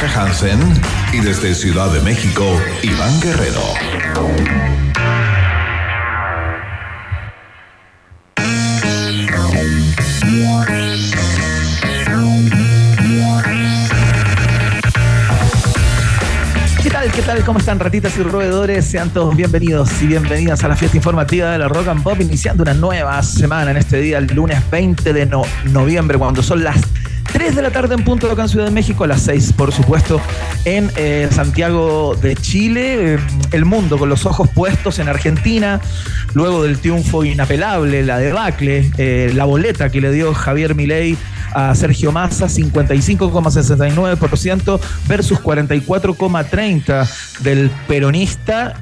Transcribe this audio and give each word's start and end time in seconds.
Maca 0.00 0.22
Hansen 0.22 0.60
y 1.12 1.18
desde 1.18 1.56
Ciudad 1.56 1.90
de 1.90 2.00
México, 2.02 2.44
Iván 2.82 3.20
Guerrero. 3.20 3.74
¿Qué 16.82 16.90
tal? 16.90 17.10
¿Qué 17.10 17.22
tal? 17.22 17.44
¿Cómo 17.44 17.58
están 17.58 17.78
ratitas 17.80 18.16
y 18.16 18.22
roedores? 18.22 18.84
Sean 18.86 19.10
todos 19.10 19.36
bienvenidos 19.36 19.90
y 20.00 20.06
bienvenidas 20.06 20.62
a 20.64 20.68
la 20.68 20.76
fiesta 20.76 20.96
informativa 20.96 21.50
de 21.50 21.58
la 21.58 21.68
Rock 21.68 21.88
and 21.88 22.02
Pop, 22.02 22.20
iniciando 22.20 22.62
una 22.62 22.72
nueva 22.72 23.20
semana 23.22 23.72
en 23.72 23.76
este 23.78 23.98
día, 24.00 24.18
el 24.18 24.26
lunes 24.28 24.58
20 24.70 25.12
de 25.12 25.26
no- 25.26 25.42
noviembre, 25.72 26.18
cuando 26.18 26.42
son 26.42 26.62
las 26.62 26.76
3 27.38 27.54
de 27.54 27.62
la 27.62 27.70
tarde 27.70 27.94
en 27.94 28.02
punto 28.02 28.28
acá 28.28 28.42
en 28.42 28.48
Ciudad 28.48 28.64
de 28.64 28.72
México, 28.72 29.04
a 29.04 29.06
las 29.06 29.22
6, 29.22 29.52
por 29.52 29.72
supuesto, 29.72 30.20
en 30.64 30.90
eh, 30.96 31.28
Santiago 31.30 32.16
de 32.20 32.34
Chile. 32.34 33.14
Eh, 33.14 33.18
el 33.52 33.64
mundo 33.64 33.96
con 33.96 34.08
los 34.08 34.26
ojos 34.26 34.50
puestos 34.52 34.98
en 34.98 35.08
Argentina, 35.08 35.80
luego 36.34 36.64
del 36.64 36.80
triunfo 36.80 37.22
inapelable, 37.22 38.02
la 38.02 38.18
debacle, 38.18 38.90
eh, 38.98 39.30
la 39.36 39.44
boleta 39.44 39.88
que 39.88 40.00
le 40.00 40.10
dio 40.10 40.34
Javier 40.34 40.74
Milei 40.74 41.16
a 41.52 41.76
Sergio 41.76 42.10
Massa, 42.10 42.46
55,69% 42.46 44.80
versus 45.06 45.38
44,30% 45.38 47.08
del 47.38 47.70
peronista. 47.86 48.74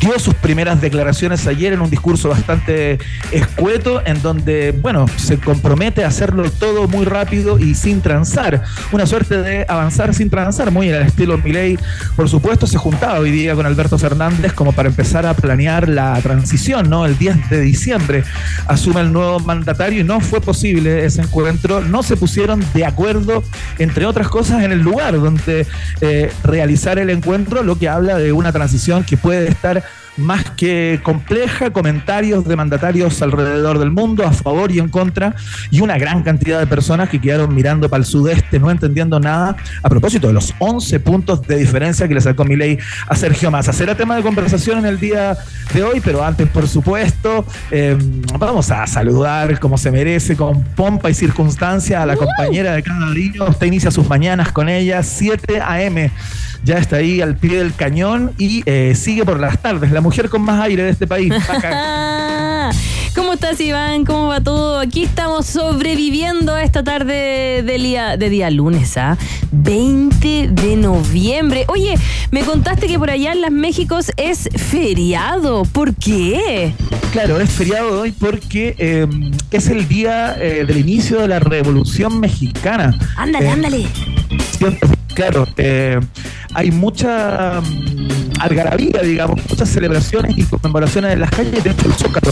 Dio 0.00 0.16
sus 0.20 0.34
primeras 0.34 0.80
declaraciones 0.80 1.46
ayer 1.48 1.72
en 1.72 1.80
un 1.80 1.90
discurso 1.90 2.28
bastante 2.28 2.98
escueto, 3.32 4.00
en 4.04 4.22
donde, 4.22 4.70
bueno, 4.70 5.06
se 5.16 5.38
compromete 5.38 6.04
a 6.04 6.08
hacerlo 6.08 6.48
todo 6.50 6.86
muy 6.86 7.04
rápido 7.04 7.58
y 7.58 7.74
sin 7.74 8.00
transar. 8.00 8.62
Una 8.92 9.06
suerte 9.06 9.42
de 9.42 9.66
avanzar 9.68 10.14
sin 10.14 10.30
transar, 10.30 10.70
muy 10.70 10.90
al 10.92 11.02
estilo 11.02 11.36
Milei. 11.38 11.78
Por 12.14 12.28
supuesto, 12.28 12.68
se 12.68 12.78
juntaba 12.78 13.18
hoy 13.18 13.32
día 13.32 13.56
con 13.56 13.66
Alberto 13.66 13.98
Fernández 13.98 14.52
como 14.52 14.72
para 14.72 14.88
empezar 14.88 15.26
a 15.26 15.34
planear 15.34 15.88
la 15.88 16.20
transición, 16.22 16.88
¿no? 16.88 17.04
El 17.04 17.18
10 17.18 17.50
de 17.50 17.60
diciembre 17.60 18.22
asume 18.68 19.00
el 19.00 19.12
nuevo 19.12 19.40
mandatario 19.40 20.02
y 20.02 20.04
no 20.04 20.20
fue 20.20 20.40
posible 20.40 21.04
ese 21.04 21.22
encuentro. 21.22 21.80
No 21.80 22.04
se 22.04 22.16
pusieron 22.16 22.64
de 22.72 22.84
acuerdo, 22.84 23.42
entre 23.78 24.06
otras 24.06 24.28
cosas, 24.28 24.62
en 24.62 24.70
el 24.70 24.80
lugar 24.80 25.20
donde 25.20 25.66
eh, 26.00 26.30
realizar 26.44 27.00
el 27.00 27.10
encuentro, 27.10 27.64
lo 27.64 27.76
que 27.76 27.88
habla 27.88 28.16
de 28.16 28.32
una 28.32 28.52
transición 28.52 29.02
que 29.02 29.16
puede 29.16 29.48
estar 29.48 29.87
más 30.18 30.50
que 30.50 31.00
compleja, 31.02 31.70
comentarios 31.70 32.44
de 32.44 32.56
mandatarios 32.56 33.22
alrededor 33.22 33.78
del 33.78 33.90
mundo, 33.90 34.24
a 34.24 34.32
favor 34.32 34.70
y 34.72 34.78
en 34.78 34.88
contra, 34.88 35.34
y 35.70 35.80
una 35.80 35.96
gran 35.96 36.22
cantidad 36.22 36.58
de 36.58 36.66
personas 36.66 37.08
que 37.08 37.20
quedaron 37.20 37.54
mirando 37.54 37.88
para 37.88 38.00
el 38.00 38.06
sudeste, 38.06 38.58
no 38.58 38.70
entendiendo 38.70 39.20
nada, 39.20 39.56
a 39.82 39.88
propósito 39.88 40.26
de 40.26 40.32
los 40.32 40.52
11 40.58 41.00
puntos 41.00 41.42
de 41.42 41.56
diferencia 41.56 42.08
que 42.08 42.14
le 42.14 42.20
sacó 42.20 42.44
Milei 42.44 42.78
a 43.06 43.16
Sergio 43.16 43.50
Massa. 43.50 43.72
Será 43.72 43.94
tema 43.94 44.16
de 44.16 44.22
conversación 44.22 44.78
en 44.78 44.86
el 44.86 45.00
día 45.00 45.36
de 45.72 45.82
hoy, 45.82 46.00
pero 46.00 46.24
antes, 46.24 46.48
por 46.48 46.68
supuesto, 46.68 47.44
eh, 47.70 47.96
vamos 48.38 48.70
a 48.70 48.86
saludar 48.86 49.58
como 49.60 49.78
se 49.78 49.90
merece, 49.90 50.36
con 50.36 50.62
pompa 50.62 51.10
y 51.10 51.14
circunstancia, 51.14 52.02
a 52.02 52.06
la 52.06 52.16
compañera 52.16 52.74
de 52.74 52.82
cada 52.82 53.10
día. 53.12 53.44
Usted 53.44 53.66
inicia 53.66 53.90
sus 53.90 54.08
mañanas 54.08 54.52
con 54.52 54.68
ella, 54.68 55.02
7 55.02 55.60
a.m 55.60 56.10
ya 56.64 56.78
está 56.78 56.96
ahí 56.96 57.20
al 57.20 57.36
pie 57.36 57.58
del 57.58 57.74
cañón 57.74 58.32
y 58.38 58.62
eh, 58.66 58.94
sigue 58.94 59.24
por 59.24 59.40
las 59.40 59.60
tardes, 59.60 59.90
la 59.92 60.00
mujer 60.00 60.28
con 60.28 60.42
más 60.42 60.60
aire 60.62 60.82
de 60.84 60.90
este 60.90 61.06
país. 61.06 61.32
¿Cómo 63.14 63.32
estás, 63.32 63.60
Iván? 63.60 64.04
¿Cómo 64.04 64.28
va 64.28 64.40
todo? 64.40 64.78
Aquí 64.78 65.02
estamos 65.04 65.46
sobreviviendo 65.46 66.54
a 66.54 66.62
esta 66.62 66.84
tarde 66.84 67.62
de 67.64 67.78
día, 67.78 68.16
de 68.16 68.30
día 68.30 68.50
lunes, 68.50 68.96
¿ah? 68.96 69.16
20 69.50 70.48
de 70.52 70.76
noviembre. 70.76 71.64
Oye, 71.68 71.94
me 72.30 72.42
contaste 72.42 72.86
que 72.86 72.98
por 72.98 73.10
allá 73.10 73.32
en 73.32 73.40
las 73.40 73.50
Méxicos 73.50 74.12
es 74.16 74.48
feriado. 74.54 75.64
¿Por 75.64 75.94
qué? 75.94 76.74
Claro, 77.12 77.40
es 77.40 77.50
feriado 77.50 78.02
hoy 78.02 78.12
porque 78.12 78.76
eh, 78.78 79.06
es 79.50 79.68
el 79.68 79.88
día 79.88 80.36
eh, 80.40 80.64
del 80.66 80.76
inicio 80.78 81.20
de 81.20 81.28
la 81.28 81.40
Revolución 81.40 82.20
Mexicana. 82.20 82.96
Ándale, 83.16 83.46
Eh, 83.46 83.50
ándale. 83.50 83.86
Claro, 85.18 85.48
eh, 85.56 85.98
hay 86.54 86.70
mucha 86.70 87.60
mm, 87.60 88.40
algarabía, 88.40 89.02
digamos, 89.02 89.40
muchas 89.50 89.68
celebraciones 89.68 90.38
y 90.38 90.44
conmemoraciones 90.44 91.14
en 91.14 91.20
las 91.22 91.30
calles. 91.32 91.64
De 91.64 91.70
hecho, 91.70 91.86
el 91.86 91.94
Zócalo 91.94 92.30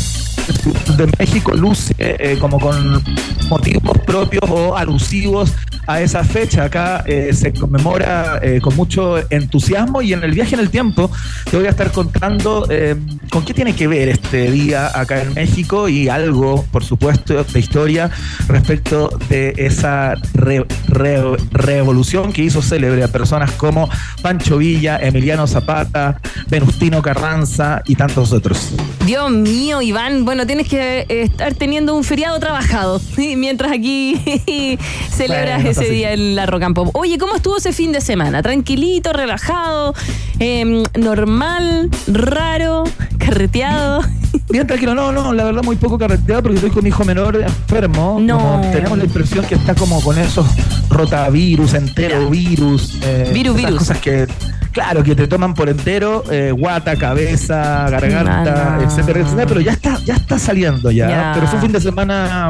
de 0.97 1.13
México 1.19 1.53
luce 1.53 1.97
eh, 1.99 2.39
como 2.41 2.61
con 2.61 3.03
motivos 3.51 3.99
propios 4.07 4.49
o 4.49 4.77
alusivos 4.77 5.53
a 5.87 6.01
esa 6.01 6.25
fecha. 6.25 6.65
Acá 6.65 7.05
eh, 7.07 7.31
se 7.35 7.53
conmemora 7.53 8.39
eh, 8.43 8.61
con 8.63 8.75
mucho 8.77 9.19
entusiasmo 9.31 10.03
y 10.03 10.13
en 10.13 10.23
el 10.23 10.33
viaje 10.33 10.55
en 10.55 10.61
el 10.61 10.71
tiempo 10.71 11.11
te 11.51 11.57
voy 11.57 11.67
a 11.67 11.71
estar 11.71 11.91
contando 11.93 12.67
eh, 12.71 12.97
con 13.31 13.45
qué 13.45 13.55
tiene 13.55 13.75
que 13.75 13.87
ver 13.87 14.09
este 14.09 14.51
día 14.51 14.91
acá 14.99 15.23
en 15.23 15.35
México 15.35 15.89
y 15.89 16.09
algo, 16.09 16.65
por 16.73 16.85
supuesto, 16.85 17.43
de 17.45 17.59
historia 17.61 18.11
respecto 18.49 19.09
de 19.29 19.55
esa 19.57 20.15
re- 20.35 20.65
re- 20.89 21.37
revolución 21.53 22.33
que 22.33 22.43
hizo 22.43 22.63
célebre 22.63 23.03
a 23.05 23.09
personas 23.09 23.51
como 23.53 23.89
Pancho 24.23 24.59
Villa, 24.59 24.99
Emiliano 25.01 25.47
Zapata, 25.47 26.21
Venustino 26.49 27.03
Carranza 27.03 27.83
y 27.87 27.95
tantos 27.97 28.33
otros. 28.33 28.73
Dios 29.05 29.31
mío, 29.31 29.83
Iván. 29.83 30.25
Bueno, 30.25 30.47
tienes 30.47 30.69
que 30.69 31.01
eh, 31.09 31.23
estar 31.23 31.55
teniendo 31.55 31.95
un 31.95 32.05
feriado 32.05 32.39
trabajado 32.39 33.01
mientras 33.17 33.73
aquí 33.73 34.21
celebras 35.11 35.63
Bueno, 35.63 35.71
ese 35.81 35.91
así. 35.91 35.95
día 35.99 36.13
en 36.13 36.35
la 36.35 36.47
Rock 36.47 36.63
and 36.63 36.75
Pop. 36.75 36.91
Oye, 36.95 37.19
¿cómo 37.19 37.35
estuvo 37.37 37.57
ese 37.57 37.73
fin 37.73 37.93
de 37.93 38.01
semana? 38.01 38.43
¿Tranquilito, 38.43 39.13
relajado, 39.13 39.95
em, 40.39 40.83
normal, 40.99 41.91
raro, 42.09 42.85
carreteado? 43.19 44.03
Bien 44.51 44.67
tranquilo, 44.67 44.95
no, 44.95 45.13
no, 45.13 45.33
la 45.33 45.45
verdad 45.45 45.63
muy 45.63 45.77
poco 45.77 45.99
carreteado 45.99 46.43
porque 46.43 46.57
estoy 46.57 46.71
con 46.71 46.83
mi 46.83 46.89
hijo 46.91 47.05
menor 47.05 47.37
enfermo. 47.37 48.19
No. 48.21 48.39
Como 48.39 48.61
tenemos 48.73 48.99
la 48.99 49.05
impresión 49.05 49.45
que 49.47 49.55
está 49.55 49.75
como 49.75 50.01
con 50.03 50.19
esos 50.19 50.47
rotavirus, 50.91 51.75
enterovirus. 51.75 52.99
eh, 53.03 53.31
Virus, 53.35 53.57
virus. 53.57 53.79
cosas 53.79 53.99
que, 53.99 54.27
claro, 54.73 55.03
que 55.03 55.15
te 55.15 55.27
toman 55.27 55.55
por 55.55 55.69
entero, 55.69 56.23
eh, 56.31 56.53
guata, 56.57 56.97
cabeza, 56.97 57.89
garganta, 57.91 58.77
No, 58.77 58.77
no. 58.77 58.83
etcétera, 58.83 59.21
etcétera, 59.21 59.47
pero 59.47 59.61
ya 59.61 59.73
está, 59.73 59.99
ya 60.05 60.15
está 60.15 60.39
saliendo 60.39 60.91
ya. 60.91 61.09
Ya. 61.09 61.33
Pero 61.35 61.47
fue 61.47 61.57
un 61.57 61.63
fin 61.63 61.73
de 61.73 61.81
semana 61.81 62.49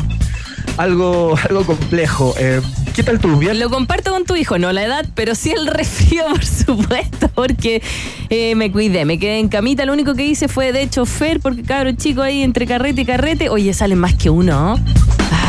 algo, 0.77 1.37
algo 1.49 1.65
complejo. 1.65 2.35
Eh, 2.39 2.61
¿Qué 2.95 3.03
tal 3.03 3.21
tú? 3.21 3.37
¿Bien? 3.37 3.59
Lo 3.59 3.71
comparto 3.71 4.11
con 4.11 4.25
tu 4.25 4.37
hijo, 4.37 4.59
no 4.59 4.73
la 4.73 4.85
edad, 4.85 5.07
pero 5.15 5.35
sí 5.35 5.51
el 5.51 5.67
resfrío, 5.73 6.25
por 6.29 6.45
supuesto, 6.45 7.29
porque 7.35 7.83
eh, 8.31 8.55
me 8.55 8.71
cuidé, 8.71 9.05
me 9.05 9.19
quedé 9.19 9.39
en 9.39 9.49
camita. 9.49 9.85
Lo 9.85 9.93
único 9.93 10.15
que 10.15 10.25
hice 10.25 10.49
fue 10.49 10.73
de 10.73 10.89
chofer, 10.89 11.41
porque 11.41 11.63
cabrón 11.63 11.97
chico 11.97 12.23
ahí 12.23 12.43
entre 12.43 12.67
carrete 12.67 13.03
y 13.03 13.05
carrete, 13.05 13.49
oye, 13.49 13.73
salen 13.75 13.99
más 13.99 14.15
que 14.15 14.31
uno. 14.31 14.47
¿no? 14.47 14.85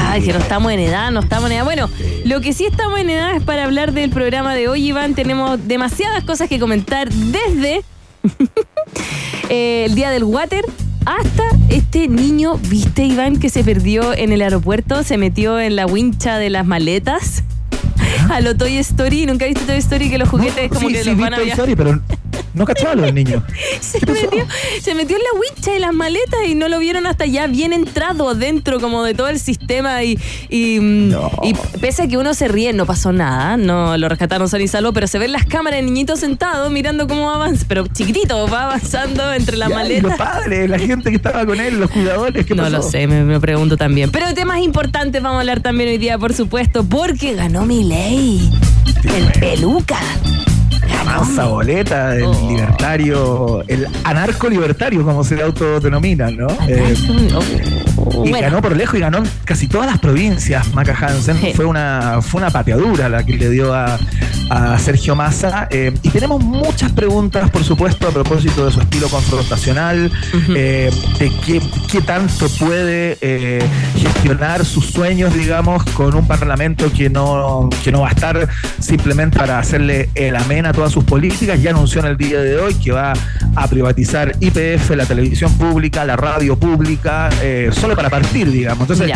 Ay, 0.10 0.22
que 0.22 0.34
no 0.34 0.40
estamos 0.40 0.72
en 0.72 0.80
edad, 0.80 1.12
no 1.12 1.20
estamos 1.20 1.50
en 1.50 1.58
edad. 1.58 1.66
Bueno, 1.66 1.90
lo 2.26 2.42
que 2.42 2.54
sí 2.54 2.66
estamos 2.66 3.00
en 3.00 3.10
edad 3.10 3.36
es 3.36 3.44
para 3.44 3.66
hablar 3.66 3.94
del 3.94 4.10
programa 4.10 4.56
de 4.56 4.68
hoy, 4.68 4.88
Iván. 4.88 5.16
Tenemos 5.16 5.60
demasiadas 5.68 6.24
cosas 6.24 6.50
que 6.50 6.60
comentar 6.60 7.10
desde 7.12 7.84
eh, 9.50 9.86
el 9.86 9.96
día 9.96 10.10
del 10.10 10.24
water 10.24 10.66
hasta 11.08 11.44
este 11.70 12.10
niño, 12.10 12.58
viste 12.68 13.06
Iván, 13.06 13.40
que 13.40 13.50
se 13.50 13.64
perdió 13.64 14.14
en 14.14 14.34
el 14.34 14.42
aeropuerto, 14.42 15.04
se 15.04 15.18
metió 15.18 15.58
en 15.58 15.78
la 15.78 15.86
wincha 15.86 16.38
de 16.38 16.50
las 16.50 16.66
maletas. 16.66 17.44
A 18.30 18.42
lo 18.42 18.58
Toy 18.58 18.78
Story, 18.78 19.26
¿nunca 19.26 19.46
viste 19.46 19.64
Toy 19.66 19.78
Story 19.78 20.10
que 20.10 20.18
los 20.18 20.28
juguetes 20.28 20.70
No, 20.70 20.76
como 20.76 20.90
sí, 20.90 20.96
que 20.96 21.04
sí, 21.04 21.10
los 21.10 21.18
vi 21.18 21.24
van 21.24 21.34
a 21.34 21.38
Toy? 21.38 21.50
Story, 21.50 21.76
pero 21.78 22.02
no 22.58 22.66
cachaba 22.66 22.96
lo 22.96 23.04
del 23.04 23.16
niño. 23.16 23.44
Se 23.80 24.00
metió, 24.06 24.46
se 24.82 24.96
metió 24.96 25.16
en 25.16 25.24
la 25.24 25.40
wincha 25.40 25.72
de 25.72 25.80
las 25.80 25.94
maletas 25.94 26.40
y 26.48 26.56
no 26.56 26.68
lo 26.68 26.80
vieron 26.80 27.06
hasta 27.08 27.26
ya 27.26 27.48
bien 27.48 27.72
entrado 27.74 28.34
dentro 28.36 28.80
como 28.80 29.04
de 29.04 29.14
todo 29.14 29.28
el 29.30 29.40
sistema 29.40 30.04
y, 30.04 30.20
y, 30.50 30.80
mm, 30.80 31.10
No. 31.10 31.32
y 31.44 31.54
pese 31.80 32.04
a 32.04 32.08
que 32.08 32.18
uno 32.18 32.34
se 32.34 32.48
ríe, 32.48 32.74
no 32.74 32.86
pasó 32.86 33.12
nada, 33.14 33.56
no 33.58 33.98
lo 33.98 34.10
rescataron 34.10 34.50
sano 34.50 34.64
y 34.64 34.68
salvo, 34.68 34.94
pero 34.94 35.08
se 35.08 35.20
ven 35.20 35.32
las 35.32 35.46
cámaras 35.46 35.78
de 35.80 35.84
niñito 35.84 36.16
sentado 36.18 36.70
mirando 36.70 37.08
cómo 37.08 37.30
avanza, 37.32 37.66
pero 37.68 37.86
chiquitito, 37.88 38.48
va 38.48 38.64
avanzando 38.64 39.32
entre 39.34 39.58
las 39.58 39.70
Ya, 39.70 39.76
y 39.76 39.78
maletas. 39.78 40.04
los 40.04 40.16
padres, 40.18 40.70
la 40.70 40.80
gente 40.80 41.10
que 41.10 41.16
estaba 41.18 41.46
con 41.46 41.60
él, 41.62 41.80
los 41.80 41.90
cuidadores, 41.92 42.46
¿qué 42.46 42.56
No 42.56 42.64
pasó? 42.64 42.78
lo 42.78 42.84
sé, 42.84 43.08
me, 43.08 43.24
me 43.24 43.40
pregunto 43.40 43.78
también. 43.78 44.12
Pero 44.12 44.28
de 44.28 44.34
temas 44.34 44.60
importantes 44.60 45.22
vamos 45.22 45.38
a 45.38 45.40
hablar 45.42 45.62
también 45.62 45.90
hoy 45.90 45.98
día, 45.98 46.18
por 46.18 46.34
supuesto, 46.34 46.84
porque 46.84 47.34
ganó 47.36 47.66
mi 47.66 47.84
ley. 47.84 48.50
El 49.04 49.32
peluca. 49.40 50.00
Boleta, 51.46 52.16
el 52.16 52.24
Oh. 52.26 52.50
libertario, 52.50 53.64
el 53.68 53.88
anarco 54.04 54.50
libertario, 54.50 55.04
como 55.04 55.24
se 55.24 55.36
autodenomina, 55.42 56.30
¿no? 56.30 56.48
Eh, 56.68 56.94
Oh, 57.36 57.42
y 58.12 58.30
bueno. 58.30 58.40
ganó 58.42 58.62
por 58.62 58.76
lejos 58.76 58.96
y 58.96 59.00
ganó 59.00 59.20
en 59.20 59.26
casi 59.46 59.68
todas 59.68 59.88
las 59.88 60.00
provincias, 60.00 60.74
Maca 60.74 60.96
Hansen. 61.00 61.38
Sí. 61.40 61.54
Fue 61.56 61.66
una, 61.66 62.20
fue 62.22 62.42
una 62.42 62.50
pateadura 62.50 63.10
la 63.10 63.26
que 63.26 63.38
le 63.38 63.50
dio 63.50 63.74
a, 63.74 63.98
a 64.50 64.78
Sergio 64.80 65.16
Massa. 65.16 65.68
Eh, 65.72 65.94
y 66.02 66.10
tenemos 66.10 66.44
muchas 66.44 66.92
preguntas, 66.92 67.50
por 67.50 67.64
supuesto, 67.64 68.08
a 68.08 68.12
propósito 68.12 68.66
de 68.66 68.72
su 68.72 68.82
estilo 68.82 69.10
confrontacional, 69.10 70.12
eh, 70.56 70.92
de 71.20 71.32
qué, 71.46 71.62
qué, 71.92 72.02
tanto 72.02 72.48
puede 72.60 73.18
eh, 73.22 73.64
gestionar 73.96 74.66
sus 74.66 74.86
sueños, 74.88 75.34
digamos, 75.34 75.84
con 75.92 76.16
un 76.16 76.28
parlamento 76.28 76.92
que 76.92 77.10
no, 77.10 77.70
que 77.84 77.92
no 77.92 78.02
va 78.02 78.10
a 78.10 78.12
estar 78.12 78.48
simplemente 78.80 79.38
para 79.38 79.60
hacerle 79.60 80.10
el 80.16 80.36
amén 80.36 80.66
a 80.66 80.74
todas 80.74 80.92
sus 80.92 81.04
políticas. 81.04 81.62
Ya 81.62 81.72
anunció 81.72 82.02
en 82.02 82.08
el 82.08 82.18
día 82.18 82.40
de 82.40 82.58
hoy 82.58 82.74
que 82.76 82.92
va 82.92 83.14
a 83.56 83.68
privatizar 83.68 84.36
IPF, 84.40 84.92
la 84.92 85.06
televisión 85.06 85.52
pública, 85.58 86.06
la 86.06 86.16
radio 86.16 86.58
pública, 86.58 87.30
solo 87.72 87.96
para 87.98 88.12
partir, 88.12 88.52
digamos. 88.52 88.88
Entonces, 88.88 89.12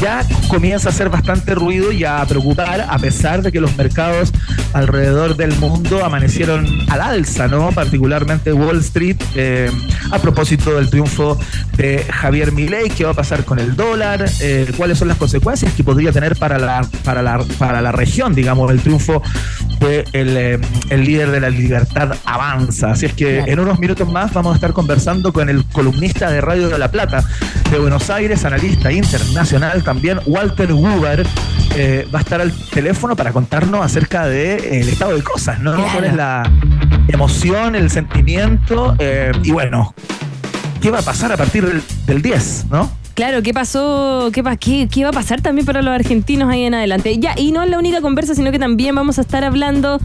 ya 0.00 0.26
comienza 0.48 0.88
a 0.88 0.92
hacer 0.92 1.10
bastante 1.10 1.54
ruido 1.54 1.92
y 1.92 2.02
a 2.02 2.24
preocupar, 2.24 2.86
a 2.88 2.98
pesar 2.98 3.42
de 3.42 3.52
que 3.52 3.60
los 3.60 3.76
mercados 3.76 4.32
alrededor 4.72 5.36
del 5.36 5.54
mundo 5.58 6.02
amanecieron 6.02 6.66
al 6.88 7.02
alza, 7.02 7.46
¿no? 7.46 7.72
Particularmente 7.72 8.54
Wall 8.54 8.78
Street, 8.78 9.18
eh, 9.34 9.70
a 10.10 10.18
propósito 10.18 10.76
del 10.76 10.88
triunfo 10.88 11.38
de 11.76 12.06
Javier 12.10 12.52
Milei, 12.52 12.88
qué 12.88 13.04
va 13.04 13.10
a 13.10 13.14
pasar 13.14 13.44
con 13.44 13.58
el 13.58 13.76
dólar, 13.76 14.24
eh, 14.40 14.72
cuáles 14.78 14.98
son 14.98 15.08
las 15.08 15.18
consecuencias 15.18 15.74
que 15.74 15.84
podría 15.84 16.10
tener 16.10 16.36
para 16.36 16.58
la, 16.58 16.86
para 17.04 17.20
la, 17.20 17.44
para 17.58 17.82
la 17.82 17.92
región, 17.92 18.34
digamos, 18.34 18.70
el 18.70 18.80
triunfo 18.80 19.22
de 19.78 20.04
el, 20.14 20.36
eh, 20.38 20.58
el 20.88 21.04
líder 21.04 21.30
de 21.32 21.40
la 21.40 21.50
libertad 21.50 22.16
avanza. 22.24 22.92
Así 22.92 23.04
es 23.04 23.12
que 23.12 23.40
en 23.40 23.60
unos 23.60 23.78
minutos 23.78 24.10
más 24.10 24.32
vamos 24.32 24.52
a 24.52 24.54
estar 24.54 24.72
conversando 24.72 25.34
con 25.34 25.50
el 25.50 25.66
columnista 25.66 26.30
de 26.30 26.40
Radio 26.40 26.70
de 26.70 26.78
la 26.78 26.90
Plata 26.90 27.22
de 27.72 27.78
Buenos 27.78 28.10
Aires, 28.10 28.44
analista 28.44 28.92
internacional 28.92 29.82
también, 29.82 30.20
Walter 30.26 30.70
Huber, 30.72 31.26
va 32.14 32.18
a 32.18 32.22
estar 32.22 32.40
al 32.40 32.52
teléfono 32.52 33.16
para 33.16 33.32
contarnos 33.32 33.82
acerca 33.82 34.26
del 34.26 34.60
de, 34.60 34.80
estado 34.80 35.16
de 35.16 35.22
cosas, 35.22 35.58
¿no? 35.60 35.82
¿Cuál 35.90 36.04
es 36.04 36.14
la 36.14 36.42
emoción, 37.08 37.74
el 37.74 37.90
sentimiento? 37.90 38.94
y 39.42 39.52
bueno, 39.52 39.94
qué 40.82 40.90
va 40.90 40.98
a 40.98 41.02
pasar 41.02 41.32
a 41.32 41.36
partir 41.38 41.82
del, 42.06 42.20
10, 42.20 42.66
¿no? 42.70 42.90
Claro, 43.14 43.42
¿qué 43.42 43.54
pasó? 43.54 44.30
¿Qué, 44.32 44.42
qué, 44.60 44.88
¿Qué, 44.90 45.04
va 45.04 45.10
a 45.10 45.14
pasar 45.14 45.40
también 45.40 45.64
para 45.64 45.80
los 45.80 45.94
argentinos 45.94 46.50
ahí 46.50 46.64
en 46.64 46.74
adelante? 46.74 47.18
Ya, 47.18 47.34
y 47.38 47.52
no 47.52 47.62
es 47.62 47.70
la 47.70 47.78
única 47.78 48.02
conversa, 48.02 48.34
sino 48.34 48.52
que 48.52 48.58
también 48.58 48.94
vamos 48.94 49.18
a 49.18 49.22
estar 49.22 49.44
hablando 49.44 49.98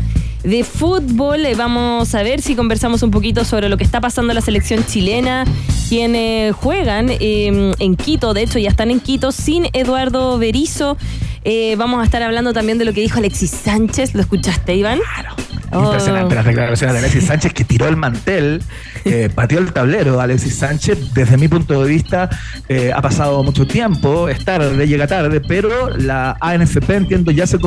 de 0.44 0.64
fútbol. 0.64 1.46
Eh, 1.46 1.56
vamos 1.56 2.14
a 2.16 2.24
ver 2.24 2.42
si 2.42 2.56
conversamos 2.56 3.04
un 3.04 3.12
poquito 3.12 3.46
sobre 3.46 3.70
lo 3.70 3.78
que 3.78 3.84
está 3.84 4.02
pasando 4.02 4.32
en 4.32 4.36
la 4.36 4.42
selección 4.42 4.86
chilena, 4.86 5.46
quienes 5.90 6.56
juegan 6.56 7.10
em, 7.10 7.74
en 7.80 7.96
Quito, 7.96 8.34
de 8.34 8.44
hecho 8.44 8.60
ya 8.60 8.70
están 8.70 8.92
en 8.92 9.00
Quito, 9.00 9.32
sin 9.32 9.68
Eduardo 9.74 10.38
Berizo. 10.38 10.98
Eh, 11.44 11.76
vamos 11.78 12.02
a 12.02 12.04
estar 12.04 12.22
hablando 12.24 12.54
también 12.54 12.78
de 12.78 12.86
lo 12.86 12.94
que 12.94 13.02
dijo 13.02 13.20
Alexis 13.20 13.52
Sánchez. 13.52 14.14
¿Lo 14.14 14.22
escuchaste, 14.22 14.76
Iván? 14.76 15.00
Claro. 15.14 15.47
Impresionante 15.72 16.36
las 16.36 16.46
declaraciones 16.46 16.94
de 16.94 17.00
Alexis 17.00 17.26
Sánchez 17.26 17.54
que 17.54 17.64
tiró 17.64 17.88
el 17.88 17.98
mantel, 17.98 18.62
eh, 19.06 19.30
pateó 19.36 19.60
el 19.60 19.74
tablero. 19.74 20.22
Alexis 20.22 20.56
Sánchez, 20.56 21.14
desde 21.14 21.38
mi 21.38 21.48
punto 21.48 21.84
de 21.84 21.90
vista, 21.90 22.30
eh, 22.70 22.92
ha 22.96 23.02
pasado 23.02 23.44
mucho 23.44 23.68
tiempo, 23.68 24.30
es 24.30 24.44
tarde, 24.46 24.88
llega 24.88 25.08
tarde, 25.08 25.42
pero 25.42 25.90
la 25.90 26.38
ANFP, 26.40 26.90
entiendo, 26.96 27.32
ya 27.32 27.46
se, 27.46 27.58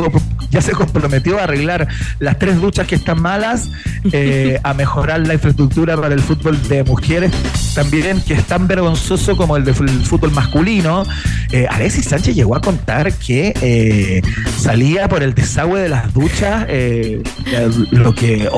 ya 0.51 0.63
se 0.63 0.73
comprometió 0.73 1.39
a 1.39 1.45
arreglar 1.45 1.89
las 2.19 2.39
tres 2.39 2.61
duchas 2.61 2.87
que 2.87 2.95
están 2.95 3.21
malas, 3.21 3.69
eh, 4.13 4.59
a 4.63 4.73
mejorar 4.73 5.27
la 5.27 5.35
infraestructura 5.35 5.97
para 5.97 6.15
el 6.15 6.21
fútbol 6.21 6.61
de 6.69 6.85
mujeres, 6.85 7.33
también 7.75 8.23
que 8.23 8.35
es 8.35 8.45
tan 8.45 8.67
vergonzoso 8.67 9.37
como 9.37 9.57
el 9.57 9.65
del 9.65 9.75
fútbol 9.75 10.31
masculino. 10.33 11.05
Alexis 11.69 12.07
Sánchez 12.07 12.35
llegó 12.35 12.57
a 12.57 12.61
contar 12.61 13.13
que 13.13 14.23
salía 14.57 15.09
por 15.09 15.23
el 15.23 15.35
desagüe 15.35 15.81
de 15.81 15.89
las 15.89 16.13
duchas 16.15 16.67
lo 17.91 18.15
que 18.15 18.49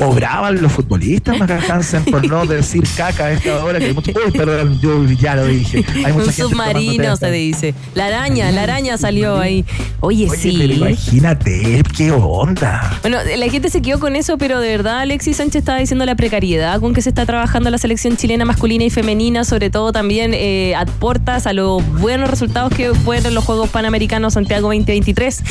obraban 0.00 0.60
los 0.60 0.72
futbolistas, 0.72 1.36
Hansen, 1.70 2.04
por 2.04 2.26
no 2.26 2.46
decir 2.46 2.82
caca 2.96 3.26
a 3.26 3.32
esta 3.32 3.64
hora, 3.64 3.78
que 3.78 3.86
hay 3.86 3.94
mucho, 3.94 4.12
uy, 4.24 4.32
perdón, 4.32 4.78
yo 4.80 5.04
ya 5.04 5.36
lo 5.36 5.46
dije. 5.46 5.84
Hay 6.04 6.12
mucha 6.12 6.26
Un 6.26 6.32
submarino 6.32 7.16
se 7.16 7.30
dice. 7.30 7.74
La 7.94 8.06
araña, 8.06 8.50
la 8.50 8.62
araña 8.62 8.98
salió 8.98 9.38
ahí. 9.38 9.64
Oye, 10.00 10.28
sí. 10.36 10.56
Pero 10.58 10.72
imagínate, 10.72 11.82
qué 11.96 12.10
onda. 12.10 12.98
Bueno, 13.02 13.18
la 13.36 13.48
gente 13.48 13.70
se 13.70 13.82
quedó 13.82 14.00
con 14.00 14.16
eso, 14.16 14.36
pero 14.38 14.60
de 14.60 14.68
verdad 14.68 15.00
Alexis 15.00 15.36
Sánchez 15.36 15.60
estaba 15.60 15.78
diciendo 15.78 16.04
la 16.04 16.14
precariedad 16.16 16.80
con 16.80 16.94
que 16.94 17.02
se 17.02 17.08
está 17.08 17.24
trabajando 17.26 17.70
la 17.70 17.78
selección 17.78 18.16
chilena 18.16 18.44
masculina 18.44 18.84
y 18.84 18.90
femenina, 18.90 19.44
sobre 19.44 19.70
todo 19.70 19.92
también 19.92 20.32
eh, 20.34 20.74
aportas 20.76 21.46
a 21.46 21.52
los 21.52 21.86
buenos 22.00 22.28
resultados 22.30 22.72
que 22.74 22.94
fueron 22.94 23.34
los 23.34 23.44
Juegos 23.44 23.70
Panamericanos 23.70 24.34
Santiago 24.34 24.68
2023 24.68 25.42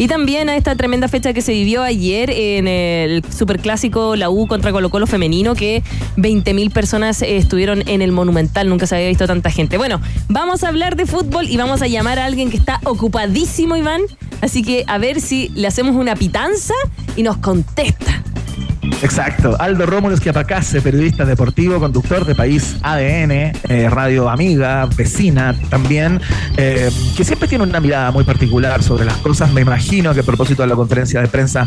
y 0.00 0.08
también 0.08 0.48
a 0.48 0.56
esta 0.56 0.74
tremenda 0.76 1.08
fecha 1.08 1.34
que 1.34 1.42
se 1.42 1.52
vivió 1.52 1.82
ayer 1.82 2.30
en 2.40 2.68
el 2.68 3.24
Superclásico 3.30 4.16
la 4.16 4.30
U 4.30 4.46
contra 4.46 4.72
Colo 4.72 4.90
Colo 4.90 5.06
femenino, 5.06 5.54
que 5.54 5.82
20.000 6.16 6.72
personas 6.72 7.22
estuvieron 7.22 7.86
en 7.88 8.02
el 8.02 8.12
Monumental, 8.12 8.68
nunca 8.68 8.86
se 8.86 8.96
había 8.96 9.08
visto 9.08 9.26
tanta 9.26 9.50
gente. 9.50 9.76
Bueno, 9.76 10.00
vamos 10.28 10.64
a 10.64 10.68
hablar 10.68 10.96
de 10.96 11.06
fútbol 11.06 11.48
y 11.48 11.56
vamos 11.56 11.82
a 11.82 11.86
llamar 11.86 12.18
a 12.18 12.24
alguien 12.24 12.50
que 12.50 12.56
está 12.56 12.80
ocupadísimo, 12.84 13.76
Iván. 13.76 14.02
Así 14.40 14.62
que 14.62 14.84
a 14.86 14.98
ver 14.98 15.20
si 15.20 15.48
le 15.50 15.66
hacemos 15.66 15.96
una 15.96 16.16
pitanza 16.16 16.74
y 17.16 17.22
nos 17.22 17.36
contesta. 17.36 18.19
Exacto. 19.02 19.56
Aldo 19.58 19.86
Rómulo 19.86 20.14
Esquiapacase, 20.14 20.82
periodista 20.82 21.24
deportivo, 21.24 21.80
conductor 21.80 22.26
de 22.26 22.34
País 22.34 22.76
ADN, 22.82 23.30
eh, 23.30 23.88
radio 23.88 24.28
amiga, 24.28 24.86
vecina 24.94 25.54
también, 25.70 26.20
eh, 26.58 26.90
que 27.16 27.24
siempre 27.24 27.48
tiene 27.48 27.64
una 27.64 27.80
mirada 27.80 28.10
muy 28.10 28.24
particular 28.24 28.82
sobre 28.82 29.06
las 29.06 29.16
cosas. 29.16 29.54
Me 29.54 29.62
imagino 29.62 30.12
que 30.12 30.20
a 30.20 30.22
propósito 30.22 30.60
de 30.62 30.68
la 30.68 30.74
conferencia 30.74 31.22
de 31.22 31.28
prensa 31.28 31.66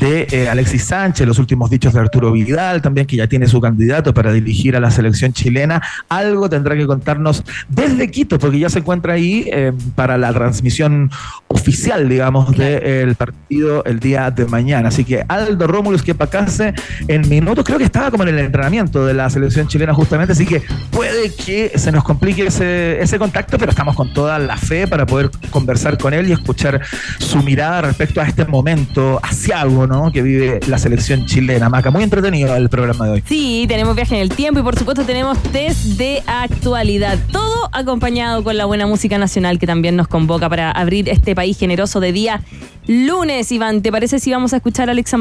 de 0.00 0.26
eh, 0.32 0.48
Alexis 0.48 0.82
Sánchez, 0.82 1.28
los 1.28 1.38
últimos 1.38 1.70
dichos 1.70 1.92
de 1.94 2.00
Arturo 2.00 2.32
Vidal, 2.32 2.82
también 2.82 3.06
que 3.06 3.16
ya 3.16 3.28
tiene 3.28 3.46
su 3.46 3.60
candidato 3.60 4.12
para 4.12 4.32
dirigir 4.32 4.74
a 4.74 4.80
la 4.80 4.90
selección 4.90 5.32
chilena, 5.32 5.80
algo 6.08 6.48
tendrá 6.48 6.74
que 6.74 6.86
contarnos 6.88 7.44
desde 7.68 8.10
Quito, 8.10 8.40
porque 8.40 8.58
ya 8.58 8.68
se 8.68 8.80
encuentra 8.80 9.12
ahí 9.12 9.48
para 9.94 10.18
la 10.18 10.32
transmisión 10.32 11.10
oficial, 11.48 12.08
digamos, 12.08 12.56
del 12.56 13.14
partido 13.14 13.84
el 13.84 14.00
día 14.00 14.32
de 14.32 14.46
mañana. 14.46 14.88
Así 14.88 15.04
que 15.04 15.24
Aldo 15.28 15.68
Rómulo 15.68 15.96
Esquiapacase 15.96 16.63
en 17.08 17.28
minutos. 17.28 17.64
Creo 17.64 17.78
que 17.78 17.84
estaba 17.84 18.10
como 18.10 18.22
en 18.22 18.30
el 18.30 18.38
entrenamiento 18.38 19.04
de 19.04 19.14
la 19.14 19.28
selección 19.28 19.68
chilena 19.68 19.92
justamente, 19.92 20.32
así 20.32 20.46
que 20.46 20.62
puede 20.90 21.34
que 21.34 21.72
se 21.76 21.90
nos 21.92 22.04
complique 22.04 22.46
ese, 22.46 23.00
ese 23.02 23.18
contacto, 23.18 23.58
pero 23.58 23.70
estamos 23.70 23.96
con 23.96 24.12
toda 24.12 24.38
la 24.38 24.56
fe 24.56 24.86
para 24.86 25.04
poder 25.04 25.30
conversar 25.50 25.98
con 25.98 26.14
él 26.14 26.28
y 26.28 26.32
escuchar 26.32 26.80
su 27.18 27.42
mirada 27.42 27.82
respecto 27.82 28.20
a 28.20 28.24
este 28.24 28.44
momento 28.44 29.20
algo 29.54 29.86
¿no? 29.86 30.12
Que 30.12 30.22
vive 30.22 30.60
la 30.68 30.78
selección 30.78 31.26
chilena. 31.26 31.68
Maca, 31.68 31.90
muy 31.90 32.02
entretenido 32.02 32.54
el 32.56 32.68
programa 32.68 33.06
de 33.06 33.12
hoy. 33.12 33.24
Sí, 33.26 33.66
tenemos 33.68 33.94
viaje 33.94 34.14
en 34.14 34.22
el 34.22 34.30
tiempo 34.30 34.60
y 34.60 34.62
por 34.62 34.78
supuesto 34.78 35.04
tenemos 35.04 35.42
test 35.44 35.84
de 35.98 36.22
actualidad. 36.26 37.18
Todo 37.30 37.68
acompañado 37.72 38.44
con 38.44 38.56
la 38.56 38.64
buena 38.64 38.86
música 38.86 39.18
nacional 39.18 39.58
que 39.58 39.66
también 39.66 39.96
nos 39.96 40.08
convoca 40.08 40.48
para 40.48 40.70
abrir 40.70 41.08
este 41.08 41.34
país 41.34 41.58
generoso 41.58 42.00
de 42.00 42.12
día 42.12 42.40
lunes, 42.86 43.50
Iván. 43.50 43.82
¿Te 43.82 43.90
parece 43.90 44.18
si 44.18 44.30
vamos 44.30 44.52
a 44.52 44.56
escuchar 44.56 44.88
a 44.88 44.92
Alex? 44.92 45.14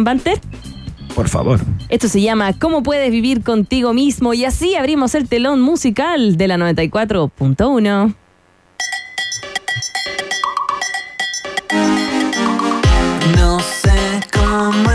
Por 1.15 1.29
favor. 1.29 1.59
Esto 1.89 2.07
se 2.07 2.21
llama 2.21 2.53
¿Cómo 2.53 2.81
puedes 2.81 3.11
vivir 3.11 3.43
contigo 3.43 3.93
mismo? 3.93 4.33
Y 4.33 4.45
así 4.45 4.75
abrimos 4.75 5.13
el 5.15 5.27
telón 5.27 5.61
musical 5.61 6.37
de 6.37 6.47
la 6.47 6.57
94.1. 6.57 8.15
No 13.37 13.59
sé 13.59 14.19
cómo 14.33 14.91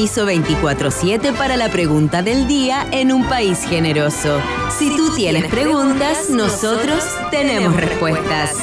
permiso 0.00 0.24
24/7 0.24 1.34
para 1.34 1.58
la 1.58 1.68
pregunta 1.68 2.22
del 2.22 2.46
día 2.46 2.86
en 2.90 3.12
un 3.12 3.28
país 3.28 3.66
generoso. 3.68 4.40
Si 4.70 4.96
tú 4.96 5.14
tienes 5.14 5.44
preguntas, 5.48 6.30
nosotros 6.30 7.04
tenemos 7.30 7.76
respuestas. 7.76 8.56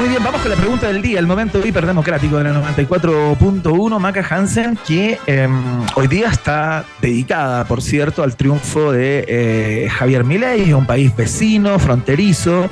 Muy 0.00 0.08
bien, 0.08 0.24
vamos 0.24 0.40
con 0.40 0.50
la 0.50 0.56
pregunta 0.56 0.88
del 0.88 1.02
día, 1.02 1.20
el 1.20 1.28
momento 1.28 1.64
hiperdemocrático 1.64 2.38
de 2.38 2.44
la 2.44 2.52
94.1, 2.52 4.00
Maca 4.00 4.26
Hansen, 4.28 4.76
que 4.84 5.20
eh, 5.24 5.48
hoy 5.94 6.08
día 6.08 6.28
está 6.28 6.84
dedicada, 7.00 7.66
por 7.66 7.82
cierto, 7.82 8.24
al 8.24 8.34
triunfo 8.34 8.90
de 8.90 9.24
eh, 9.28 9.88
Javier 9.88 10.24
Milei, 10.24 10.72
un 10.72 10.86
país 10.86 11.14
vecino, 11.14 11.78
fronterizo. 11.78 12.68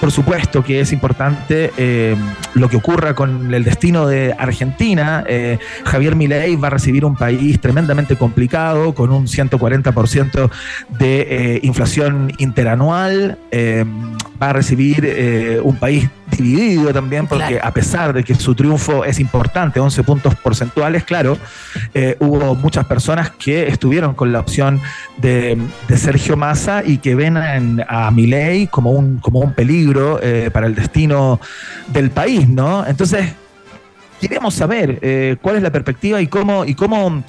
Por 0.00 0.10
supuesto 0.10 0.62
que 0.62 0.80
es 0.80 0.92
importante 0.92 1.72
eh, 1.76 2.16
lo 2.54 2.68
que 2.68 2.76
ocurra 2.76 3.14
con 3.14 3.52
el 3.52 3.64
destino 3.64 4.06
de 4.06 4.34
Argentina. 4.38 5.24
Eh, 5.26 5.58
Javier 5.84 6.14
Milei 6.14 6.56
va 6.56 6.68
a 6.68 6.70
recibir 6.70 7.04
un 7.04 7.16
país 7.16 7.60
tremendamente 7.60 8.16
complicado, 8.16 8.94
con 8.94 9.12
un 9.12 9.26
140% 9.26 10.50
de 10.98 11.20
eh, 11.20 11.60
inflación 11.62 12.32
interanual. 12.38 13.38
Eh, 13.50 13.84
va 14.42 14.50
a 14.50 14.52
recibir 14.52 15.60
un 15.62 15.76
país 15.76 16.08
dividido 16.38 16.92
también, 16.92 17.26
porque 17.26 17.46
Claro. 17.46 17.66
a 17.66 17.70
pesar 17.72 18.12
de 18.12 18.24
que 18.24 18.34
su 18.34 18.54
triunfo 18.54 19.04
es 19.04 19.18
importante, 19.20 19.80
11 19.80 20.02
puntos 20.02 20.34
porcentuales, 20.36 21.04
claro, 21.04 21.38
eh, 21.94 22.16
hubo 22.20 22.54
muchas 22.54 22.84
personas 22.86 23.30
que 23.30 23.68
estuvieron 23.68 24.14
con 24.14 24.32
la 24.32 24.40
opción 24.40 24.80
de, 25.18 25.58
de 25.88 25.96
Sergio 25.96 26.36
Massa 26.36 26.82
y 26.84 26.98
que 26.98 27.14
ven 27.14 27.36
en- 27.36 27.84
a 27.88 28.10
Milei 28.10 28.66
como 28.66 28.90
un, 28.92 29.18
como 29.18 29.40
un 29.40 29.52
peligro 29.52 30.18
eh, 30.22 30.50
para 30.52 30.66
el 30.66 30.74
destino 30.74 31.40
del 31.88 32.10
país, 32.10 32.48
¿no? 32.48 32.86
Entonces, 32.86 33.26
queríamos 34.20 34.54
saber 34.54 34.98
eh, 35.02 35.36
cuál 35.42 35.56
es 35.56 35.62
la 35.62 35.70
perspectiva 35.70 36.20
y 36.20 36.26
cómo, 36.28 36.64
y 36.64 36.74
cómo 36.74 37.22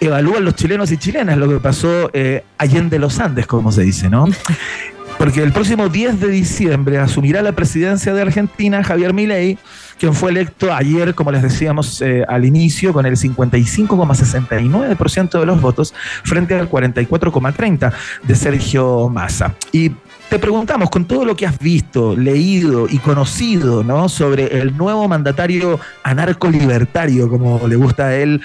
evalúan 0.00 0.44
los 0.44 0.54
chilenos 0.54 0.90
y 0.92 0.96
chilenas 0.96 1.36
lo 1.36 1.46
que 1.48 1.56
pasó 1.56 2.08
eh, 2.14 2.42
allende 2.56 2.98
los 2.98 3.20
Andes, 3.20 3.46
como 3.46 3.70
se 3.70 3.82
dice, 3.82 4.08
¿no? 4.08 4.24
Porque 5.20 5.42
el 5.42 5.52
próximo 5.52 5.88
10 5.90 6.18
de 6.18 6.28
diciembre 6.28 6.96
asumirá 6.96 7.42
la 7.42 7.52
presidencia 7.52 8.14
de 8.14 8.22
Argentina 8.22 8.82
Javier 8.82 9.12
Milei, 9.12 9.58
quien 9.98 10.14
fue 10.14 10.30
electo 10.30 10.72
ayer, 10.72 11.14
como 11.14 11.30
les 11.30 11.42
decíamos 11.42 12.00
eh, 12.00 12.24
al 12.26 12.46
inicio, 12.46 12.94
con 12.94 13.04
el 13.04 13.18
55,69% 13.18 15.38
de 15.38 15.44
los 15.44 15.60
votos 15.60 15.92
frente 16.24 16.54
al 16.54 16.70
44,30% 16.70 17.92
de 18.22 18.34
Sergio 18.34 19.10
Massa. 19.10 19.56
Y 19.72 19.92
te 20.30 20.38
preguntamos, 20.38 20.88
con 20.90 21.04
todo 21.06 21.24
lo 21.24 21.34
que 21.36 21.44
has 21.44 21.58
visto, 21.58 22.16
leído 22.16 22.86
y 22.88 22.98
conocido 22.98 23.82
¿no? 23.82 24.08
sobre 24.08 24.60
el 24.60 24.76
nuevo 24.76 25.06
mandatario 25.08 25.78
anarco-libertario, 26.04 27.28
como 27.28 27.66
le 27.66 27.74
gusta 27.74 28.06
a 28.06 28.14
él 28.14 28.40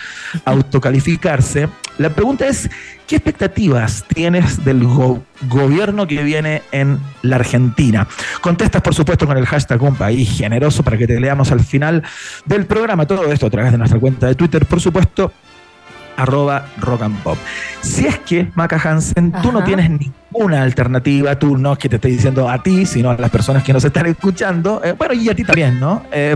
autocalificarse, 0.45 1.69
la 1.97 2.09
pregunta 2.09 2.47
es, 2.47 2.69
¿qué 3.07 3.15
expectativas 3.17 4.03
tienes 4.13 4.65
del 4.65 4.83
go- 4.83 5.23
gobierno 5.47 6.07
que 6.07 6.23
viene 6.23 6.63
en 6.71 6.99
la 7.21 7.37
Argentina? 7.37 8.07
Contestas, 8.41 8.81
por 8.81 8.93
supuesto, 8.93 9.27
con 9.27 9.37
el 9.37 9.45
hashtag 9.45 9.81
Un 9.81 9.95
País 9.95 10.29
Generoso 10.37 10.83
para 10.83 10.97
que 10.97 11.07
te 11.07 11.19
leamos 11.19 11.51
al 11.51 11.61
final 11.61 12.03
del 12.45 12.65
programa. 12.65 13.05
Todo 13.05 13.31
esto 13.31 13.45
a 13.45 13.49
través 13.49 13.71
de 13.71 13.77
nuestra 13.77 13.99
cuenta 13.99 14.27
de 14.27 14.35
Twitter, 14.35 14.65
por 14.65 14.81
supuesto, 14.81 15.31
arroba 16.17 16.67
rock 16.77 17.03
and 17.03 17.17
pop. 17.23 17.37
Si 17.81 18.05
es 18.05 18.19
que, 18.19 18.49
Maca 18.55 18.77
Hansen, 18.77 19.31
tú 19.41 19.51
no 19.51 19.63
tienes 19.63 19.89
ninguna 19.89 20.63
alternativa, 20.63 21.37
tú 21.37 21.57
no 21.57 21.73
es 21.73 21.79
que 21.79 21.89
te 21.89 21.95
esté 21.95 22.07
diciendo 22.09 22.49
a 22.49 22.61
ti, 22.61 22.85
sino 22.85 23.11
a 23.11 23.17
las 23.17 23.29
personas 23.29 23.63
que 23.63 23.73
nos 23.73 23.83
están 23.83 24.05
escuchando, 24.07 24.81
eh, 24.83 24.93
bueno, 24.93 25.13
y 25.13 25.29
a 25.29 25.35
ti 25.35 25.43
también, 25.43 25.79
¿no? 25.79 26.03
Eh, 26.11 26.35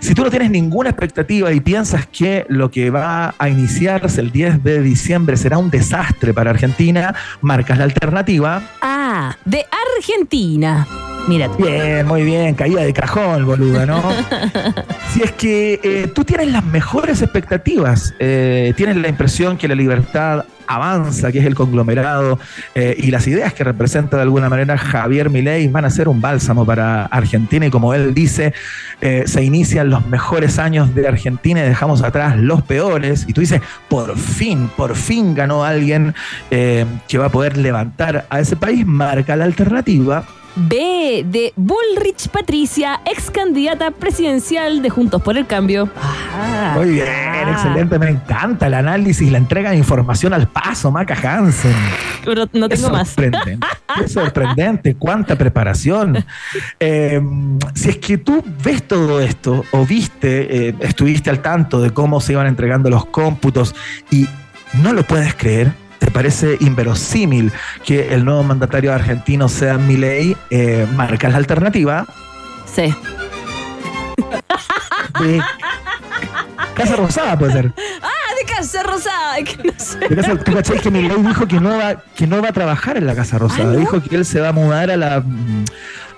si 0.00 0.14
tú 0.14 0.22
no 0.22 0.30
tienes 0.30 0.50
ninguna 0.50 0.90
expectativa 0.90 1.52
y 1.52 1.60
piensas 1.60 2.06
que 2.06 2.44
lo 2.48 2.70
que 2.70 2.90
va 2.90 3.34
a 3.38 3.48
iniciarse 3.48 4.20
el 4.20 4.30
10 4.30 4.62
de 4.62 4.82
diciembre 4.82 5.36
será 5.36 5.58
un 5.58 5.70
desastre 5.70 6.34
para 6.34 6.50
Argentina, 6.50 7.14
marcas 7.40 7.78
la 7.78 7.84
alternativa. 7.84 8.62
Ah, 8.82 9.36
de 9.44 9.64
Argentina. 9.96 10.86
Mira. 11.28 11.48
Bien, 11.58 12.06
muy 12.06 12.22
bien, 12.22 12.54
caída 12.54 12.82
de 12.82 12.92
cajón, 12.92 13.46
boluda, 13.46 13.84
¿no? 13.84 14.00
si 15.12 15.22
es 15.22 15.32
que 15.32 15.80
eh, 15.82 16.12
tú 16.14 16.24
tienes 16.24 16.52
las 16.52 16.64
mejores 16.64 17.20
expectativas, 17.20 18.14
eh, 18.20 18.72
tienes 18.76 18.96
la 18.96 19.08
impresión 19.08 19.56
que 19.56 19.66
la 19.66 19.74
libertad 19.74 20.44
avanza, 20.68 21.32
que 21.32 21.40
es 21.40 21.46
el 21.46 21.56
conglomerado, 21.56 22.38
eh, 22.76 22.94
y 22.98 23.10
las 23.10 23.26
ideas 23.26 23.54
que 23.54 23.64
representa 23.64 24.16
de 24.16 24.22
alguna 24.22 24.48
manera 24.48 24.78
Javier 24.78 25.28
Milei 25.28 25.66
van 25.66 25.84
a 25.84 25.90
ser 25.90 26.08
un 26.08 26.20
bálsamo 26.20 26.64
para 26.64 27.06
Argentina, 27.06 27.66
y 27.66 27.70
como 27.70 27.92
él 27.92 28.14
dice, 28.14 28.54
se 29.00 29.42
inician 29.44 29.90
los 29.90 30.06
mejores 30.06 30.58
años 30.58 30.94
de 30.94 31.06
Argentina 31.06 31.60
y 31.60 31.68
dejamos 31.68 32.02
atrás 32.02 32.36
los 32.36 32.62
peores, 32.62 33.24
y 33.28 33.32
tú 33.32 33.40
dices, 33.40 33.60
por 33.88 34.16
fin, 34.16 34.70
por 34.76 34.96
fin 34.96 35.34
ganó 35.34 35.64
alguien 35.64 36.14
que 36.50 37.18
va 37.18 37.26
a 37.26 37.30
poder 37.30 37.56
levantar 37.56 38.26
a 38.28 38.40
ese 38.40 38.56
país, 38.56 38.84
marca 38.86 39.36
la 39.36 39.44
alternativa 39.44 40.24
B 40.56 41.24
de 41.28 41.52
Bullrich 41.56 42.28
Patricia, 42.28 43.00
ex 43.04 43.30
candidata 43.30 43.90
presidencial 43.90 44.80
de 44.80 44.88
Juntos 44.88 45.20
por 45.22 45.36
el 45.36 45.46
Cambio. 45.46 45.88
Ah, 46.00 46.72
Muy 46.76 46.90
bien, 46.92 47.06
ah. 47.08 47.50
excelente. 47.52 47.98
Me 47.98 48.08
encanta 48.08 48.66
el 48.66 48.74
análisis, 48.74 49.30
la 49.30 49.38
entrega 49.38 49.70
de 49.70 49.76
información 49.76 50.32
al 50.32 50.48
paso, 50.48 50.90
Maca 50.90 51.14
Hansen. 51.14 51.74
Pero 52.24 52.46
no 52.54 52.66
Es 52.66 52.80
tengo 52.80 52.90
más. 52.92 53.08
sorprendente. 53.08 53.58
Es 54.04 54.12
sorprendente. 54.12 54.94
Cuánta 54.96 55.36
preparación. 55.36 56.24
Eh, 56.80 57.20
si 57.74 57.90
es 57.90 57.98
que 57.98 58.16
tú 58.18 58.42
ves 58.64 58.82
todo 58.88 59.20
esto 59.20 59.64
o 59.72 59.84
viste, 59.84 60.68
eh, 60.68 60.74
estuviste 60.80 61.28
al 61.30 61.40
tanto 61.40 61.80
de 61.80 61.90
cómo 61.90 62.20
se 62.20 62.32
iban 62.32 62.46
entregando 62.46 62.88
los 62.90 63.04
cómputos 63.06 63.74
y 64.10 64.26
no 64.82 64.92
lo 64.94 65.02
puedes 65.02 65.34
creer. 65.34 65.72
¿Te 65.98 66.10
parece 66.10 66.56
inverosímil 66.60 67.52
que 67.84 68.14
el 68.14 68.24
nuevo 68.24 68.42
mandatario 68.42 68.92
argentino 68.92 69.48
sea 69.48 69.78
Milei? 69.78 70.36
Eh, 70.50 70.86
marca 70.94 71.28
la 71.28 71.38
alternativa 71.38 72.06
Sí. 72.74 72.94
de 75.20 75.40
Casa 76.74 76.96
Rosada, 76.96 77.38
puede 77.38 77.52
ser. 77.52 77.72
Ah, 78.02 78.08
de 78.38 78.52
Casa 78.54 78.82
Rosada. 78.82 79.36
que 79.44 79.56
no 79.64 79.72
sé. 79.78 79.98
De 79.98 80.16
casa- 80.16 80.36
¿Tú 80.36 80.52
cachai 80.52 80.78
que 80.80 80.90
Milei 80.90 81.22
dijo 81.22 81.46
que 81.46 81.60
no 81.60 81.78
va, 81.78 81.96
que 82.14 82.26
no 82.26 82.42
va 82.42 82.48
a 82.48 82.52
trabajar 82.52 82.96
en 82.96 83.06
la 83.06 83.14
Casa 83.14 83.38
Rosada? 83.38 83.70
Ah, 83.70 83.72
¿no? 83.74 83.78
Dijo 83.78 84.02
que 84.02 84.16
él 84.16 84.24
se 84.26 84.40
va 84.40 84.48
a 84.48 84.52
mudar 84.52 84.90
a 84.90 84.96
la 84.96 85.22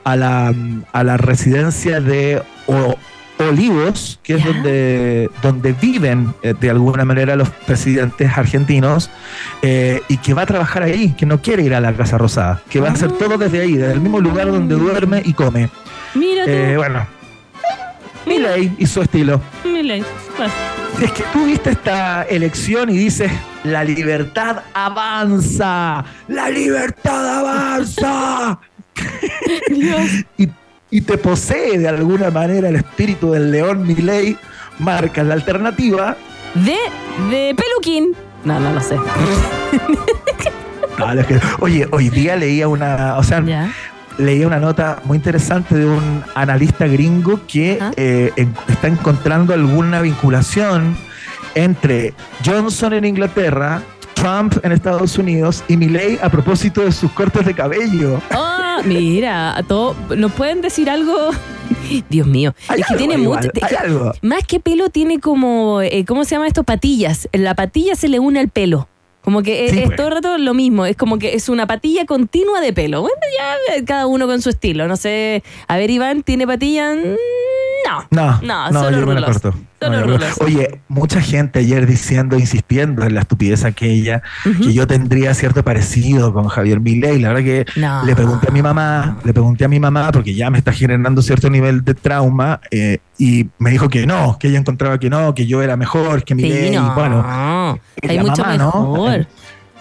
a 0.05 0.17
la, 0.17 0.55
a 0.93 1.05
la 1.05 1.17
residencia 1.19 2.01
de 2.01 2.43
O- 2.67 2.97
Olivos, 3.39 4.19
que 4.23 4.35
es 4.35 4.45
donde, 4.45 5.31
donde 5.43 5.73
viven 5.73 6.35
eh, 6.43 6.55
de 6.59 6.71
alguna 6.71 7.05
manera 7.05 7.37
los 7.37 7.49
presidentes 7.51 8.37
argentinos, 8.37 9.11
eh, 9.63 10.01
y 10.09 10.17
que 10.19 10.35
va 10.35 10.43
a 10.43 10.47
trabajar 10.47 10.83
ahí, 10.83 11.13
que 11.17 11.25
no 11.27 11.41
quiere 11.41 11.63
ir 11.63 11.75
a 11.75 11.81
la 11.81 11.93
Casa 11.93 12.19
Rosada, 12.19 12.61
que 12.69 12.81
va 12.81 12.89
a 12.89 12.93
hacer 12.93 13.11
Ah. 13.13 13.17
todo 13.19 13.39
desde 13.39 13.61
ahí, 13.61 13.75
desde 13.75 13.93
el 13.93 14.01
mismo 14.01 14.21
lugar 14.21 14.51
donde 14.51 14.75
duerme 14.75 15.23
y 15.25 15.33
come. 15.35 15.71
Mira. 16.15 16.45
Eh, 16.47 16.75
bueno, 16.77 17.07
Milei 18.27 18.73
y 18.79 18.87
su 18.87 19.03
estilo. 19.03 19.41
Milei. 19.65 20.03
Bueno, 20.37 20.53
Si 20.99 21.05
es 21.05 21.13
que 21.13 21.23
tú 21.33 21.47
viste 21.47 21.71
esta 21.71 22.23
elección 22.25 22.91
y 22.91 22.99
dices, 22.99 23.31
la 23.65 23.85
libertad 23.85 24.63
avanza, 24.75 26.05
la 26.27 26.51
libertad 26.51 27.39
avanza, 27.39 28.59
Dios. 29.71 30.11
y, 30.37 30.49
y 30.91 31.01
te 31.03 31.19
posee 31.19 31.79
de 31.79 31.89
alguna 31.89 32.31
manera 32.31 32.69
el 32.69 32.77
espíritu 32.77 33.33
del 33.33 33.51
león 33.51 33.87
Milei, 33.87 34.37
marcas 34.79 35.27
la 35.27 35.35
alternativa. 35.35 36.17
De, 36.55 36.77
de 37.31 37.55
Peluquín. 37.55 38.15
No, 38.45 38.59
no 38.61 38.73
lo 38.73 38.81
sé. 38.81 38.97
No, 40.99 41.13
es 41.13 41.27
que- 41.27 41.41
oye, 41.61 41.87
hoy 41.93 42.09
día 42.11 42.37
leía 42.37 42.67
una, 42.69 43.17
o 43.17 43.23
sea, 43.23 43.41
leía 44.19 44.47
una 44.47 44.59
nota 44.59 45.01
muy 45.05 45.17
interesante 45.17 45.77
de 45.77 45.87
un 45.87 46.25
analista 46.35 46.87
gringo 46.87 47.41
que 47.47 47.79
eh, 47.97 48.33
en- 48.37 48.55
está 48.69 48.89
encontrando 48.89 49.55
alguna 49.55 50.01
vinculación 50.01 50.97
entre 51.55 52.15
Johnson 52.45 52.95
en 52.95 53.05
Inglaterra, 53.05 53.81
Trump 54.15 54.55
en 54.65 54.73
Estados 54.73 55.17
Unidos 55.19 55.63
y 55.69 55.77
Milley 55.77 56.19
a 56.21 56.29
propósito 56.29 56.81
de 56.81 56.91
sus 56.91 57.13
cortes 57.13 57.47
de 57.47 57.55
cabello. 57.55 58.21
Oh, 58.35 58.58
mira, 58.85 59.57
a 59.57 59.63
todo, 59.63 59.95
¿nos 60.17 60.33
pueden 60.33 60.61
decir 60.61 60.89
algo? 60.91 61.31
Dios 62.09 62.27
mío, 62.27 62.55
Hay 62.69 62.81
es 62.81 62.87
que 62.87 62.95
algo 62.95 63.07
tiene 63.07 63.19
mucho. 63.19 63.49
Más 64.23 64.45
que 64.47 64.61
pelo, 64.61 64.89
tiene 64.91 65.21
como, 65.21 65.83
eh, 65.83 66.05
¿cómo 66.07 66.25
se 66.25 66.35
llama 66.35 66.47
esto? 66.47 66.65
Patillas. 66.65 67.29
La 67.33 67.55
patilla 67.55 67.95
se 67.95 68.09
le 68.09 68.19
une 68.19 68.41
al 68.41 68.49
pelo. 68.49 68.89
Como 69.23 69.43
que 69.43 69.67
es, 69.67 69.73
Sí, 69.73 69.79
es 69.81 69.85
pues. 69.87 69.97
todo 69.97 70.09
el 70.09 70.15
rato 70.15 70.39
lo 70.39 70.55
mismo. 70.55 70.87
Es 70.87 70.97
como 70.97 71.19
que 71.19 71.35
es 71.35 71.49
una 71.51 71.67
patilla 71.67 72.07
continua 72.07 72.61
de 72.61 72.73
pelo. 72.73 73.03
Bueno, 73.03 73.17
ya 73.37 73.75
eh, 73.77 73.85
cada 73.85 74.07
uno 74.07 74.27
con 74.27 74.41
su 74.41 74.49
estilo. 74.49 74.89
No 74.89 74.97
sé. 74.97 75.43
A 75.67 75.77
ver, 75.77 75.91
Iván, 75.91 76.23
¿tiene 76.23 76.47
patilla? 76.47 76.95
Mm, 76.95 77.17
No. 77.87 78.05
No, 78.11 78.41
No, 78.43 78.71
no, 78.71 78.81
solo 78.83 78.99
yo 79.01 79.07
me 79.07 79.15
la 79.15 79.21
rulos. 79.27 79.41
corto. 79.43 79.59
Solo 79.81 80.03
rulos. 80.03 80.41
Oye, 80.41 80.81
mucha 80.89 81.21
gente 81.21 81.61
ayer 81.61 81.87
diciendo, 81.87 82.37
insistiendo 82.37 83.05
en 83.05 83.15
la 83.15 83.21
estupidez 83.21 83.65
aquella, 83.65 84.23
que 84.43 84.73
yo 84.73 84.87
tendría 84.87 85.33
cierto 85.35 85.63
parecido 85.63 86.33
con 86.33 86.49
Javier 86.49 86.81
Milei. 86.81 87.21
La 87.21 87.29
verdad 87.33 87.45
que 87.45 87.67
No. 87.81 88.05
le 88.05 88.17
pregunté 88.17 88.49
a 88.49 88.51
mi 88.53 88.61
mamá, 88.63 89.19
le 89.25 89.33
pregunté 89.33 89.65
a 89.65 89.69
mi 89.69 89.79
mamá, 89.79 90.11
porque 90.11 90.35
ya 90.35 90.51
me 90.51 90.59
está 90.59 90.73
generando 90.73 91.23
cierto 91.23 91.49
nivel 91.49 91.85
de 91.85 91.95
trauma, 91.95 92.61
eh, 92.71 92.99
y 93.19 93.47
me 93.59 93.71
dijo 93.71 93.89
que 93.89 94.07
no, 94.07 94.37
que 94.39 94.49
ella 94.49 94.59
encontraba 94.59 94.99
que 94.99 95.11
no, 95.11 95.35
que 95.35 95.47
yo 95.47 95.63
era 95.63 95.77
mejor 95.77 96.25
que 96.25 96.35
Milei. 96.35 96.71
Sí, 96.71 96.75
no. 96.77 96.95
Bueno, 96.95 97.25
Hay 98.09 98.19
mucho 98.19 98.43
mamá, 98.43 98.57
¿no? 98.57 99.07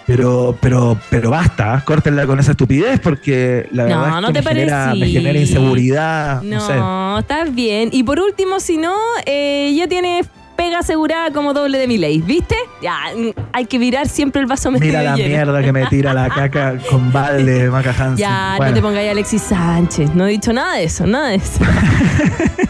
Pero, 0.08 0.58
pero, 0.62 0.98
pero 1.10 1.30
basta, 1.30 1.84
córtenla 1.86 2.26
con 2.26 2.40
esa 2.40 2.52
estupidez 2.52 3.00
porque 3.02 3.68
la 3.72 3.84
No, 3.84 3.90
verdad 4.02 4.16
es 4.16 4.22
no 4.22 4.28
que 4.30 4.34
te 4.36 4.42
me, 4.42 4.50
genera, 4.52 4.86
me 4.94 5.00
parecí. 5.00 5.14
genera 5.14 5.40
inseguridad. 5.40 6.42
No, 6.44 6.66
sé. 6.66 6.76
No, 6.76 7.20
estás 7.20 7.54
bien. 7.54 7.90
Y 7.92 8.04
por 8.04 8.20
último, 8.22 8.62
si 8.62 8.78
no, 8.78 8.96
eh, 9.26 9.74
ya 9.78 9.88
tienes 9.88 10.28
pega 10.58 10.80
asegurada 10.80 11.32
como 11.32 11.54
doble 11.54 11.78
de 11.78 11.88
mi 11.88 11.98
ley, 11.98 12.20
¿viste? 12.22 12.56
Ya, 12.82 12.98
hay 13.54 13.66
que 13.66 13.80
mirar 13.80 14.08
siempre 14.10 14.42
el 14.42 14.48
vaso 14.48 14.72
medio 14.72 14.86
Mira 14.88 15.04
la 15.04 15.16
lleno. 15.16 15.30
mierda 15.30 15.62
que 15.64 15.72
me 15.72 15.86
tira 15.86 16.14
la 16.14 16.30
caca 16.30 16.78
con 16.90 17.12
balde, 17.14 17.70
Maca 17.72 17.92
Hansen. 17.92 18.18
Ya, 18.18 18.56
Bueno, 18.58 18.72
no 18.72 18.76
te 18.76 18.82
pongáis 18.82 19.12
Alexis 19.12 19.42
Sánchez. 19.44 20.14
No 20.14 20.26
he 20.28 20.32
dicho 20.32 20.52
nada 20.52 20.76
de 20.76 20.84
eso, 20.84 21.06
nada 21.08 21.30
de 21.30 21.36
eso. 21.36 21.60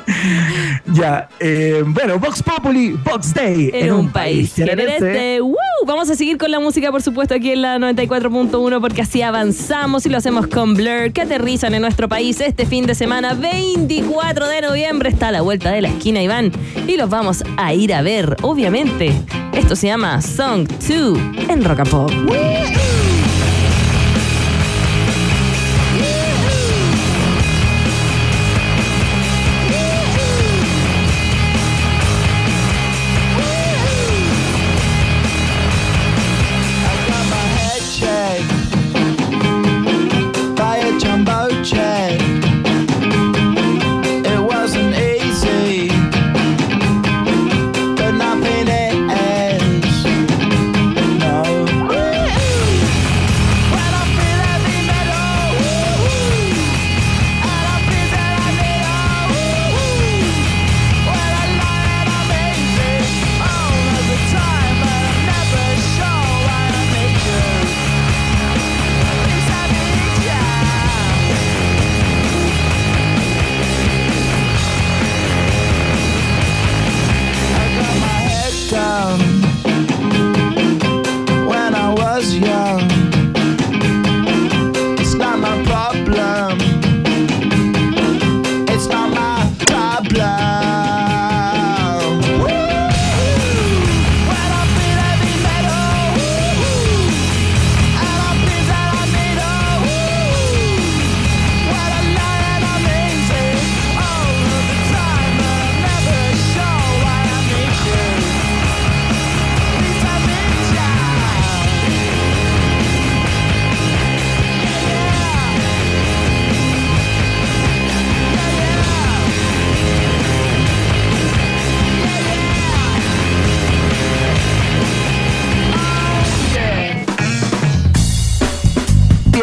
Ya, 0.93 1.29
eh, 1.39 1.83
bueno, 1.85 2.17
Vox 2.17 2.41
Populi, 2.41 2.91
Vox 2.91 3.33
Day. 3.33 3.69
en 3.73 3.93
un 3.93 4.09
país 4.09 4.53
genereste. 4.55 5.41
¡Woo! 5.41 5.55
Vamos 5.85 6.09
a 6.09 6.15
seguir 6.15 6.37
con 6.37 6.49
la 6.49 6.59
música, 6.59 6.91
por 6.91 7.01
supuesto, 7.01 7.35
aquí 7.35 7.51
en 7.51 7.61
la 7.61 7.77
94.1 7.77 8.81
porque 8.81 9.01
así 9.01 9.21
avanzamos 9.21 10.05
y 10.05 10.09
lo 10.09 10.17
hacemos 10.17 10.47
con 10.47 10.73
Blur, 10.73 11.11
que 11.13 11.21
aterrizan 11.21 11.73
en 11.75 11.81
nuestro 11.81 12.09
país 12.09 12.41
este 12.41 12.65
fin 12.65 12.85
de 12.87 12.95
semana, 12.95 13.33
24 13.33 14.47
de 14.47 14.61
noviembre. 14.61 15.09
Está 15.09 15.27
a 15.27 15.31
la 15.31 15.41
vuelta 15.41 15.71
de 15.71 15.81
la 15.81 15.89
esquina, 15.89 16.21
Iván, 16.21 16.51
y 16.87 16.97
los 16.97 17.09
vamos 17.09 17.43
a 17.57 17.73
ir 17.77 17.93
a 17.93 18.01
ver, 18.01 18.35
obviamente. 18.41 19.11
Esto 19.53 19.75
se 19.75 19.87
llama 19.87 20.21
Song 20.21 20.67
2 20.67 21.17
en 21.49 21.63
Rock 21.63 21.79
and 21.79 21.89
Pop. 21.89 22.11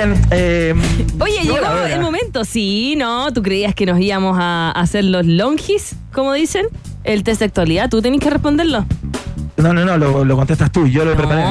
Bien. 0.06 0.26
eh, 0.30 0.74
Oye, 1.20 1.44
no, 1.44 1.54
llegó 1.54 1.84
el 1.86 2.00
momento. 2.00 2.44
Sí, 2.44 2.94
¿no? 2.96 3.32
¿Tú 3.32 3.42
creías 3.42 3.74
que 3.74 3.86
nos 3.86 4.00
íbamos 4.00 4.36
a 4.40 4.70
hacer 4.72 5.04
los 5.04 5.24
longis, 5.26 5.96
como 6.12 6.32
dicen? 6.32 6.66
El 7.04 7.22
test 7.22 7.40
de 7.40 7.46
actualidad. 7.46 7.90
¿Tú 7.90 8.00
tenés 8.00 8.20
que 8.20 8.30
responderlo? 8.30 8.84
No, 9.56 9.72
no, 9.72 9.84
no, 9.84 9.96
lo, 9.98 10.24
lo 10.24 10.36
contestas 10.36 10.72
tú. 10.72 10.86
Yo 10.86 11.04
lo 11.04 11.12
No, 11.12 11.16
preparé 11.16 11.42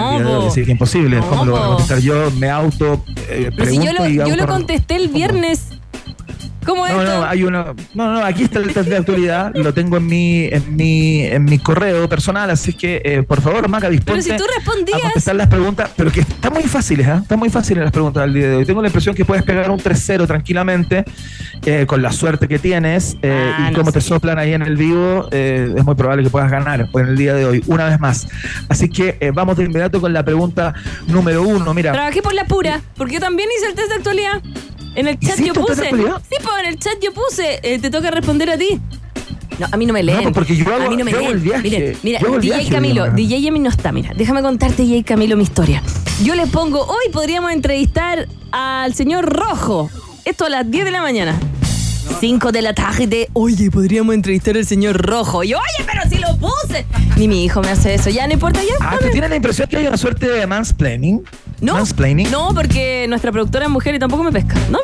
que 0.65 0.71
imposible. 0.71 1.17
No, 1.17 1.27
¿Cómo 1.29 1.45
lo 1.45 1.51
voy 1.53 1.61
a 1.61 1.65
contestar 1.67 1.99
yo? 1.99 2.31
Me 2.31 2.49
auto 2.49 3.03
eh, 3.29 3.49
Pero 3.55 3.69
si 3.71 3.77
yo 3.77 3.93
lo, 3.93 4.07
y 4.09 4.15
yo 4.15 4.25
lo 4.35 4.43
auto- 4.43 4.47
contesté 4.47 4.95
el 4.97 5.07
viernes. 5.09 5.67
¿Cómo 5.69 5.82
es 6.63 6.93
No, 6.93 7.01
esto? 7.01 7.03
no, 7.19 7.25
hay 7.25 7.43
uno. 7.43 7.75
No, 7.93 8.13
no, 8.13 8.23
aquí 8.25 8.43
está 8.43 8.59
el 8.59 8.73
test 8.73 8.89
de 8.89 8.97
actualidad. 8.97 9.51
lo 9.55 9.73
tengo 9.73 9.97
en 9.97 10.05
mi, 10.07 10.45
en 10.45 10.75
mi, 10.75 11.21
en 11.23 11.45
mi 11.45 11.59
correo 11.59 12.07
personal, 12.09 12.49
así 12.49 12.73
que 12.73 13.01
eh, 13.03 13.23
por 13.23 13.41
favor, 13.41 13.67
Maca, 13.69 13.87
Pero 13.87 13.91
disponte 13.93 14.21
si 14.23 14.29
tú 14.35 14.43
a 14.43 14.57
respondías. 14.57 15.01
contestar 15.01 15.35
las 15.35 15.47
preguntas, 15.47 15.91
pero 15.95 16.11
que 16.11 16.21
están 16.21 16.53
muy 16.53 16.63
fáciles, 16.63 17.07
¿eh? 17.07 17.19
Están 17.21 17.39
muy 17.39 17.49
fáciles 17.49 17.83
las 17.83 17.91
preguntas 17.91 18.23
del 18.23 18.33
día 18.33 18.47
de 18.49 18.55
hoy. 18.57 18.65
Tengo 18.65 18.81
la 18.81 18.87
impresión 18.87 19.15
que 19.15 19.25
puedes 19.25 19.43
pegar 19.43 19.69
un 19.69 19.79
3-0 19.79 20.25
tranquilamente, 20.27 21.05
eh, 21.65 21.85
con 21.87 22.01
la 22.01 22.11
suerte 22.11 22.47
que 22.47 22.59
tienes, 22.59 23.17
eh, 23.21 23.51
Ah, 23.55 23.67
y 23.69 23.71
no 23.73 23.79
como 23.79 23.91
te 23.91 24.01
soplan 24.01 24.39
ahí 24.39 24.53
en 24.53 24.61
el 24.61 24.77
vivo, 24.77 25.27
es 25.31 25.83
muy 25.85 25.95
probable 25.95 26.23
que 26.23 26.29
puedas 26.29 26.49
ganar 26.49 26.87
en 26.93 27.05
el 27.07 27.17
día 27.17 27.33
de 27.33 27.45
hoy, 27.45 27.63
una 27.67 27.85
vez 27.85 27.99
más. 27.99 28.27
Así 28.69 28.89
que 28.89 29.31
vamos 29.33 29.57
de 29.57 29.65
inmediato 29.65 29.99
con 30.01 30.13
la 30.13 30.23
pregunta 30.23 30.73
número 31.07 31.41
uno. 31.43 31.73
Mira, 31.73 31.91
Trabajé 31.91 32.21
por 32.21 32.33
la 32.33 32.45
pura, 32.45 32.81
porque 32.97 33.15
yo 33.15 33.19
también 33.19 33.49
hice 33.57 33.67
el 33.67 33.73
test 33.75 33.89
de 33.89 33.95
actualidad. 33.95 34.41
En 34.95 35.07
el 35.07 35.19
chat 35.19 35.39
¿Hiciste 35.39 35.47
yo 35.47 35.53
puse. 35.53 35.89
Sí, 35.89 36.35
pues 36.43 36.55
en 36.63 36.65
el 36.67 36.79
chat 36.79 36.93
yo 37.01 37.13
puse. 37.13 37.59
eh, 37.63 37.79
te 37.79 37.89
toca 37.89 38.11
responder 38.11 38.49
a 38.49 38.57
ti. 38.57 38.79
No, 39.59 39.67
a 39.71 39.77
mí 39.77 39.85
no 39.85 39.93
me 39.93 40.01
leen. 40.03 40.23
pues 40.23 40.33
porque 40.33 40.55
yo 40.55 40.65
hago- 40.73 40.85
a 40.85 40.89
mí 40.89 40.97
no 40.97 41.05
me 41.05 41.11
yo 41.11 41.17
hago 41.17 41.27
leen. 41.27 41.37
el 41.37 41.43
viaje. 41.43 41.63
Miren, 41.63 41.97
mira, 42.03 42.19
Yo 42.19 42.27
hago 42.27 42.35
el 42.37 42.41
DJ 42.41 42.55
viaje, 42.55 42.71
Camilo. 42.71 43.11
DJ 43.11 43.41
Yemi 43.41 43.59
no 43.59 43.69
está, 43.69 43.91
mira. 43.91 44.11
Déjame 44.15 44.41
contarte, 44.41 44.83
DJ 44.83 45.03
Camilo, 45.03 45.37
mi 45.37 45.43
historia. 45.43 45.81
Yo 46.23 46.35
le 46.35 46.47
pongo, 46.47 46.81
hoy 46.83 47.11
podríamos 47.11 47.51
entrevistar 47.51 48.27
al 48.51 48.93
señor 48.95 49.25
Rojo. 49.25 49.89
Esto 50.25 50.45
a 50.45 50.49
las 50.49 50.69
10 50.69 50.85
de 50.85 50.91
la 50.91 51.01
mañana. 51.01 51.39
5 52.19 52.51
de 52.51 52.61
la 52.61 52.73
tarde. 52.73 53.29
Oye, 53.33 53.69
podríamos 53.71 54.13
entrevistar 54.15 54.55
al 54.57 54.65
señor 54.65 54.97
Rojo. 55.05 55.43
Y 55.43 55.49
yo, 55.49 55.57
oye, 55.57 55.85
pero 55.89 56.01
si 56.09 56.17
lo 56.19 56.35
puse. 56.37 56.85
Ni 57.17 57.27
mi 57.27 57.43
hijo 57.45 57.61
me 57.61 57.69
hace 57.69 57.93
eso. 57.93 58.09
Ya 58.09 58.25
no 58.27 58.33
importa, 58.33 58.61
ya. 58.61 58.73
ah, 58.79 58.95
dame. 58.95 58.97
¿tú 59.07 59.11
tienes 59.11 59.29
la 59.29 59.35
impresión 59.35 59.67
que 59.69 59.77
hay 59.77 59.87
una 59.87 59.97
suerte 59.97 60.27
de 60.27 60.47
mansplaining? 60.47 61.23
No, 61.61 61.73
Mansplaining. 61.75 62.29
no, 62.31 62.49
porque 62.53 63.05
nuestra 63.07 63.31
productora 63.31 63.65
es 63.65 63.71
mujer 63.71 63.95
y 63.95 63.99
tampoco 63.99 64.23
me 64.23 64.31
pesca. 64.31 64.55
No, 64.69 64.79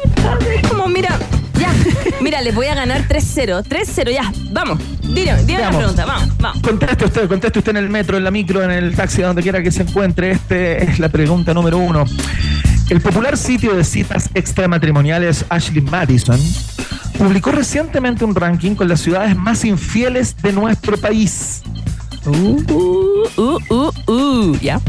es 0.56 0.68
como, 0.70 0.88
mira, 0.88 1.18
ya. 1.60 1.74
Mira, 2.22 2.42
les 2.42 2.56
voy 2.56 2.68
a 2.68 2.76
ganar 2.76 3.08
3-0. 3.08 3.64
3-0, 3.64 4.12
ya. 4.12 4.32
Vamos. 4.52 4.80
Dime, 5.04 5.44
dime 5.46 5.60
la 5.60 5.70
pregunta. 5.72 6.06
Vamos, 6.06 6.38
vamos. 6.38 6.62
Conteste 6.62 7.06
usted, 7.06 7.28
conteste 7.28 7.60
usted 7.60 7.72
en 7.72 7.78
el 7.78 7.90
metro, 7.90 8.18
en 8.18 8.24
la 8.24 8.32
micro, 8.32 8.64
en 8.64 8.72
el 8.72 8.96
taxi, 8.96 9.22
donde 9.22 9.42
quiera 9.42 9.62
que 9.62 9.72
se 9.72 9.82
encuentre. 9.84 10.32
Este 10.32 10.84
es 10.84 11.00
la 11.00 11.10
pregunta 11.10 11.54
número 11.54 11.78
uno. 11.78 12.06
El 12.90 13.02
popular 13.02 13.38
sitio 13.38 13.76
de 13.76 13.84
citas 13.84 14.30
extramatrimoniales 14.34 15.46
Ashley 15.50 15.82
Madison 15.82 16.40
publicó 17.18 17.52
recientemente 17.52 18.24
un 18.26 18.34
ranking 18.34 18.76
con 18.76 18.88
las 18.88 19.02
ciudades 19.02 19.36
más 19.36 19.66
infieles 19.66 20.36
de 20.42 20.54
nuestro 20.54 20.98
país. 20.98 21.62
Uh, 22.26 22.62
uh, 23.38 23.60
uh, 23.70 23.92
uh. 24.08 24.58
Ya. 24.62 24.80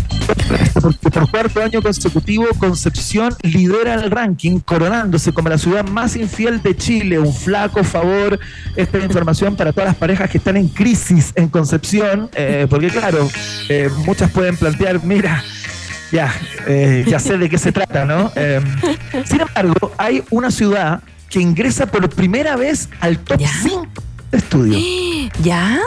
Porque 0.80 1.10
por 1.10 1.30
cuarto 1.30 1.62
año 1.62 1.82
consecutivo, 1.82 2.46
Concepción 2.58 3.34
lidera 3.42 3.94
el 3.94 4.10
ranking, 4.10 4.60
coronándose 4.60 5.32
como 5.32 5.48
la 5.48 5.58
ciudad 5.58 5.86
más 5.86 6.16
infiel 6.16 6.62
de 6.62 6.76
Chile. 6.76 7.18
Un 7.18 7.32
flaco 7.34 7.84
favor. 7.84 8.38
Esta 8.76 8.98
es 8.98 9.04
información 9.04 9.56
para 9.56 9.72
todas 9.72 9.88
las 9.88 9.96
parejas 9.96 10.30
que 10.30 10.38
están 10.38 10.56
en 10.56 10.68
crisis 10.68 11.32
en 11.36 11.48
Concepción, 11.48 12.30
eh, 12.34 12.66
porque 12.68 12.88
claro, 12.88 13.28
eh, 13.68 13.88
muchas 14.04 14.30
pueden 14.30 14.56
plantear, 14.56 15.02
mira. 15.04 15.44
Ya, 16.12 16.34
eh, 16.66 17.04
ya 17.06 17.20
sé 17.20 17.38
de 17.38 17.48
qué 17.48 17.56
se 17.56 17.70
trata, 17.70 18.04
¿no? 18.04 18.32
Sin 19.24 19.40
embargo, 19.40 19.92
hay 19.96 20.24
una 20.30 20.50
ciudad 20.50 21.02
que 21.28 21.40
ingresa 21.40 21.86
por 21.86 22.08
primera 22.10 22.56
vez 22.56 22.88
al 22.98 23.18
top 23.20 23.38
¿Ya? 23.38 23.48
5 23.62 23.86
de 24.32 24.38
estudio. 24.38 25.30
¿Ya? 25.44 25.80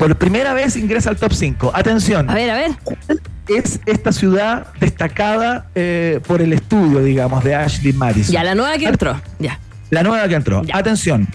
Por 0.00 0.16
primera 0.16 0.54
vez 0.54 0.76
ingresa 0.76 1.10
al 1.10 1.16
top 1.16 1.34
5. 1.34 1.72
Atención. 1.74 2.30
A 2.30 2.34
ver, 2.34 2.48
a 2.48 2.54
ver. 2.54 2.70
¿Cuál 2.82 3.20
es 3.48 3.80
esta 3.84 4.12
ciudad 4.12 4.68
destacada 4.80 5.66
eh, 5.74 6.20
por 6.26 6.40
el 6.40 6.54
estudio, 6.54 7.00
digamos, 7.00 7.44
de 7.44 7.54
Ashley 7.54 7.92
Madison? 7.92 8.32
Ya, 8.32 8.42
la 8.42 8.54
nueva 8.54 8.78
que 8.78 8.86
entró. 8.86 9.20
Ya. 9.38 9.60
La 9.90 10.02
nueva 10.02 10.26
que 10.26 10.36
entró. 10.36 10.64
Ya. 10.64 10.78
Atención. 10.78 11.28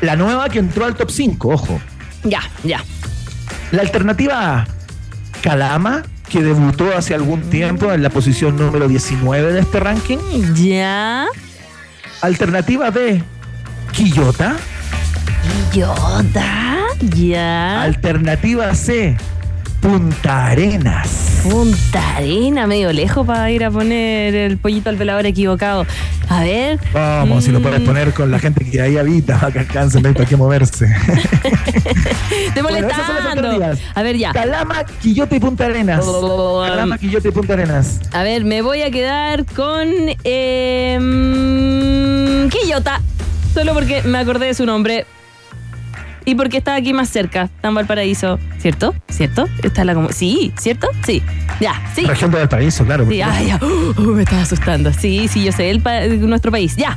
La 0.00 0.16
nueva 0.16 0.48
que 0.48 0.58
entró 0.58 0.84
al 0.84 0.96
top 0.96 1.12
5, 1.12 1.48
ojo. 1.48 1.80
Ya, 2.24 2.40
ya. 2.64 2.82
La 3.70 3.82
alternativa 3.82 4.58
A, 4.58 4.66
Calama, 5.40 6.02
que 6.28 6.42
debutó 6.42 6.92
hace 6.96 7.14
algún 7.14 7.42
tiempo 7.50 7.92
en 7.92 8.02
la 8.02 8.10
posición 8.10 8.56
número 8.56 8.88
19 8.88 9.52
de 9.52 9.60
este 9.60 9.78
ranking. 9.78 10.18
Ya. 10.56 11.26
Alternativa 12.20 12.90
B, 12.90 13.22
Quillota. 13.92 14.56
Yoda. 15.72 16.78
Ya. 17.16 17.82
Alternativa 17.82 18.74
C, 18.74 19.16
Punta 19.80 20.46
Arenas. 20.48 21.40
Punta 21.42 22.16
Arena, 22.18 22.68
medio 22.68 22.92
lejos 22.92 23.26
para 23.26 23.50
ir 23.50 23.64
a 23.64 23.70
poner 23.70 24.34
el 24.36 24.56
pollito 24.58 24.90
al 24.90 24.96
velador 24.96 25.26
equivocado. 25.26 25.84
A 26.28 26.40
ver. 26.42 26.78
Vamos, 26.92 27.42
si 27.44 27.50
lo 27.50 27.60
puedes 27.60 27.80
Mm, 27.80 27.84
poner 27.84 28.14
con 28.14 28.30
la 28.30 28.38
gente 28.38 28.64
que 28.70 28.80
ahí 28.80 28.96
habita, 28.96 29.50
que 29.52 29.58
alcancen, 29.58 30.02
para 30.02 30.24
qué 30.24 30.36
moverse. 30.36 30.86
Bueno, 32.62 32.80
las 32.80 32.96
molestando. 32.96 33.48
alternativas. 33.48 33.78
A 33.94 34.02
ver, 34.02 34.16
ya. 34.16 34.32
Calama, 34.32 34.84
Quillota 35.00 35.36
y 35.36 35.40
Punta 35.40 35.64
Arenas. 35.66 36.04
Calama, 36.04 36.98
Quillota 36.98 37.28
y 37.28 37.30
Punta 37.32 37.52
Arenas. 37.54 38.00
A 38.12 38.22
ver, 38.22 38.44
me 38.44 38.62
voy 38.62 38.82
a 38.82 38.90
quedar 38.90 39.44
con 39.46 39.88
eh, 40.24 40.98
Quillota. 42.50 43.00
Solo 43.52 43.74
porque 43.74 44.02
me 44.02 44.18
acordé 44.18 44.46
de 44.46 44.54
su 44.54 44.64
nombre. 44.64 45.06
Y 46.24 46.34
porque 46.34 46.58
está 46.58 46.74
aquí 46.74 46.92
más 46.92 47.08
cerca, 47.08 47.50
en 47.62 47.74
Valparaíso. 47.74 48.38
¿Cierto? 48.58 48.94
¿Cierto? 49.08 49.48
Está 49.62 49.84
la 49.84 49.94
como. 49.94 50.10
Sí, 50.12 50.52
¿cierto? 50.58 50.88
Sí. 51.04 51.22
Ya, 51.60 51.74
sí. 51.94 52.04
Región 52.06 52.30
de 52.30 52.38
Valparaíso, 52.38 52.84
claro. 52.84 53.06
Sí, 53.08 53.20
ay, 53.22 53.46
ya. 53.48 53.58
Uh, 53.62 54.00
uh, 54.00 54.14
me 54.14 54.22
estaba 54.22 54.42
asustando. 54.42 54.92
Sí, 54.92 55.28
sí, 55.28 55.44
yo 55.44 55.52
sé, 55.52 55.70
el 55.70 55.80
pa- 55.80 56.06
nuestro 56.06 56.50
país. 56.50 56.76
Ya. 56.76 56.96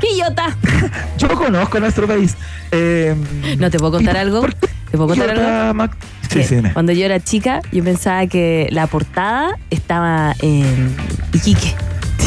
Quillota. 0.00 0.54
Yo 1.18 1.28
conozco 1.28 1.78
nuestro 1.80 2.06
país. 2.06 2.36
Eh, 2.72 3.14
¿No 3.58 3.70
te 3.70 3.78
puedo 3.78 3.92
contar 3.92 4.16
¿y 4.16 4.18
algo? 4.18 4.40
por 4.40 4.52
¿Te 4.52 4.68
puedo 4.98 5.06
contar 5.08 5.28
Quillota, 5.30 5.62
algo? 5.62 5.74
Mac? 5.74 5.96
Sí, 6.28 6.42
sí, 6.42 6.56
dime. 6.56 6.72
Cuando 6.72 6.92
yo 6.92 7.04
era 7.06 7.20
chica, 7.20 7.60
yo 7.70 7.84
pensaba 7.84 8.26
que 8.26 8.66
la 8.70 8.86
portada 8.88 9.56
estaba 9.70 10.34
en 10.40 10.94
Iquique. 11.32 11.74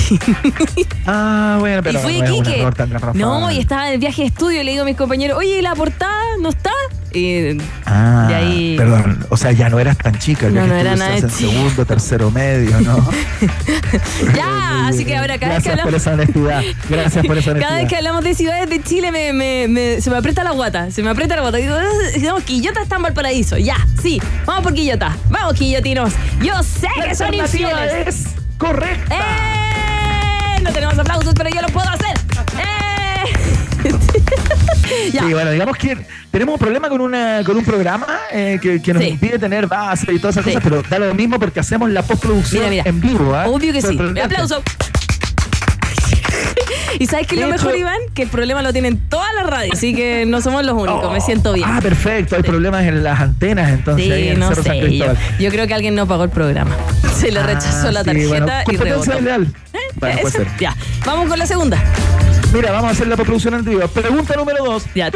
Ah, 1.09 1.57
bueno, 1.59 1.81
pero 1.83 1.99
y 1.99 2.01
fui 2.01 2.21
no 2.21 2.41
garrafal. 2.41 3.17
No, 3.17 3.49
y 3.51 3.59
estaba 3.59 3.87
en 3.87 3.93
el 3.93 3.99
viaje 3.99 4.23
de 4.23 4.27
estudio 4.27 4.61
y 4.61 4.63
le 4.65 4.71
digo 4.71 4.83
a 4.83 4.85
mis 4.85 4.97
compañeros, 4.97 5.37
oye, 5.37 5.59
¿y 5.59 5.61
la 5.61 5.73
portada 5.75 6.13
no 6.41 6.49
está? 6.49 6.71
Y, 7.13 7.57
Ah, 7.85 8.25
de 8.27 8.35
ahí- 8.35 8.75
perdón. 8.77 9.25
O 9.29 9.37
sea, 9.37 9.53
ya 9.53 9.69
no 9.69 9.79
eras 9.79 9.97
tan 9.97 10.19
chica. 10.19 10.49
No, 10.49 10.67
no 10.67 10.75
era 10.75 10.95
nada 10.97 11.15
en 11.17 11.29
segundo, 11.29 11.85
tercero, 11.85 12.29
medio, 12.29 12.79
¿no? 12.81 13.09
ya, 14.35 14.87
así 14.87 15.05
que 15.05 15.15
ahora 15.15 15.37
cada 15.39 15.55
vez 15.55 15.63
que 15.63 15.69
Gracias 15.69 15.73
por 15.75 15.79
hablamos... 15.79 15.93
esa 16.01 16.13
honestidad. 16.13 16.61
Gracias 16.89 17.25
por 17.25 17.37
esa 17.37 17.51
honestidad. 17.51 17.69
Cada 17.69 17.79
vez 17.81 17.89
que 17.89 17.95
hablamos 17.95 18.23
de 18.25 18.35
ciudades 18.35 18.69
de 18.69 18.83
Chile 18.83 19.11
me, 19.13 19.31
me- 19.33 19.67
me- 19.69 20.01
se 20.01 20.09
me 20.09 20.17
aprieta 20.17 20.43
la 20.43 20.51
guata, 20.51 20.91
se 20.91 21.01
me 21.01 21.09
aprieta 21.09 21.35
la 21.37 21.41
guata. 21.43 21.57
Digo, 21.57 21.73
"Ah, 21.75 22.17
no, 22.21 22.37
Quillota 22.41 22.81
está 22.81 22.97
en 22.97 23.03
Valparaíso. 23.03 23.57
Ya, 23.57 23.77
sí, 24.01 24.21
vamos 24.45 24.63
por 24.63 24.73
Quillota. 24.73 25.15
Vamos, 25.29 25.53
Quillotinos. 25.53 26.13
Yo 26.41 26.61
sé 26.63 26.87
La 26.99 27.07
que 27.07 27.15
son 27.15 27.33
infieles. 27.33 28.07
es 28.07 28.25
correcta. 28.57 29.15
¡Eh! 29.15 29.56
No 30.67 30.73
tenemos 30.73 30.99
aplausos, 30.99 31.33
pero 31.35 31.49
yo 31.49 31.61
lo 31.61 31.67
puedo 31.69 31.87
hacer. 31.89 32.17
¡Eh! 32.59 33.91
ya. 35.13 35.23
Sí, 35.23 35.33
bueno, 35.33 35.51
digamos 35.51 35.77
que 35.77 35.97
tenemos 36.29 36.53
un 36.53 36.59
problema 36.59 36.89
con, 36.89 36.99
una, 37.01 37.41
con 37.45 37.55
un 37.57 37.63
programa 37.63 38.05
eh, 38.31 38.59
que, 38.61 38.81
que 38.81 38.93
nos 38.93 39.01
Sí. 39.03 39.09
impide 39.09 39.39
tener 39.39 39.67
base 39.67 40.11
y 40.13 40.19
todas 40.19 40.35
esas 40.35 40.45
Sí. 40.45 40.53
cosas, 40.55 40.63
pero 40.69 40.83
da 40.89 40.99
lo 40.99 41.13
mismo 41.15 41.39
porque 41.39 41.59
hacemos 41.61 41.89
la 41.89 42.01
postproducción 42.03 42.69
Mira, 42.69 42.83
mira. 42.83 42.83
en 42.89 42.99
vivo. 43.01 43.33
¿ah? 43.33 43.47
Obvio 43.47 43.71
que 43.71 43.81
sí. 43.81 43.97
Aplauso. 44.21 44.61
¿Y 46.99 47.07
sabes 47.07 47.27
qué 47.27 47.35
es 47.35 47.41
lo 47.41 47.47
mejor, 47.49 47.75
Iván? 47.75 47.97
Que 48.13 48.23
el 48.23 48.29
problema 48.29 48.61
lo 48.61 48.71
tienen 48.73 48.97
todas 49.09 49.33
las 49.35 49.45
radios, 49.47 49.75
así 49.77 49.93
que 49.93 50.25
no 50.25 50.41
somos 50.41 50.63
los 50.65 50.75
únicos. 50.75 51.11
Me 51.11 51.21
siento 51.21 51.53
bien. 51.53 51.67
Ah, 51.71 51.79
perfecto. 51.81 52.35
Hay 52.35 52.43
problemas 52.43 52.85
en 52.85 53.03
las 53.03 53.19
antenas, 53.19 53.69
entonces, 53.71 54.11
ahí 54.11 54.23
Sí, 54.23 54.29
en 54.29 54.39
no 54.39 54.49
Cerro 54.49 54.63
sé. 54.63 54.79
Yo, 54.79 54.85
Cristóbal. 54.85 55.17
yo 55.39 55.49
creo 55.49 55.67
que 55.67 55.73
alguien 55.73 55.95
no 55.95 56.07
pagó 56.07 56.23
el 56.23 56.29
programa. 56.29 56.75
Se 57.15 57.31
le 57.31 57.39
Ah, 57.39 57.43
rechazó 57.47 57.91
la 57.91 58.01
sí, 58.01 58.05
tarjeta 58.07 58.27
bueno, 58.29 58.51
y 58.71 58.77
rebotó. 58.77 59.11
desleal. 59.11 59.47
Bueno, 59.95 60.19
Eso. 60.27 60.39
Ya. 60.59 60.75
Vamos 61.05 61.27
con 61.27 61.39
la 61.39 61.45
segunda. 61.47 61.77
Mira, 62.53 62.71
vamos 62.71 62.89
a 62.89 62.91
hacer 62.91 63.07
la 63.07 63.15
postproducción 63.15 63.55
en 63.55 63.65
vivo. 63.65 63.87
Pregunta 63.89 64.35
número 64.35 64.63
dos. 64.63 64.85
Ya. 64.95 65.11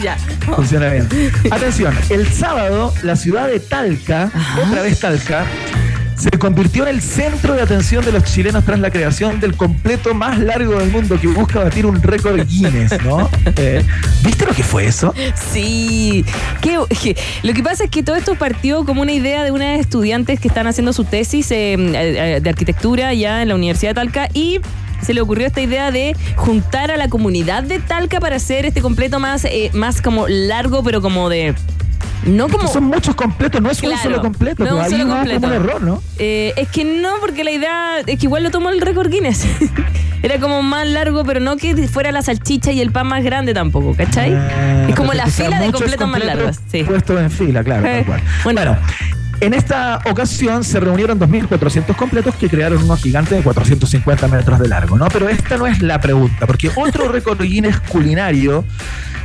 Ya. 0.00 0.16
Funciona 0.54 0.88
bien. 0.88 1.08
Atención, 1.50 1.94
el 2.10 2.26
sábado 2.32 2.92
la 3.02 3.16
ciudad 3.16 3.48
de 3.48 3.60
Talca, 3.60 4.30
Ajá. 4.34 4.60
otra 4.68 4.82
vez 4.82 5.00
Talca, 5.00 5.46
se 6.16 6.30
convirtió 6.30 6.84
en 6.86 6.94
el 6.96 7.02
centro 7.02 7.54
de 7.54 7.62
atención 7.62 8.04
de 8.04 8.12
los 8.12 8.24
chilenos 8.24 8.64
tras 8.64 8.78
la 8.80 8.90
creación 8.90 9.38
del 9.40 9.54
completo 9.56 10.14
más 10.14 10.38
largo 10.38 10.78
del 10.78 10.90
mundo 10.90 11.18
que 11.20 11.26
busca 11.28 11.60
batir 11.64 11.84
un 11.86 12.00
récord 12.02 12.40
Guinness, 12.46 13.02
¿no? 13.04 13.28
Eh, 13.56 13.84
¿Viste 14.22 14.44
lo 14.46 14.52
que 14.52 14.62
fue 14.62 14.86
eso? 14.86 15.14
Sí. 15.52 16.24
¿Qué- 16.60 16.78
qué- 17.02 17.16
lo 17.42 17.52
que 17.54 17.62
pasa 17.62 17.84
es 17.84 17.90
que 17.90 18.02
todo 18.02 18.16
esto 18.16 18.34
partió 18.34 18.84
como 18.84 19.02
una 19.02 19.12
idea 19.12 19.44
de 19.44 19.50
unas 19.50 19.78
estudiantes 19.80 20.40
que 20.40 20.48
están 20.48 20.66
haciendo 20.66 20.92
su 20.92 21.04
tesis 21.04 21.50
eh, 21.50 21.74
eh, 21.74 22.40
de 22.42 22.50
arquitectura 22.50 23.12
ya 23.14 23.42
en 23.42 23.48
la 23.48 23.54
Universidad 23.54 23.90
de 23.90 23.94
Talca 23.94 24.28
y 24.34 24.60
se 25.02 25.14
le 25.14 25.20
ocurrió 25.20 25.46
esta 25.46 25.60
idea 25.60 25.90
de 25.90 26.16
juntar 26.36 26.90
a 26.90 26.96
la 26.96 27.08
comunidad 27.08 27.62
de 27.62 27.78
Talca 27.78 28.18
para 28.20 28.36
hacer 28.36 28.64
este 28.66 28.80
completo 28.80 29.20
más, 29.20 29.44
eh, 29.44 29.70
más 29.74 30.00
como 30.02 30.26
largo, 30.28 30.82
pero 30.82 31.00
como 31.02 31.28
de... 31.28 31.54
No 32.26 32.48
como... 32.48 32.66
Son 32.68 32.84
muchos 32.84 33.14
completos, 33.14 33.60
no 33.60 33.70
es 33.70 33.82
un 33.82 33.96
solo 33.98 34.20
completo. 34.20 34.64
no 34.64 34.70
pues 34.70 34.92
un 34.92 34.98
solo 34.98 35.14
completo. 35.14 35.40
como 35.40 35.54
un 35.54 35.62
error, 35.62 35.82
¿no? 35.82 36.02
Eh, 36.18 36.52
es 36.56 36.68
que 36.68 36.84
no, 36.84 37.14
porque 37.20 37.44
la 37.44 37.52
idea 37.52 38.00
es 38.00 38.18
que 38.18 38.26
igual 38.26 38.42
lo 38.42 38.50
tomó 38.50 38.70
el 38.70 38.80
récord 38.80 39.10
Guinness. 39.10 39.46
Era 40.22 40.40
como 40.40 40.62
más 40.62 40.86
largo, 40.88 41.24
pero 41.24 41.40
no 41.40 41.56
que 41.56 41.86
fuera 41.88 42.10
la 42.10 42.22
salchicha 42.22 42.72
y 42.72 42.80
el 42.80 42.90
pan 42.90 43.06
más 43.06 43.22
grande 43.22 43.54
tampoco, 43.54 43.94
¿cachai? 43.94 44.34
Ah, 44.34 44.86
es 44.88 44.96
como 44.96 45.12
la 45.12 45.26
fila 45.26 45.60
de 45.60 45.70
completos 45.70 46.08
más 46.08 46.24
largos. 46.24 46.56
Sí. 46.70 46.82
Puestos 46.82 47.20
en 47.20 47.30
fila, 47.30 47.62
claro, 47.62 47.86
Eh, 47.86 48.04
bueno. 48.04 48.22
Bueno, 48.42 48.76
en 49.40 49.54
esta 49.54 50.00
ocasión 50.06 50.64
se 50.64 50.80
reunieron 50.80 51.20
2.400 51.20 51.94
completos 51.94 52.34
que 52.36 52.48
crearon 52.48 52.82
unos 52.82 53.00
gigantes 53.02 53.36
de 53.36 53.44
450 53.44 54.28
metros 54.28 54.58
de 54.58 54.68
largo, 54.68 54.96
¿no? 54.96 55.08
Pero 55.08 55.28
esta 55.28 55.58
no 55.58 55.66
es 55.66 55.82
la 55.82 56.00
pregunta, 56.00 56.46
porque 56.46 56.70
otro 56.74 57.08
récord 57.08 57.40
Guinness 57.40 57.78
culinario 57.80 58.64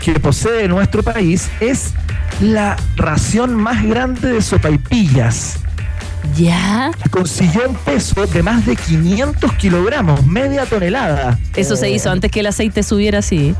que 0.04 0.20
posee 0.20 0.68
nuestro 0.68 1.02
país 1.02 1.50
es 1.62 1.94
la 2.40 2.78
ración 2.96 3.56
más 3.56 3.84
grande 3.84 4.34
de 4.34 4.42
sopaipillas. 4.42 5.58
¿Ya? 6.38 6.92
consiguió 7.10 7.68
un 7.68 7.76
peso 7.76 8.26
de 8.26 8.44
más 8.44 8.66
de 8.66 8.76
500 8.76 9.54
kilogramos, 9.56 10.26
media 10.26 10.66
tonelada. 10.66 11.38
Eso 11.56 11.76
se 11.76 11.90
hizo 11.90 12.10
antes 12.10 12.32
que 12.32 12.40
el 12.40 12.48
aceite 12.48 12.84
subiera 12.84 13.20
así. 13.20 13.56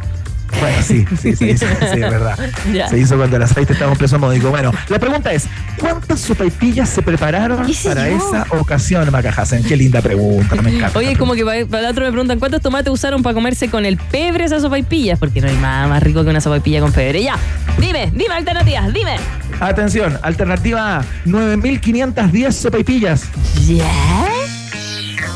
Bueno, 0.60 0.78
sí, 0.84 1.06
sí, 1.22 1.36
sí, 1.36 1.58
sí, 1.58 1.66
sí, 1.66 1.66
es 1.86 2.00
verdad. 2.00 2.38
Ya. 2.74 2.88
Se 2.88 2.98
hizo 2.98 3.18
cuando 3.18 3.38
el 3.38 3.44
aceite 3.44 3.74
estaba 3.74 3.92
un 3.92 3.98
precio 3.98 4.20
módico. 4.20 4.50
Bueno, 4.50 4.72
la 4.88 5.00
pregunta 5.00 5.34
es, 5.34 5.46
¿cuántas 5.80 6.20
sopaipillas 6.20 6.90
se 6.90 7.02
prepararon 7.02 7.66
¿Qué 7.66 7.74
sé 7.74 7.90
para 7.90 8.08
yo? 8.10 8.18
esa 8.18 8.46
ocasión, 8.52 9.10
Maca 9.12 9.30
Hassan? 9.30 9.64
Qué 9.64 9.76
linda 9.76 10.02
pregunta, 10.02 10.56
me 10.62 10.76
encanta. 10.78 10.98
Oye, 11.00 11.16
como 11.18 11.34
que 11.34 11.44
para, 11.44 11.66
para 11.66 11.84
el 11.84 11.92
otro 11.92 12.06
me 12.06 12.12
preguntan 12.12 12.40
cuántos 12.40 12.62
tomates 12.62 12.92
usaron 12.94 13.24
para 13.24 13.34
comerse 13.34 13.70
con 13.70 13.86
el 13.86 13.98
pebre 13.98 14.46
esas 14.46 14.62
sopaipillas, 14.62 15.18
porque 15.20 15.42
no 15.42 15.48
hay 15.48 15.56
nada 15.58 15.88
más 15.88 16.04
rico 16.04 16.24
que 16.24 16.30
una 16.30 16.42
sopaipilla 16.42 16.82
con 16.82 16.92
pebre. 16.92 17.24
Ya, 17.24 17.36
dime, 17.80 18.12
dime 18.14 18.34
alternativas, 18.36 18.94
dime. 18.94 19.16
Atención, 19.60 20.18
alternativa 20.22 20.98
A, 21.00 21.02
9.510 21.26 22.52
sopaipillas, 22.52 23.24
¿Ya? 23.68 23.86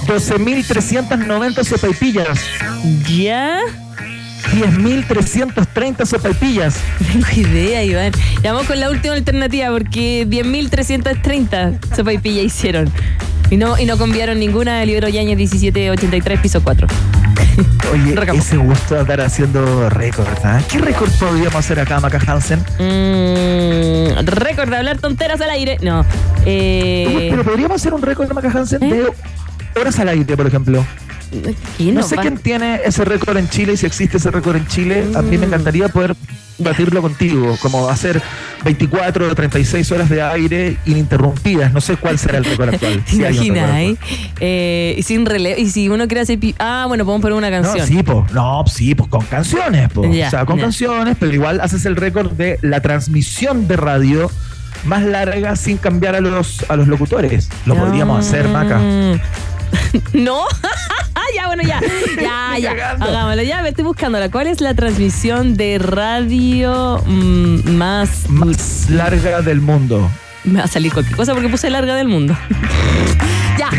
12.390 0.08 1.64
sopaipillas, 1.64 2.40
¿Ya? 3.10 3.60
10.330 4.56 6.06
sopaipillas. 6.06 6.76
No 7.00 7.08
tengo 7.26 7.50
idea, 7.50 7.84
Iván. 7.84 8.12
Ya 8.42 8.54
vamos 8.54 8.68
con 8.68 8.80
la 8.80 8.90
última 8.90 9.14
alternativa 9.14 9.70
porque 9.72 10.26
10.330 10.28 11.96
sopaipilla 11.96 12.42
hicieron. 12.42 12.90
Y 13.52 13.58
no, 13.58 13.78
y 13.78 13.86
no 13.86 13.98
conviaron 13.98 14.40
ninguna 14.40 14.80
del 14.80 14.90
libro 14.90 15.08
Yañez 15.08 15.38
1783, 15.38 16.40
piso 16.40 16.64
4. 16.64 16.88
Oye, 17.94 18.16
Recamo. 18.16 18.40
ese 18.40 18.58
gusto 18.58 18.96
de 18.96 19.02
andar 19.02 19.22
haciendo 19.22 19.90
récords, 19.90 20.44
¿ah? 20.44 20.60
¿Qué 20.72 20.80
récord 20.80 21.12
podríamos 21.20 21.56
hacer 21.56 21.80
acá, 21.80 22.00
Maca 22.00 22.20
Hansen? 22.26 22.60
Mm, 22.60 24.26
récord 24.26 24.70
de 24.70 24.78
hablar 24.78 24.98
tonteras 24.98 25.40
al 25.42 25.52
aire. 25.52 25.78
No. 25.82 26.04
Eh, 26.46 27.28
Pero 27.30 27.44
podríamos 27.44 27.76
hacer 27.82 27.94
un 27.94 28.02
récord, 28.02 28.32
Maca 28.34 28.50
Hansen, 28.50 28.82
¿Eh? 28.84 28.94
de 29.74 29.80
horas 29.80 30.00
al 30.00 30.10
aire, 30.10 30.36
por 30.36 30.48
ejemplo. 30.48 30.84
¿Quién 31.78 31.96
No 31.96 32.04
sé 32.04 32.16
va- 32.16 32.22
quién 32.22 32.38
tiene 32.38 32.80
ese 32.86 33.04
récord 33.06 33.38
en 33.38 33.50
Chile 33.50 33.74
y 33.74 33.78
si 33.78 33.86
existe 33.86 34.18
ese 34.18 34.32
récord 34.32 34.56
en 34.58 34.68
Chile. 34.68 35.06
A 35.16 35.22
Mm. 35.22 35.30
mí 35.30 35.38
me 35.38 35.46
encantaría 35.46 35.88
poder 35.90 36.16
batirlo 36.58 37.02
contigo, 37.02 37.58
como 37.62 37.90
hacer 37.90 38.22
24 38.64 39.28
o 39.30 39.36
36 39.36 39.92
horas 39.92 40.10
de 40.10 40.22
aire 40.22 40.78
ininterrumpidas. 40.86 41.74
No 41.74 41.82
sé 41.82 41.98
cuál 41.98 42.18
será 42.18 42.38
el 42.38 42.46
récord 42.46 42.70
actual. 42.74 43.04
¿Te 43.04 43.12
Si 43.16 43.24
hay 43.26 43.38
un 43.38 43.44
récord 43.56 43.58
imaginas, 43.58 43.80
eh? 43.82 43.98
Eh, 44.40 44.96
y 44.98 45.04
sin 45.04 45.26
relevo. 45.26 45.60
Y 45.60 45.70
si 45.70 45.90
uno 45.90 46.08
quiere 46.08 46.22
hacer. 46.22 46.40
pi- 46.40 46.56
Ah, 46.58 46.86
bueno, 46.88 47.04
podemos 47.06 47.22
poner 47.22 47.38
una 47.38 47.50
No, 47.50 47.62
canción. 47.64 47.86
sí, 47.88 48.04
pues, 48.04 48.32
no, 48.32 48.64
sí, 48.68 48.96
pues 48.96 49.10
con 49.10 49.26
canciones, 49.26 49.90
po. 49.90 50.02
O 50.02 50.14
sea, 50.14 50.46
con 50.46 50.58
canciones, 50.60 51.18
pero 51.20 51.34
igual 51.34 51.60
haces 51.60 51.86
el 51.86 51.98
récord 51.98 52.32
de 52.32 52.58
la 52.62 52.80
transmisión 52.82 53.68
de 53.68 53.76
radio 53.76 54.32
más 54.86 55.04
larga 55.04 55.56
sin 55.58 55.78
cambiar 55.78 56.16
a 56.16 56.22
los 56.22 56.64
a 56.70 56.76
los 56.78 56.88
locutores. 56.88 57.50
Lo 57.66 57.76
podríamos 57.76 58.26
hacer, 58.26 58.48
Maca. 58.48 58.80
¿No? 60.14 60.42
ya, 61.36 61.48
bueno, 61.48 61.64
ya. 61.64 61.80
Ya, 62.22 62.58
ya. 62.60 62.70
cagando. 62.76 63.06
Hagámoslo. 63.06 63.44
Ya, 63.44 63.62
me 63.62 63.70
estoy 63.70 63.84
buscándola. 63.84 64.30
¿Cuál 64.30 64.48
es 64.48 64.62
la 64.62 64.74
transmisión 64.74 65.56
de 65.56 65.78
radio 65.80 67.02
mm, 67.06 67.72
más. 67.72 68.30
Más 68.30 68.90
larga 68.90 69.42
del 69.42 69.62
mundo. 69.62 70.10
Me 70.44 70.60
va 70.60 70.66
a 70.66 70.68
salir 70.68 70.94
cualquier 70.94 71.18
cosa 71.18 71.34
porque 71.34 71.50
puse 71.50 71.70
larga 71.70 71.96
del 71.96 72.08
mundo. 72.08 72.38
ya. 73.58 73.70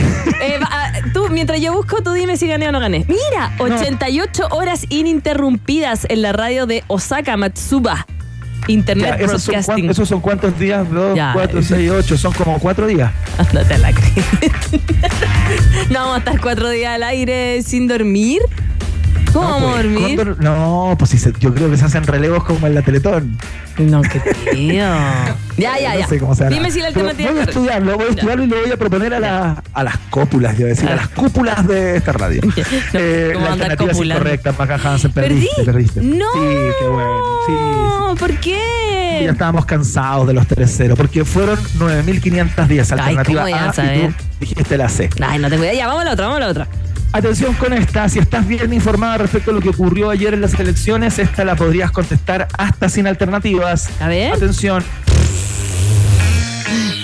eh, 0.43 0.59
va, 0.61 0.69
ah, 0.71 0.93
tú, 1.15 1.29
mientras 1.31 1.61
yo 1.61 1.73
busco, 1.73 2.03
tú 2.03 2.13
dime 2.13 2.37
si 2.37 2.49
gané 2.49 2.69
o 2.69 2.73
no 2.73 2.81
gané. 2.81 3.05
Mira, 3.07 3.53
88 3.59 4.49
horas 4.51 4.85
ininterrumpidas 4.89 6.07
en 6.09 6.23
la 6.23 6.33
radio 6.33 6.67
de 6.67 6.83
Osaka 6.89 7.37
Matsuba. 7.37 8.07
Internet 8.69 9.15
Ya, 9.17 9.25
esos, 9.27 9.43
son 9.45 9.53
Broadcasting. 9.53 9.85
cuan- 9.85 9.91
esos 9.93 10.09
son 10.09 10.21
cuántos 10.21 10.59
días, 10.59 10.91
dos, 10.91 11.15
Ya, 11.15 11.31
cuatro, 11.35 11.61
eso. 11.61 11.77
seis, 11.77 11.89
ocho, 11.89 12.19
son 12.19 12.33
como 12.33 12.59
cuatro 12.59 12.89
días. 12.89 13.13
Ándate 13.39 13.75
a 13.75 13.79
la 13.79 13.93
cresta. 13.93 14.81
No 15.91 16.01
vamos 16.01 16.17
a 16.17 16.39
cuatro 16.41 16.69
días 16.71 16.95
al 16.95 17.03
aire 17.03 17.63
sin 17.63 17.87
dormir. 17.87 18.43
¿Cómo 19.37 19.49
No, 19.51 19.59
pues, 19.73 19.77
dormir? 19.85 20.17
¿cuándo- 20.17 20.37
no, 20.43 20.97
pues 20.99 21.11
se- 21.13 21.33
yo 21.39 21.55
creo 21.55 21.71
que 21.71 21.77
se 21.77 21.85
hacen 21.85 22.05
relevos 22.05 22.45
como 22.45 22.67
en 22.67 22.75
la 22.75 22.83
Teletón. 22.83 23.39
No, 23.79 24.01
qué 24.03 24.21
tío. 24.51 24.85
Ya, 25.59 25.79
ya, 25.81 25.95
No 25.95 26.01
ya. 26.01 26.07
sé 26.07 26.19
cómo 26.19 26.35
se. 26.35 26.49
Dime 26.51 26.71
si 26.71 26.81
la 26.81 26.89
alternativa 26.89 27.31
Voy 27.31 27.41
a 27.41 27.45
estudiarlo, 27.45 27.95
voy 27.97 28.03
a 28.05 28.09
Ya. 28.09 28.15
estudiarlo 28.17 28.45
y 28.45 28.47
lo 28.47 28.61
voy 28.61 28.71
a 28.73 28.77
proponer 28.77 29.15
a, 29.15 29.21
la- 29.21 29.63
a 29.73 29.83
las 29.85 29.97
cópulas, 30.11 30.59
yo 30.59 30.67
decir, 30.67 30.87
a 30.89 30.97
las 30.97 31.09
cúpulas 31.09 31.67
de 31.67 31.97
esta 31.97 32.13
radio. 32.13 32.41
No, 32.47 32.53
Eh, 32.95 33.31
¿cómo 33.35 33.47
la 33.47 33.53
alternativa 33.53 33.91
es 33.91 33.97
copulando? 33.97 34.23
incorrecta, 34.23 34.53
Maca 34.59 34.75
Hansen, 34.75 35.13
¿Perdí? 35.13 35.29
perdiste, 35.35 35.65
perdiste. 35.65 36.01
No. 36.03 36.27
Sí, 36.35 36.41
qué 36.81 36.89
bueno. 36.89 37.11
Sí, 37.47 37.53
sí. 37.53 38.19
¿Por 38.21 38.35
qué? 38.41 39.21
Ya 39.25 39.31
estábamos 39.33 39.65
cansados 39.65 40.27
de 40.27 40.35
los 40.35 40.47
3-0, 40.47 40.95
porque 40.95 41.25
fueron 41.25 41.59
9.510 41.79 42.93
Ay, 42.93 42.99
alternativa 43.01 43.25
¿cómo 43.43 43.49
iban 43.49 43.65
a 43.65 43.71
A 43.71 43.95
y 43.97 44.09
tú 44.09 44.15
dijiste 44.41 44.77
la 44.77 44.89
C. 44.91 45.09
Ay, 45.27 45.39
no 45.39 45.49
tengo 45.49 45.65
idea. 45.65 45.73
Ya, 45.75 45.87
vamos 45.87 46.03
a 46.03 46.05
la 46.05 46.13
otra, 46.13 46.27
vamos 46.27 46.37
a 46.37 46.41
la 46.45 46.49
otra. 46.51 46.69
Atención 47.13 47.55
con 47.55 47.73
esta, 47.73 48.09
si 48.09 48.19
estás 48.19 48.47
bien 48.47 48.73
informada 48.73 49.19
respecto 49.19 49.51
a 49.51 49.55
lo 49.55 49.61
que 49.61 49.71
ocurrió 49.71 50.11
ayer 50.11 50.35
en 50.35 50.41
las 50.41 50.55
elecciones, 50.55 51.19
esta 51.19 51.45
la 51.45 51.57
podrías 51.57 51.91
contestar 51.91 52.49
hasta 52.59 52.89
sin 52.89 53.07
alternativas. 53.07 53.89
A 54.01 54.09
ver. 54.09 54.33
Atención, 54.33 54.85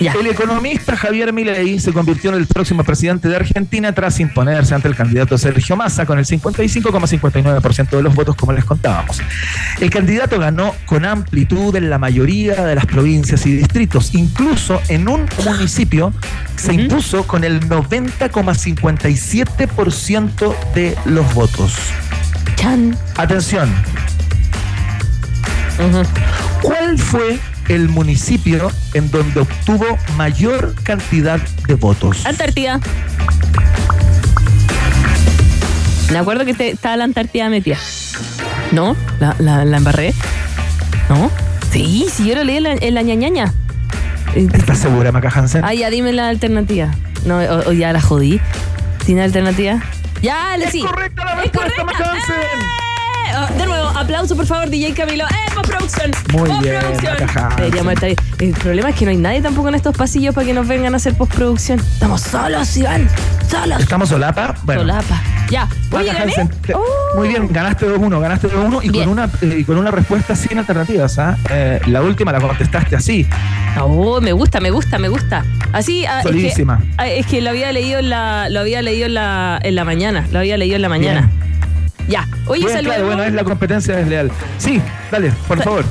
Ya. 0.03 0.13
el 0.13 0.27
economista 0.27 0.97
Javier 0.97 1.33
Milei 1.33 1.79
se 1.79 1.93
convirtió 1.93 2.31
en 2.31 2.39
el 2.39 2.47
próximo 2.47 2.83
presidente 2.83 3.29
de 3.29 3.37
Argentina 3.37 3.93
tras 3.93 4.19
imponerse 4.21 4.75
ante 4.75 4.89
el 4.89 4.97
candidato 4.97 5.37
Sergio 5.39 5.77
Massa 5.77 6.07
con 6.07 6.19
el 6.19 6.25
55,59% 6.25 7.91
de 7.91 8.03
los 8.03 8.15
votos, 8.15 8.35
como 8.37 8.53
les 8.53 8.65
contábamos. 8.65 9.21
El 9.81 9.91
candidato 9.91 10.39
ganó 10.39 10.75
con 10.87 11.05
amplitud 11.05 11.77
en 11.77 11.91
la 11.91 11.99
mayoría 11.99 12.65
de 12.65 12.75
las 12.75 12.87
provincias 12.87 13.45
y 13.47 13.55
distritos, 13.57 14.15
incluso 14.15 14.81
en 14.89 15.07
un 15.09 15.27
municipio 15.45 16.15
se 16.57 16.73
impuso 16.75 17.27
con 17.27 17.45
el 17.45 17.61
90,57% 17.69 20.55
de 20.75 20.97
los 21.05 21.35
votos. 21.35 21.75
Chan. 22.57 22.97
Atención. 23.17 23.71
¿cuál 26.63 26.99
fue 26.99 27.39
el 27.69 27.89
municipio 27.89 28.71
en 28.95 29.11
donde 29.11 29.41
obtuvo 29.41 29.85
mayor 30.17 30.75
cantidad 30.83 31.41
de 31.67 31.75
votos? 31.75 32.25
Antártida. 32.27 32.81
Me 36.11 36.19
acuerdo 36.19 36.45
que 36.45 36.55
te- 36.55 36.71
estaba 36.71 36.97
la 36.97 37.05
Antártida 37.05 37.49
metida. 37.49 37.79
¿No? 38.71 38.97
¿La, 39.21 39.35
la, 39.39 39.65
la 39.65 39.77
embarré? 39.79 40.15
¿No? 41.09 41.31
Sí, 41.71 42.07
sí, 42.13 42.27
yo 42.29 42.35
lo 42.35 42.45
leí 42.45 42.59
en 42.59 42.63
la, 42.65 42.73
en 42.75 42.95
la 42.95 43.03
ñañaña. 43.03 43.53
Eh, 44.35 44.47
¿Estás 44.53 44.79
segura, 44.79 45.11
Maca 45.13 45.31
Hansen? 45.35 45.65
Ah, 45.65 45.73
ya, 45.75 45.89
dime 45.91 46.13
la 46.13 46.29
alternativa. 46.29 46.89
No, 47.25 47.39
o, 47.39 47.69
o 47.71 47.73
ya 47.73 47.93
la 47.93 48.01
jodí. 48.01 48.41
¿Sin 49.07 49.19
alternativa? 49.21 49.81
Ya, 50.21 50.57
le 50.57 50.67
¡Es 50.67 50.71
sí. 50.73 50.81
correcta 50.83 51.25
la 51.25 51.33
¡Es 51.33 51.43
respuesta, 51.53 51.83
correcta! 51.83 51.85
Maca 51.85 52.13
Hansen! 52.13 52.61
¡Eh! 52.61 52.92
Oh, 53.35 53.59
de 53.59 53.67
nuevo, 53.67 53.89
aplauso 53.89 54.37
por 54.37 54.47
favor, 54.47 54.69
DJ 54.69 54.93
Camilo. 54.95 55.25
¡Eh, 55.25 55.53
postproducción! 55.55 56.11
Muy 56.33 56.51
bien, 56.61 56.81
Postproducción. 56.81 57.29
Hansen. 57.39 57.57
Deberíamos 57.57 57.93
estar 57.95 58.09
ahí. 58.09 58.17
El 58.41 58.53
problema 58.55 58.91
es 58.91 58.97
que 58.97 59.05
no 59.05 59.11
hay 59.11 59.17
nadie 59.17 59.41
tampoco 59.43 59.69
en 59.69 59.75
estos 59.75 59.97
pasillos 59.97 60.35
para 60.35 60.47
que 60.47 60.53
nos 60.55 60.67
vengan 60.69 60.95
a 60.95 60.97
hacer 60.99 61.15
postproducción. 61.15 61.79
Estamos 61.81 62.21
solos, 62.23 62.77
Iván. 62.77 63.09
Solos. 63.51 63.81
¿Estamos 63.81 64.09
solapa? 64.09 64.55
Bueno, 64.65 64.83
Solapa. 64.83 65.23
Ya. 65.51 65.69
Oye, 65.91 66.11
te- 66.65 66.75
Oh. 66.75 66.83
Muy 67.17 67.29
bien, 67.29 67.49
ganaste 67.51 67.87
2-1, 67.87 68.21
ganaste 68.21 68.49
2-1 68.49 68.81
y 68.83 68.89
Bien. 68.89 69.05
con, 69.05 69.13
una, 69.13 69.31
eh, 69.43 69.57
y 69.59 69.65
con 69.65 69.77
una 69.77 69.91
respuesta 69.91 70.35
sin 70.35 70.59
alternativas. 70.59 71.19
¿ah? 71.19 71.37
Eh, 71.51 71.81
la 71.87 72.01
última 72.03 72.33
la 72.33 72.41
contestaste 72.41 72.97
así. 72.97 73.27
Oh, 73.81 74.21
me 74.21 74.33
gusta, 74.33 74.61
me 74.61 74.71
gusta, 74.71 74.99
me 74.99 75.09
gusta. 75.09 75.45
Así, 75.73 76.07
ah, 76.07 76.21
es 76.21 76.27
que, 76.27 76.33
Solidísima. 76.33 76.81
ah, 76.97 77.07
es 77.09 77.27
que 77.27 77.41
lo 77.43 77.51
había 77.51 77.71
leído 77.73 77.99
en 77.99 78.09
la, 78.11 78.49
lo 78.49 78.61
había 78.61 78.81
leído 78.81 79.07
en 79.07 79.15
la, 79.15 79.59
en 79.63 79.75
la 79.75 79.85
mañana. 79.85 80.27
Lo 80.33 80.39
había 80.39 80.57
leído 80.57 80.77
en 80.77 80.83
la 80.83 80.89
mañana. 80.89 81.31
Ya. 82.09 82.27
Oye, 82.47 82.63
Bueno, 82.63 82.69
saludemos. 82.69 82.83
claro, 82.85 83.07
bueno, 83.07 83.25
es 83.25 83.33
la 83.33 83.45
competencia 83.45 83.97
desleal. 83.97 84.31
Sí, 84.59 84.81
dale, 85.11 85.33
por 85.49 85.59
Sa- 85.59 85.65
favor. 85.65 85.85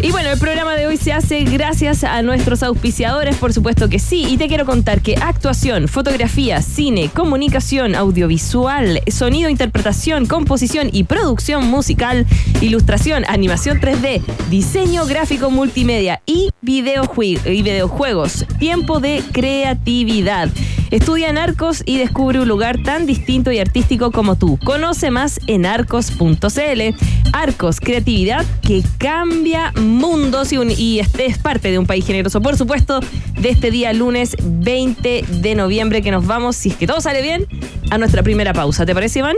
Y 0.00 0.10
bueno, 0.10 0.30
el 0.30 0.38
programa 0.40 0.74
de 0.74 0.88
hoy 0.88 0.96
se 0.96 1.12
hace 1.12 1.44
gracias 1.44 2.02
a 2.02 2.22
nuestros 2.22 2.64
auspiciadores, 2.64 3.36
por 3.36 3.52
supuesto 3.52 3.88
que 3.88 4.00
sí. 4.00 4.26
Y 4.28 4.36
te 4.36 4.48
quiero 4.48 4.66
contar 4.66 5.00
que 5.00 5.14
actuación, 5.14 5.86
fotografía, 5.86 6.60
cine, 6.60 7.08
comunicación, 7.14 7.94
audiovisual, 7.94 9.00
sonido, 9.06 9.48
interpretación, 9.48 10.26
composición 10.26 10.88
y 10.92 11.04
producción 11.04 11.66
musical, 11.68 12.26
ilustración, 12.60 13.24
animación 13.28 13.78
3D, 13.80 14.22
diseño 14.50 15.06
gráfico 15.06 15.50
multimedia 15.52 16.20
y, 16.26 16.50
videojuegos. 16.62 18.46
Tiempo 18.58 19.00
de 19.00 19.22
creatividad. 19.32 20.48
Estudia 20.90 21.30
en 21.30 21.38
Arcos 21.38 21.82
y 21.86 21.96
descubre 21.98 22.38
un 22.40 22.48
lugar 22.48 22.82
tan 22.82 23.06
distinto 23.06 23.50
y 23.50 23.58
artístico 23.58 24.10
como 24.10 24.36
tú. 24.36 24.58
Conoce 24.64 25.10
más 25.10 25.40
en 25.46 25.64
arcos.cl. 25.66 26.80
Arcos, 27.32 27.80
creatividad 27.80 28.44
que 28.60 28.82
cambia 28.98 29.72
mundos 29.80 30.52
y, 30.52 30.58
un- 30.58 30.70
y 30.70 30.98
este 31.00 31.26
es 31.26 31.38
parte 31.38 31.70
de 31.70 31.78
un 31.78 31.86
país 31.86 32.06
generoso, 32.06 32.40
por 32.42 32.56
supuesto, 32.56 33.00
de 33.40 33.48
este 33.48 33.70
día 33.70 33.92
lunes 33.94 34.36
20 34.42 35.24
de 35.28 35.54
noviembre 35.54 36.02
que 36.02 36.10
nos 36.10 36.26
vamos, 36.26 36.56
si 36.56 36.68
es 36.68 36.76
que 36.76 36.86
todo 36.86 37.00
sale 37.00 37.22
bien, 37.22 37.46
a 37.90 37.96
nuestra 37.98 38.22
primera 38.22 38.52
pausa. 38.52 38.84
¿Te 38.84 38.94
parece, 38.94 39.20
Iván? 39.20 39.36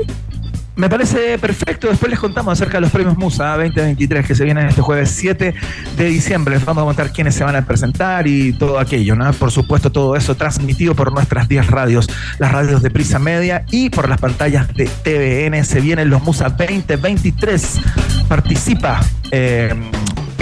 Me 0.76 0.88
parece 0.88 1.38
perfecto. 1.38 1.88
Después 1.88 2.10
les 2.10 2.18
contamos 2.18 2.52
acerca 2.52 2.78
de 2.78 2.80
los 2.82 2.90
premios 2.90 3.16
Musa 3.16 3.56
2023 3.56 4.26
que 4.26 4.34
se 4.34 4.44
vienen 4.44 4.66
este 4.66 4.80
jueves 4.82 5.10
7 5.10 5.54
de 5.96 6.04
diciembre. 6.04 6.56
Les 6.56 6.64
vamos 6.64 6.82
a 6.82 6.86
contar 6.86 7.12
quiénes 7.12 7.34
se 7.36 7.44
van 7.44 7.54
a 7.54 7.64
presentar 7.64 8.26
y 8.26 8.52
todo 8.54 8.80
aquello, 8.80 9.14
¿no? 9.14 9.32
Por 9.34 9.52
supuesto, 9.52 9.92
todo 9.92 10.16
eso 10.16 10.34
transmitido 10.34 10.96
por 10.96 11.12
nuestras 11.12 11.48
10 11.48 11.68
radios, 11.68 12.08
las 12.38 12.50
radios 12.50 12.82
de 12.82 12.90
Prisa 12.90 13.20
Media 13.20 13.64
y 13.70 13.88
por 13.90 14.08
las 14.08 14.20
pantallas 14.20 14.66
de 14.74 14.86
TVN. 14.86 15.64
Se 15.64 15.80
vienen 15.80 16.10
los 16.10 16.22
Musa 16.22 16.48
2023. 16.48 17.80
Participa. 18.28 19.00
eh, 19.30 19.74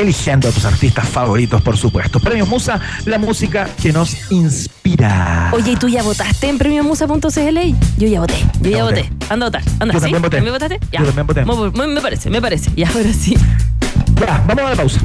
eligiendo 0.02 0.48
a 0.48 0.52
tus 0.52 0.64
artistas 0.64 1.08
favoritos, 1.08 1.62
por 1.62 1.76
supuesto. 1.76 2.20
Premios 2.20 2.48
Musa, 2.48 2.80
la 3.06 3.18
música 3.18 3.68
que 3.80 3.92
nos 3.92 4.30
inspira. 4.30 5.50
Oye, 5.52 5.72
¿y 5.72 5.76
tú 5.76 5.88
ya 5.88 6.02
votaste 6.02 6.48
en 6.48 6.58
premiomusa.cl? 6.58 7.58
Yo 7.98 8.08
ya 8.08 8.20
voté, 8.20 8.34
yo 8.60 8.70
ya 8.70 8.76
Ya 8.78 8.84
voté. 8.84 9.02
voté. 9.02 9.12
Anda 9.32 9.46
a 9.46 9.48
votar, 9.48 9.62
anda. 9.80 9.94
Yo 9.94 10.00
¿sí? 10.00 10.04
también 10.04 10.22
voté. 10.22 10.36
¿También 10.36 10.54
votaste? 10.54 10.80
Ya. 10.92 11.00
Yo 11.00 11.06
también 11.06 11.26
voté. 11.26 11.44
Muy- 11.44 11.86
me 11.88 12.00
parece, 12.00 12.30
me 12.30 12.40
parece. 12.42 12.70
Ya, 12.76 12.88
ahora 12.88 13.12
sí. 13.12 13.36
Ya, 14.20 14.44
vamos 14.46 14.64
a 14.64 14.70
la 14.70 14.76
pausa. 14.76 15.00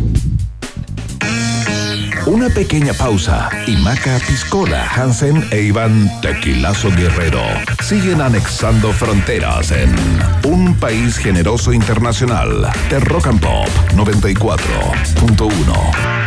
Una 2.28 2.50
pequeña 2.50 2.94
pausa 2.94 3.50
y 3.66 3.78
Maca 3.78 4.20
Piscola, 4.28 4.86
Hansen 4.94 5.48
e 5.50 5.62
Iván 5.62 6.12
Tequilazo 6.22 6.92
Guerrero 6.92 7.42
siguen 7.82 8.20
anexando 8.20 8.92
fronteras 8.92 9.72
en 9.72 9.96
un 10.44 10.76
país 10.76 11.18
generoso 11.18 11.72
internacional 11.72 12.70
de 12.90 13.00
Rock 13.00 13.28
and 13.28 13.40
Pop 13.40 13.70
94.1. 13.96 16.27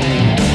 Yeah. 0.00 0.49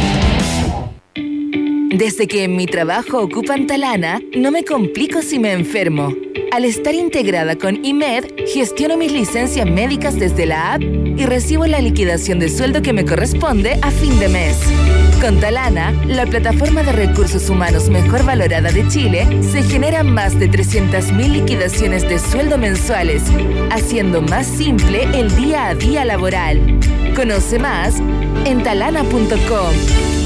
Desde 1.90 2.28
que 2.28 2.44
en 2.44 2.56
mi 2.56 2.66
trabajo 2.66 3.22
ocupan 3.22 3.68
Talana, 3.68 4.20
no 4.36 4.52
me 4.52 4.64
complico 4.66 5.22
si 5.22 5.40
me 5.40 5.54
enfermo. 5.54 6.14
Al 6.52 6.66
estar 6.66 6.94
integrada 6.96 7.56
con 7.56 7.84
IMED, 7.86 8.26
gestiono 8.54 8.98
mis 8.98 9.12
licencias 9.12 9.70
médicas 9.70 10.18
desde 10.18 10.46
la 10.46 10.74
app 10.74 10.82
y 10.82 11.26
recibo 11.26 11.66
la 11.68 11.80
liquidación 11.80 12.40
de 12.40 12.50
sueldo 12.50 12.82
que 12.82 12.94
me 12.94 13.06
corresponde 13.06 13.80
a 13.82 13.92
fin 13.92 14.18
de 14.20 14.30
mes. 14.30 14.58
Con 15.22 15.40
Talana, 15.40 15.92
la 16.06 16.26
plataforma 16.26 16.84
de 16.84 16.92
recursos 16.92 17.50
humanos 17.50 17.90
mejor 17.90 18.26
valorada 18.26 18.72
de 18.72 18.88
Chile, 18.88 19.28
se 19.44 19.64
generan 19.64 20.14
más 20.14 20.38
de 20.40 20.50
300.000 20.50 21.30
liquidaciones 21.30 22.08
de 22.08 22.20
sueldo 22.20 22.58
mensuales, 22.58 23.24
haciendo 23.72 24.22
más 24.22 24.48
simple 24.48 25.04
el 25.14 25.34
día 25.36 25.68
a 25.68 25.76
día 25.76 26.04
laboral. 26.04 26.80
Conoce 27.16 27.60
más 27.60 28.02
en 28.46 28.64
talana.com. 28.64 30.25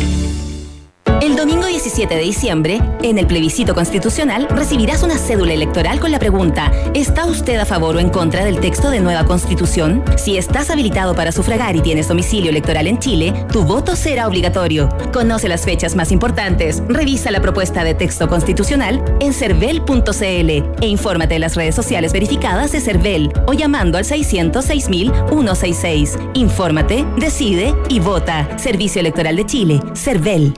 El 1.21 1.35
domingo 1.35 1.65
17 1.65 2.15
de 2.15 2.21
diciembre, 2.21 2.79
en 3.03 3.17
el 3.17 3.27
plebiscito 3.27 3.75
constitucional, 3.75 4.47
recibirás 4.51 5.03
una 5.03 5.17
cédula 5.17 5.53
electoral 5.53 5.99
con 5.99 6.13
la 6.13 6.19
pregunta 6.19 6.71
¿Está 6.93 7.25
usted 7.25 7.57
a 7.57 7.65
favor 7.65 7.97
o 7.97 7.99
en 7.99 8.09
contra 8.09 8.45
del 8.45 8.61
texto 8.61 8.89
de 8.89 9.01
nueva 9.01 9.25
constitución? 9.25 10.01
Si 10.15 10.37
estás 10.37 10.69
habilitado 10.69 11.13
para 11.15 11.33
sufragar 11.33 11.75
y 11.75 11.81
tienes 11.81 12.07
domicilio 12.07 12.51
electoral 12.51 12.87
en 12.87 12.99
Chile, 12.99 13.33
tu 13.51 13.65
voto 13.65 13.97
será 13.97 14.29
obligatorio. 14.29 14.87
Conoce 15.11 15.49
las 15.49 15.65
fechas 15.65 15.93
más 15.93 16.13
importantes, 16.13 16.81
revisa 16.87 17.31
la 17.31 17.41
propuesta 17.41 17.83
de 17.83 17.95
texto 17.95 18.29
constitucional 18.29 19.03
en 19.19 19.33
cervel.cl 19.33 20.23
e 20.23 20.87
infórmate 20.87 21.35
en 21.35 21.41
las 21.41 21.57
redes 21.57 21.75
sociales 21.75 22.13
verificadas 22.13 22.71
de 22.71 22.79
Cervel 22.79 23.33
o 23.45 23.51
llamando 23.51 23.97
al 23.97 24.05
606.166. 24.05 26.31
Infórmate, 26.35 27.05
decide 27.17 27.75
y 27.89 27.99
vota. 27.99 28.57
Servicio 28.57 29.01
Electoral 29.01 29.35
de 29.35 29.45
Chile, 29.45 29.81
Cervel. 29.93 30.53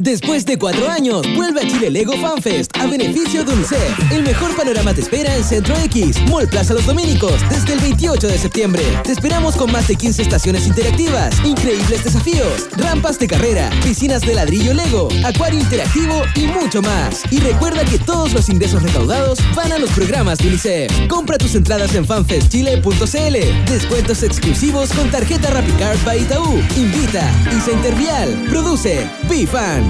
Después 0.00 0.46
de 0.46 0.58
cuatro 0.58 0.88
años, 0.88 1.26
vuelve 1.36 1.60
a 1.60 1.68
Chile 1.68 1.90
Lego 1.90 2.14
FanFest 2.16 2.74
a 2.78 2.86
beneficio 2.86 3.44
de 3.44 3.52
UNICEF. 3.52 4.12
El 4.12 4.22
mejor 4.22 4.56
panorama 4.56 4.94
te 4.94 5.02
espera 5.02 5.36
en 5.36 5.44
Centro 5.44 5.76
X, 5.76 6.16
Mall 6.22 6.48
Plaza 6.48 6.72
Los 6.72 6.86
Dominicos, 6.86 7.34
desde 7.50 7.74
el 7.74 7.80
28 7.80 8.28
de 8.28 8.38
septiembre. 8.38 8.82
Te 9.04 9.12
esperamos 9.12 9.56
con 9.56 9.70
más 9.70 9.88
de 9.88 9.96
15 9.96 10.22
estaciones 10.22 10.66
interactivas, 10.66 11.38
increíbles 11.44 12.02
desafíos, 12.02 12.68
rampas 12.78 13.18
de 13.18 13.26
carrera, 13.26 13.68
piscinas 13.84 14.22
de 14.22 14.36
ladrillo 14.36 14.72
Lego, 14.72 15.08
acuario 15.22 15.60
interactivo 15.60 16.22
y 16.34 16.46
mucho 16.46 16.80
más. 16.80 17.22
Y 17.30 17.38
recuerda 17.40 17.84
que 17.84 17.98
todos 17.98 18.32
los 18.32 18.48
ingresos 18.48 18.82
recaudados 18.82 19.38
van 19.54 19.70
a 19.70 19.78
los 19.78 19.90
programas 19.90 20.38
de 20.38 20.48
UNICEF. 20.48 21.08
Compra 21.08 21.36
tus 21.36 21.54
entradas 21.54 21.94
en 21.94 22.06
fanfestchile.cl. 22.06 23.70
Descuentos 23.70 24.22
exclusivos 24.22 24.94
con 24.94 25.10
tarjeta 25.10 25.50
RappiCard 25.50 26.02
by 26.06 26.22
Itaú. 26.22 26.58
Invita 26.74 27.30
y 27.52 27.70
Intervial. 27.70 28.46
Produce 28.48 29.06
BeFan. 29.28 29.89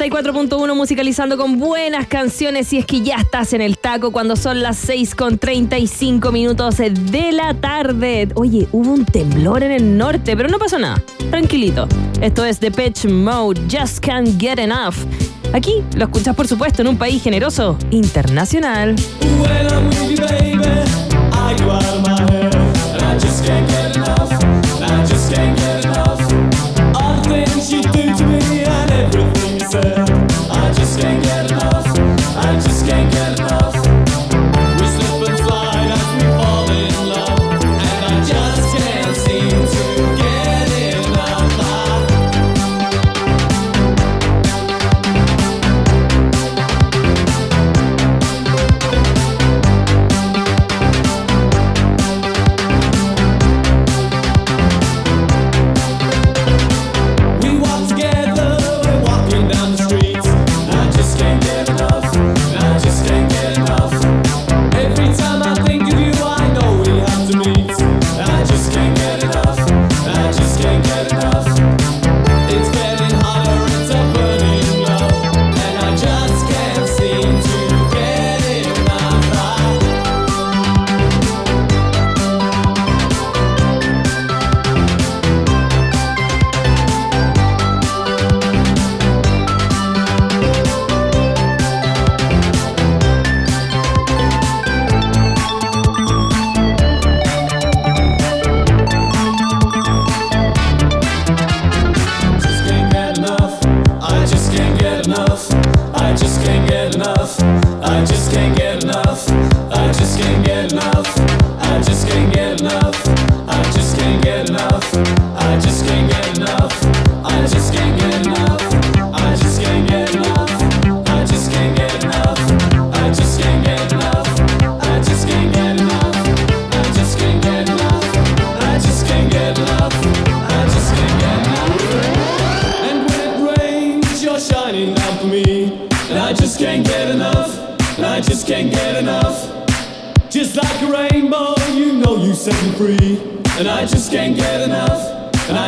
94.1 0.00 0.74
musicalizando 0.74 1.36
con 1.36 1.58
buenas 1.58 2.06
canciones 2.06 2.72
y 2.72 2.78
es 2.78 2.86
que 2.86 3.02
ya 3.02 3.16
estás 3.16 3.52
en 3.52 3.60
el 3.60 3.76
taco 3.76 4.12
cuando 4.12 4.34
son 4.34 4.62
las 4.62 4.78
6 4.78 5.14
con 5.14 5.36
35 5.36 6.32
minutos 6.32 6.78
de 6.78 7.32
la 7.32 7.52
tarde. 7.52 8.26
Oye, 8.34 8.66
hubo 8.72 8.92
un 8.92 9.04
temblor 9.04 9.62
en 9.62 9.72
el 9.72 9.98
norte, 9.98 10.38
pero 10.38 10.48
no 10.48 10.58
pasó 10.58 10.78
nada. 10.78 11.02
Tranquilito. 11.28 11.86
Esto 12.22 12.46
es 12.46 12.58
The 12.58 12.70
Pitch 12.70 13.04
Mode, 13.10 13.60
Just 13.70 13.98
Can't 14.00 14.40
Get 14.40 14.58
Enough. 14.58 14.94
Aquí 15.52 15.82
lo 15.94 16.04
escuchas 16.04 16.34
por 16.34 16.48
supuesto 16.48 16.80
en 16.80 16.88
un 16.88 16.96
país 16.96 17.22
generoso 17.22 17.76
internacional. 17.90 18.96
When 19.20 19.66
I'm 19.66 19.86
with 19.88 20.18
you, 20.18 20.26
baby, 20.26 20.64
I 21.30 21.54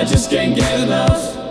I 0.02 0.04
just 0.04 0.30
can't 0.30 0.56
get 0.56 0.80
enough. 0.80 1.41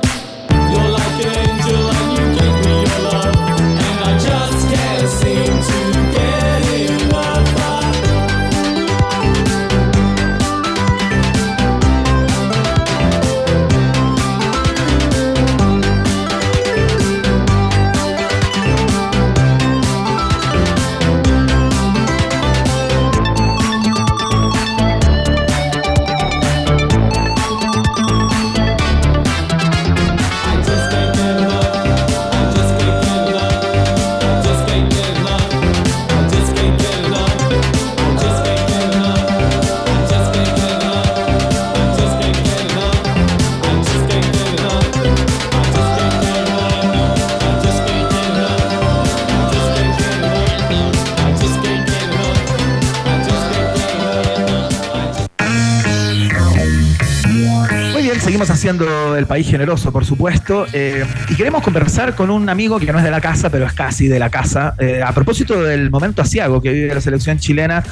Haciendo 58.71 59.17
el 59.17 59.25
país 59.25 59.49
generoso, 59.49 59.91
por 59.91 60.05
supuesto, 60.05 60.65
eh, 60.71 61.05
y 61.27 61.35
queremos 61.35 61.61
conversar 61.61 62.15
con 62.15 62.29
un 62.29 62.47
amigo 62.47 62.79
que 62.79 62.91
no 62.93 62.99
es 62.99 63.03
de 63.03 63.11
la 63.11 63.19
casa, 63.19 63.49
pero 63.49 63.65
es 63.65 63.73
casi 63.73 64.07
de 64.07 64.17
la 64.17 64.29
casa, 64.29 64.75
eh, 64.79 65.01
a 65.05 65.11
propósito 65.11 65.61
del 65.61 65.91
momento 65.91 66.21
asiago 66.21 66.61
que 66.61 66.71
vive 66.71 66.93
la 66.93 67.01
selección 67.01 67.37
chilena, 67.37 67.83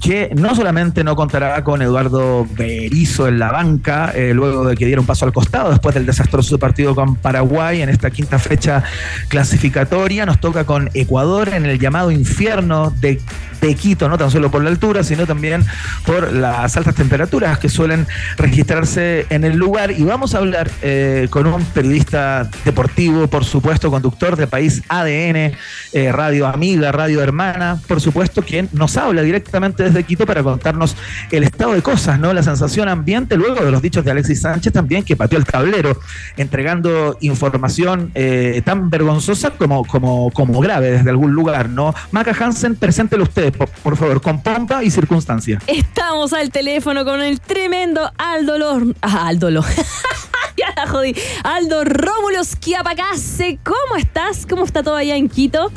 que 0.00 0.30
no 0.34 0.54
solamente 0.54 1.04
no 1.04 1.16
contará 1.16 1.62
con 1.62 1.82
Eduardo 1.82 2.46
Berizzo 2.56 3.28
en 3.28 3.38
la 3.38 3.52
banca, 3.52 4.12
eh, 4.14 4.32
luego 4.32 4.66
de 4.66 4.74
que 4.74 4.86
diera 4.86 5.02
un 5.02 5.06
paso 5.06 5.26
al 5.26 5.34
costado 5.34 5.68
después 5.68 5.94
del 5.94 6.06
desastroso 6.06 6.58
partido 6.58 6.94
con 6.94 7.16
Paraguay 7.16 7.82
en 7.82 7.90
esta 7.90 8.10
quinta 8.10 8.38
fecha 8.38 8.82
clasificatoria, 9.28 10.24
nos 10.24 10.40
toca 10.40 10.64
con 10.64 10.88
Ecuador 10.94 11.50
en 11.50 11.66
el 11.66 11.78
llamado 11.78 12.10
infierno 12.10 12.90
de 13.00 13.20
de 13.66 13.74
Quito, 13.74 14.08
no 14.08 14.18
tan 14.18 14.30
solo 14.30 14.50
por 14.50 14.62
la 14.62 14.70
altura, 14.70 15.04
sino 15.04 15.26
también 15.26 15.64
por 16.04 16.32
las 16.32 16.76
altas 16.76 16.94
temperaturas 16.94 17.58
que 17.58 17.68
suelen 17.68 18.06
registrarse 18.36 19.26
en 19.30 19.44
el 19.44 19.56
lugar. 19.56 19.92
Y 19.92 20.04
vamos 20.04 20.34
a 20.34 20.38
hablar 20.38 20.70
eh, 20.82 21.28
con 21.30 21.46
un 21.46 21.64
periodista 21.66 22.48
deportivo, 22.64 23.28
por 23.28 23.44
supuesto, 23.44 23.90
conductor 23.90 24.36
de 24.36 24.46
País 24.46 24.82
ADN, 24.88 25.52
eh, 25.92 26.12
Radio 26.12 26.46
Amiga, 26.46 26.92
Radio 26.92 27.22
Hermana, 27.22 27.78
por 27.86 28.00
supuesto, 28.00 28.42
quien 28.42 28.68
nos 28.72 28.96
habla 28.96 29.22
directamente 29.22 29.84
desde 29.84 30.02
Quito 30.04 30.26
para 30.26 30.42
contarnos 30.42 30.96
el 31.30 31.44
estado 31.44 31.72
de 31.72 31.82
cosas, 31.82 32.18
¿no? 32.18 32.32
La 32.32 32.42
sensación 32.42 32.88
ambiente, 32.88 33.36
luego 33.36 33.64
de 33.64 33.70
los 33.70 33.80
dichos 33.80 34.04
de 34.04 34.10
Alexis 34.10 34.40
Sánchez 34.40 34.72
también, 34.72 35.04
que 35.04 35.16
pateó 35.16 35.38
el 35.38 35.44
tablero, 35.44 35.98
entregando 36.36 37.16
información 37.20 38.10
eh, 38.14 38.60
tan 38.64 38.90
vergonzosa 38.90 39.50
como, 39.50 39.84
como, 39.84 40.30
como 40.32 40.60
grave 40.60 40.90
desde 40.90 41.10
algún 41.10 41.32
lugar, 41.32 41.68
¿no? 41.68 41.94
Maca 42.10 42.34
Hansen, 42.38 42.74
preséntelo 42.74 43.22
usted, 43.22 43.51
por, 43.52 43.68
por 43.68 43.96
favor, 43.96 44.20
con 44.20 44.42
pompa 44.42 44.82
y 44.84 44.90
circunstancia. 44.90 45.58
Estamos 45.66 46.32
al 46.32 46.50
teléfono 46.50 47.04
con 47.04 47.20
el 47.22 47.40
tremendo 47.40 48.10
Aldo 48.18 48.58
Lor... 48.58 48.94
Ah, 49.02 49.28
Aldo 49.28 49.50
Lo- 49.50 49.62
ya 50.56 50.72
la 50.76 50.86
jodí. 50.86 51.14
Aldo 51.44 51.84
Rómulo 51.84 52.42
Schiapacase, 52.44 53.58
¿cómo 53.62 53.96
estás? 53.98 54.46
¿Cómo 54.46 54.64
está 54.64 54.82
todo 54.82 54.96
allá 54.96 55.16
en 55.16 55.28
Quito? 55.28 55.70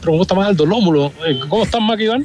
pero 0.00 0.12
me 0.12 0.18
gusta 0.18 0.34
más 0.36 0.50
el 0.50 0.56
dolómulo. 0.56 1.12
Eh, 1.26 1.40
¿Cómo 1.48 1.64
estás, 1.64 1.80
Mac 1.80 1.98
Iván? 1.98 2.22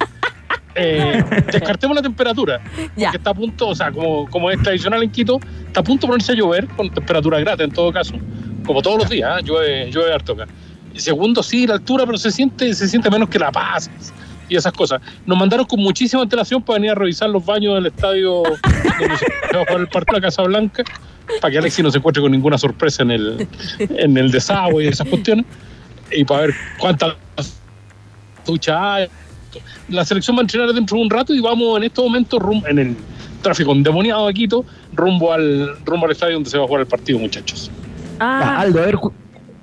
Eh, 0.75 1.23
descartemos 1.51 1.95
la 1.95 2.01
temperatura, 2.01 2.61
Ya. 2.95 3.11
que 3.11 3.17
está 3.17 3.31
a 3.31 3.33
punto, 3.33 3.69
o 3.69 3.75
sea, 3.75 3.91
como, 3.91 4.29
como 4.29 4.49
es 4.51 4.61
tradicional 4.61 5.01
en 5.03 5.09
Quito, 5.11 5.39
está 5.65 5.79
a 5.81 5.83
punto 5.83 6.05
de 6.05 6.11
ponerse 6.11 6.31
a 6.31 6.35
llover 6.35 6.67
con 6.67 6.89
temperatura 6.91 7.39
grata 7.39 7.63
en 7.63 7.71
todo 7.71 7.91
caso, 7.91 8.13
como 8.65 8.81
todos 8.81 8.99
los 8.99 9.09
días, 9.09 9.39
¿eh? 9.39 9.43
llueve, 9.43 9.91
llueve 9.91 10.13
harto 10.13 10.33
acá. 10.33 10.45
Y 10.93 10.99
segundo, 10.99 11.41
sí, 11.43 11.65
la 11.67 11.73
altura, 11.73 12.05
pero 12.05 12.17
se 12.17 12.31
siente, 12.31 12.73
se 12.73 12.87
siente 12.87 13.09
menos 13.09 13.27
que 13.29 13.39
La 13.39 13.51
Paz 13.51 13.89
y 14.51 14.57
esas 14.57 14.73
cosas. 14.73 15.01
Nos 15.25 15.37
mandaron 15.37 15.65
con 15.65 15.79
muchísima 15.79 16.23
antelación 16.23 16.61
para 16.61 16.77
venir 16.77 16.91
a 16.91 16.95
revisar 16.95 17.29
los 17.29 17.43
baños 17.45 17.75
del 17.75 17.85
estadio 17.85 18.43
donde 18.43 19.17
se 19.17 19.55
va 19.55 19.61
a 19.61 19.65
jugar 19.65 19.79
el 19.79 19.87
partido 19.87 20.15
de 20.15 20.21
Casablanca, 20.21 20.83
para 21.39 21.51
que 21.51 21.57
Alexis 21.57 21.83
no 21.83 21.89
se 21.89 21.99
encuentre 21.99 22.21
con 22.21 22.31
ninguna 22.31 22.57
sorpresa 22.57 23.03
en 23.03 23.11
el, 23.11 23.47
en 23.79 24.17
el 24.17 24.29
desagüe 24.29 24.83
y 24.83 24.87
esas 24.87 25.07
cuestiones, 25.07 25.45
y 26.11 26.25
para 26.25 26.41
ver 26.41 26.55
cuántas 26.77 27.15
duchas 28.45 28.77
hay. 28.77 29.07
La 29.87 30.03
selección 30.03 30.35
va 30.35 30.41
a 30.41 30.43
entrenar 30.43 30.73
dentro 30.73 30.97
de 30.97 31.03
un 31.03 31.09
rato 31.09 31.33
y 31.33 31.39
vamos 31.39 31.77
en 31.77 31.83
estos 31.83 32.03
momentos 32.03 32.41
en 32.67 32.79
el 32.79 32.97
tráfico 33.41 33.71
endemoniado 33.71 34.27
de 34.27 34.33
Quito, 34.33 34.65
rumbo 34.93 35.31
al, 35.31 35.77
rumbo 35.85 36.05
al 36.07 36.11
estadio 36.11 36.35
donde 36.35 36.49
se 36.49 36.57
va 36.57 36.65
a 36.65 36.67
jugar 36.67 36.81
el 36.81 36.87
partido, 36.87 37.19
muchachos. 37.19 37.71
Ah, 38.19 38.59
Aldo, 38.59 38.79
a 38.79 38.85
ver, 38.85 38.97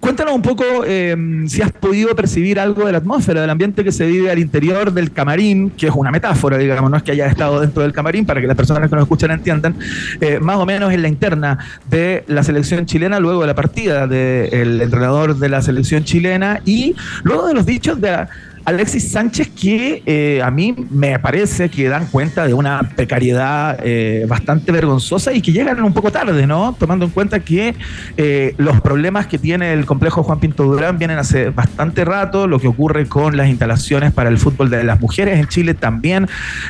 cuéntanos 0.01 0.35
un 0.35 0.43
poco 0.43 0.65
eh, 0.87 1.17
si 1.49 1.63
has 1.63 1.73
podido 1.73 2.15
percibir 2.15 2.61
algo 2.61 2.85
de 2.87 2.93
la 2.93 2.99
atmósfera, 2.99 3.41
del 3.41 3.51
ambiente 3.51 3.85
que 3.85 3.93
se 3.93 4.07
vive 4.07 4.31
al 4.31 4.39
interior 4.39 4.93
del 4.93 5.13
camarín, 5.13 5.71
que 5.71 5.87
es 5.87 5.93
una 5.95 6.11
metáfora, 6.11 6.57
digamos, 6.59 6.91
no 6.91 6.97
es 6.97 7.03
que 7.03 7.13
haya 7.13 7.27
estado 7.27 7.61
dentro 7.61 7.83
del 7.83 7.93
camarín, 7.93 8.25
para 8.25 8.41
que 8.41 8.47
las 8.47 8.57
personas 8.57 8.89
que 8.89 8.95
nos 8.95 9.03
escuchan 9.03 9.31
entiendan, 9.31 9.77
eh, 10.21 10.39
más 10.41 10.57
o 10.57 10.67
menos 10.67 10.93
en 10.93 11.03
la 11.03 11.09
interna 11.09 11.59
de 11.89 12.25
la 12.27 12.43
selección 12.43 12.87
chilena, 12.87 13.21
luego 13.21 13.41
de 13.43 13.47
la 13.47 13.55
partida 13.55 14.07
del 14.07 14.81
entrenador 14.81 15.37
de 15.37 15.49
la 15.49 15.63
selección 15.63 16.05
chilena 16.05 16.61
y 16.65 16.95
luego 17.23 17.47
de 17.47 17.55
los 17.55 17.67
dichos 17.67 18.01
de 18.01 18.27
Alexis 18.69 19.13
Sánchez 19.13 19.49
que 19.49 20.03
eh, 20.05 20.43
a 20.45 20.51
mí 20.51 20.75
me 20.91 21.19
parece 21.19 21.71
que 21.71 21.89
dan 21.89 22.05
cuenta 22.05 22.47
de 22.47 22.53
una 22.53 22.83
precariedad 22.83 23.79
eh, 23.83 24.27
bastante 24.29 24.71
vergonzosa 24.73 25.33
y 25.33 25.41
que 25.41 25.53
llegan 25.53 25.83
un 25.83 25.95
poco 25.95 26.13
tarde, 26.13 26.47
¿no? 26.47 26.77
Tomando 26.79 27.07
en 27.07 27.11
cuenta 27.13 27.41
que 27.41 27.75
eh, 28.19 28.55
los 28.59 28.83
problemas 28.83 29.27
que 29.27 29.39
tiene 29.39 29.73
el 29.73 29.87
complejo 29.87 30.23
Juan 30.23 30.39
Pinto 30.39 30.65
Durán 30.65 30.99
vienen 30.99 31.19
hace 31.19 31.49
bastante 31.49 32.05
rato, 32.05 32.47
lo 32.47 32.61
que 32.61 32.69
ocurre 32.69 33.09
con 33.09 33.39
las 33.39 33.49
instalaciones 33.49 34.13
para 34.13 34.29
el 34.29 34.37
fútbol 34.37 34.69
de 34.69 34.85
las 34.85 35.01
mujeres 35.01 35.39
en 35.39 35.49
Chile 35.49 35.73
también 35.73 36.29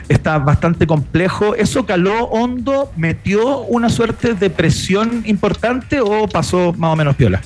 está 0.09 0.39
bastante 0.39 0.87
complejo. 0.87 1.57
¿Eso 1.57 1.85
caló 1.85 2.27
hondo, 2.27 2.93
metió 2.97 3.63
una 3.63 3.89
suerte 3.89 4.35
de 4.35 4.51
presión 4.51 5.25
importante 5.27 6.01
o 6.01 6.29
pasó 6.29 6.73
más 6.79 6.93
o 6.93 6.97
menos 6.97 7.17
piola? 7.17 7.41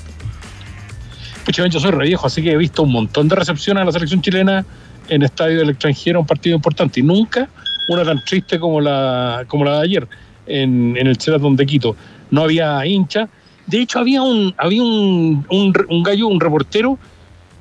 Pucha, 1.44 1.66
yo 1.66 1.80
soy 1.80 1.90
re 1.90 2.06
viejo, 2.06 2.26
así 2.26 2.42
que 2.42 2.52
he 2.52 2.56
visto 2.56 2.82
un 2.82 2.92
montón 2.92 3.28
de 3.28 3.34
recepciones 3.34 3.82
a 3.82 3.84
la 3.84 3.92
selección 3.92 4.22
chilena 4.22 4.64
en 5.08 5.22
estadio 5.22 5.58
del 5.58 5.70
extranjero, 5.70 6.20
un 6.20 6.26
partido 6.26 6.54
importante, 6.54 7.00
y 7.00 7.02
nunca 7.02 7.48
una 7.88 8.04
tan 8.04 8.22
triste 8.24 8.60
como 8.60 8.80
la, 8.80 9.44
como 9.48 9.64
la 9.64 9.78
de 9.78 9.84
ayer 9.84 10.08
en, 10.46 10.96
en 10.96 11.06
el 11.06 11.16
Sheraton 11.16 11.56
de 11.56 11.66
Quito. 11.66 11.96
No 12.30 12.42
había 12.42 12.84
hincha. 12.86 13.28
De 13.66 13.80
hecho, 13.80 13.98
había 13.98 14.22
un, 14.22 14.54
había 14.56 14.82
un, 14.82 15.44
un, 15.50 15.72
un 15.88 16.02
gallo, 16.02 16.28
un 16.28 16.40
reportero, 16.40 16.98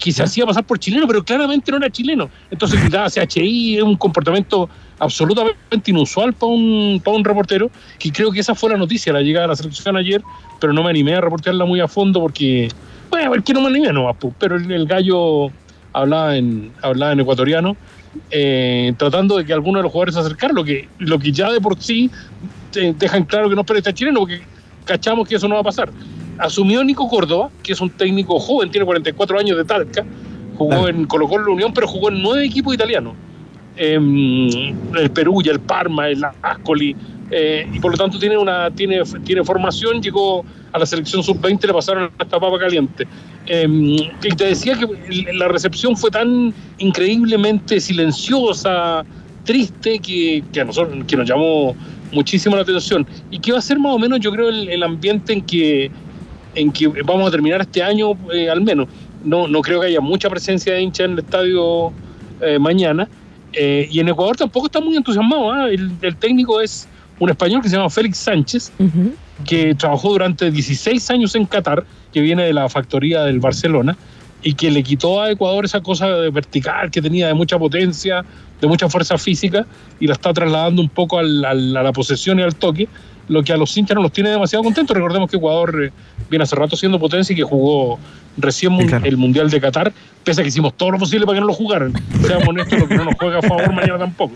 que 0.02 0.12
se 0.12 0.24
hacía 0.24 0.46
pasar 0.46 0.66
por 0.66 0.80
chileno, 0.80 1.08
pero 1.08 1.24
claramente 1.24 1.72
no 1.72 1.78
era 1.78 1.90
chileno. 1.90 2.30
Entonces 2.50 2.80
gritaba 2.82 3.10
CHI, 3.10 3.78
es 3.78 3.84
un 3.84 3.96
comportamiento 3.96 4.70
absolutamente 5.00 5.92
inusual 5.92 6.34
para 6.34 6.52
un, 6.52 7.02
para 7.04 7.16
un 7.16 7.24
reportero, 7.24 7.72
que 7.98 8.12
creo 8.12 8.32
que 8.32 8.40
esa 8.40 8.56
fue 8.56 8.72
la 8.72 8.78
noticia, 8.78 9.14
la 9.14 9.22
llegada 9.22 9.46
de 9.46 9.50
la 9.50 9.56
selección 9.56 9.96
ayer, 9.96 10.22
pero 10.60 10.74
no 10.74 10.84
me 10.84 10.90
animé 10.90 11.16
a 11.16 11.22
reportearla 11.22 11.66
muy 11.66 11.80
a 11.80 11.88
fondo 11.88 12.20
porque, 12.20 12.70
bueno, 13.12 13.28
a 13.28 13.30
ver 13.30 13.44
que 13.44 13.54
no 13.54 13.62
me 13.62 13.68
animé 13.68 13.92
nomás, 13.92 14.16
pues, 14.20 14.34
pero 14.40 14.56
el, 14.56 14.86
gallo 14.88 15.52
hablaba 15.94 16.36
en, 16.38 16.72
hablaba 16.82 17.12
en 17.12 17.20
ecuatoriano, 17.20 17.76
eh, 18.32 18.94
tratando 18.98 19.38
de 19.38 19.46
que 19.46 19.54
alguno 19.54 19.80
de 19.80 19.84
los 19.84 19.92
jugadores 19.92 20.16
se 20.16 20.22
acercara, 20.22 20.54
lo 20.54 20.64
que, 20.64 20.88
lo 20.98 21.20
que 21.20 21.32
ya 21.32 21.52
de 21.52 21.60
por 21.60 21.82
sí 21.82 22.10
te 22.72 22.94
dejan 22.94 23.26
claro 23.26 23.50
que 23.50 23.56
no 23.56 23.62
espera 23.62 23.80
este 23.80 23.94
chileno, 23.94 24.22
porque 24.22 24.42
cachamos 24.86 25.28
que 25.28 25.36
eso 25.36 25.48
no 25.48 25.56
va 25.56 25.62
a 25.62 25.66
pasar. 25.66 25.92
Asumió 26.38 26.84
Nico 26.84 27.08
Córdoba, 27.08 27.50
que 27.62 27.74
es 27.74 27.82
un 27.82 27.90
técnico 27.90 28.40
joven, 28.40 28.72
tiene 28.72 28.86
44 28.86 29.40
años 29.40 29.58
de 29.58 29.66
Talca, 29.66 30.06
jugó 30.58 30.70
Claro. 30.70 30.88
en 30.88 31.06
Colo 31.06 31.28
Colo 31.28 31.54
Unión, 31.54 31.74
pero 31.74 31.88
jugó 31.88 32.10
en 32.10 32.22
nueve 32.22 32.46
equipos 32.46 32.74
italianos. 32.74 33.14
Em, 33.78 34.76
el 34.96 35.10
Perugia, 35.12 35.52
el 35.54 35.60
Parma, 35.60 36.10
el 36.10 36.24
Ascoli, 36.42 36.96
eh, 37.32 37.66
y 37.72 37.80
por 37.80 37.92
lo 37.92 37.98
tanto 37.98 38.20
tiene 38.20 38.38
una 38.38 38.70
tiene, 38.72 39.02
tiene 39.24 39.44
formación, 39.44 40.02
llegó 40.02 40.44
a 40.74 40.80
la 40.80 40.86
selección 40.86 41.24
sub-20, 41.24 41.68
le 41.68 41.74
pasaron 41.74 42.12
esta 42.20 42.40
papa 42.40 42.60
caliente. 42.60 43.08
Em, 43.46 43.96
y 43.96 44.36
te 44.38 44.46
decía 44.46 44.78
que 44.78 45.34
la 45.34 45.48
recepción 45.48 45.96
fue 45.96 46.12
tan 46.12 46.54
increíblemente 46.78 47.80
silenciosa, 47.80 49.04
triste, 49.46 50.00
que, 50.00 50.44
que 50.52 50.62
a 50.62 50.66
nosotros 50.66 51.04
que 51.08 51.16
nos 51.16 51.28
llamó 51.28 51.76
muchísimo 52.12 52.56
la 52.56 52.64
atención. 52.64 53.08
Y 53.32 53.40
que 53.40 53.54
va 53.54 53.60
a 53.60 53.62
ser 53.62 53.80
más 53.80 53.94
o 53.94 54.00
menos, 54.00 54.20
yo 54.20 54.32
creo, 54.32 54.50
el, 54.50 54.70
el 54.70 54.84
ambiente 54.84 55.34
en 55.34 55.42
que, 55.42 55.90
en 56.56 56.72
que 56.72 56.88
vamos 57.06 57.28
a 57.28 57.32
terminar 57.32 57.62
este 57.62 57.82
año, 57.82 58.12
eh, 58.34 58.50
al 58.50 58.62
menos. 58.62 58.88
No, 59.24 59.48
no 59.48 59.62
creo 59.62 59.80
que 59.82 59.88
haya 59.88 60.02
mucha 60.02 60.30
presencia 60.30 60.74
de 60.74 60.82
hincha 60.82 61.06
en 61.06 61.12
el 61.12 61.20
estadio 61.20 61.92
eh, 62.42 62.60
mañana. 62.60 63.08
Eh, 63.54 63.88
y 63.92 64.00
en 64.00 64.10
Ecuador 64.10 64.36
tampoco 64.38 64.68
está 64.68 64.80
muy 64.80 64.96
entusiasmado. 64.96 65.52
¿ah? 65.52 65.70
El, 65.70 65.92
el 66.02 66.16
técnico 66.16 66.62
es 66.62 66.88
un 67.20 67.30
español 67.30 67.62
que 67.62 67.70
se 67.70 67.76
llama 67.76 67.90
Félix 67.90 68.18
Sánchez, 68.18 68.72
ujú. 68.80 69.14
que 69.46 69.76
trabajó 69.76 70.10
durante 70.12 70.50
16 70.52 71.10
años 71.12 71.36
en 71.36 71.46
Qatar, 71.46 71.84
que 72.14 72.22
viene 72.22 72.44
de 72.44 72.54
la 72.54 72.68
factoría 72.70 73.24
del 73.24 73.40
Barcelona, 73.40 73.96
y 74.44 74.54
que 74.56 74.72
le 74.72 74.82
quitó 74.82 75.22
a 75.22 75.30
Ecuador 75.32 75.66
esa 75.66 75.82
cosa 75.82 76.08
de 76.10 76.30
vertical 76.32 76.90
que 76.90 77.00
tenía 77.02 77.28
de 77.28 77.34
mucha 77.36 77.60
potencia, 77.60 78.26
de 78.60 78.68
mucha 78.68 78.90
fuerza 78.90 79.18
física, 79.20 79.68
y 80.00 80.08
la 80.08 80.14
está 80.14 80.34
trasladando 80.34 80.82
un 80.82 80.90
poco 80.90 81.20
al- 81.20 81.46
al- 81.46 81.78
a 81.78 81.84
la 81.84 81.92
posesión 81.94 82.40
y 82.40 82.42
al 82.42 82.56
toque, 82.56 82.88
lo 83.28 83.44
que 83.44 83.54
a 83.54 83.58
los 83.58 83.76
hinchas 83.78 83.96
no 83.96 84.02
los 84.02 84.12
tiene 84.12 84.30
demasiado 84.30 84.64
contentos. 84.64 84.96
Recordemos 84.96 85.30
que 85.30 85.38
Ecuador 85.38 85.84
eh, 85.86 85.92
viene 86.30 86.44
hace 86.44 86.56
rato 86.56 86.76
siendo 86.76 87.00
potencia 87.00 87.34
y 87.34 87.36
que 87.38 87.44
jugó 87.44 88.00
recién 88.38 88.72
Sí, 88.72 88.78
mun- 88.78 88.88
claro. 88.88 89.06
el 89.06 89.18
Mundial 89.18 89.50
de 89.50 89.60
Qatar, 89.62 89.94
pese 90.24 90.42
a 90.42 90.44
que 90.44 90.50
hicimos 90.50 90.74
todo 90.76 90.92
lo 90.92 90.98
posible 91.00 91.26
para 91.26 91.38
que 91.38 91.42
no 91.42 91.48
lo 91.48 91.54
jugaran. 91.54 91.94
Seamos 92.26 92.48
honestos, 92.48 92.80
lo 92.80 92.88
que 92.88 92.96
no 92.96 93.06
nos 93.06 93.16
juega 93.20 93.40
a 93.40 93.42
favor 93.42 93.74
mañana 93.74 93.98
tampoco. 94.00 94.34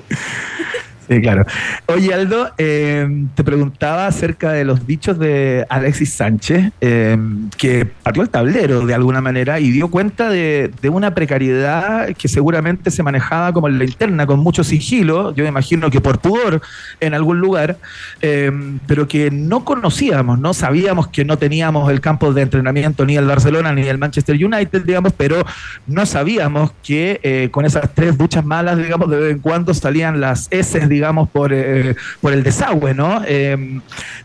Sí, 1.07 1.21
claro. 1.21 1.45
Oye, 1.85 2.13
Aldo, 2.13 2.51
eh, 2.57 3.07
te 3.35 3.43
preguntaba 3.43 4.07
acerca 4.07 4.51
de 4.51 4.65
los 4.65 4.87
dichos 4.87 5.19
de 5.19 5.65
Alexis 5.69 6.13
Sánchez, 6.13 6.71
eh, 6.81 7.17
que 7.57 7.85
partió 7.85 8.23
el 8.23 8.29
tablero 8.29 8.85
de 8.85 8.93
alguna 8.93 9.21
manera 9.21 9.59
y 9.59 9.69
dio 9.69 9.89
cuenta 9.89 10.29
de, 10.29 10.71
una 10.85 11.13
precariedad 11.13 12.15
que 12.15 12.27
seguramente 12.27 12.89
se 12.89 13.03
manejaba 13.03 13.51
como 13.51 13.67
en 13.67 13.77
la 13.77 13.83
interna, 13.83 14.25
con 14.25 14.39
mucho 14.39 14.63
sigilo, 14.63 15.35
yo 15.35 15.43
me 15.43 15.49
imagino 15.49 15.89
que 15.89 15.99
por 15.99 16.19
pudor 16.19 16.61
en 17.01 17.13
algún 17.13 17.39
lugar, 17.39 17.77
eh, 18.21 18.51
pero 18.87 19.07
que 19.07 19.29
no 19.29 19.65
conocíamos, 19.65 20.39
no 20.39 20.53
sabíamos 20.53 21.07
que 21.09 21.25
no 21.25 21.37
teníamos 21.37 21.91
el 21.91 21.99
campo 22.01 22.33
de 22.33 22.43
entrenamiento 22.43 23.05
ni 23.05 23.17
el 23.17 23.25
Barcelona 23.25 23.73
ni 23.73 23.81
el 23.81 23.97
Manchester 23.97 24.35
United, 24.35 24.83
digamos, 24.83 25.11
pero 25.17 25.43
no 25.85 26.05
sabíamos 26.05 26.71
que 26.81 27.19
eh, 27.23 27.49
con 27.51 27.65
esas 27.65 27.93
tres 27.93 28.17
duchas 28.17 28.45
malas, 28.45 28.77
digamos, 28.77 29.09
de 29.09 29.17
vez 29.17 29.31
en 29.33 29.39
cuando 29.39 29.73
salían 29.73 30.21
las 30.21 30.47
S, 30.51 30.79
digamos, 30.95 31.29
por, 31.29 31.53
eh, 31.53 31.95
por 32.21 32.33
el 32.33 32.43
desagüe, 32.43 32.93
¿no? 32.93 33.21
Eh, 33.27 33.79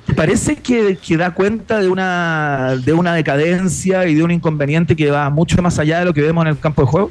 ¿Te 0.07 0.15
parece 0.15 0.57
que, 0.57 0.97
que 0.97 1.17
da 1.17 1.33
cuenta 1.33 1.79
de 1.79 1.89
una, 1.89 2.77
de 2.85 2.93
una 2.93 3.15
decadencia 3.15 4.07
y 4.07 4.15
de 4.15 4.23
un 4.23 4.31
inconveniente 4.31 4.97
que 4.97 5.11
va 5.11 5.31
mucho 5.31 5.61
más 5.63 5.79
allá 5.79 6.01
de 6.01 6.07
lo 6.07 6.15
que 6.15 6.23
vemos 6.23 6.43
en 6.45 6.49
el 6.49 6.59
campo 6.59 6.83
de 6.83 6.89
juego? 6.89 7.11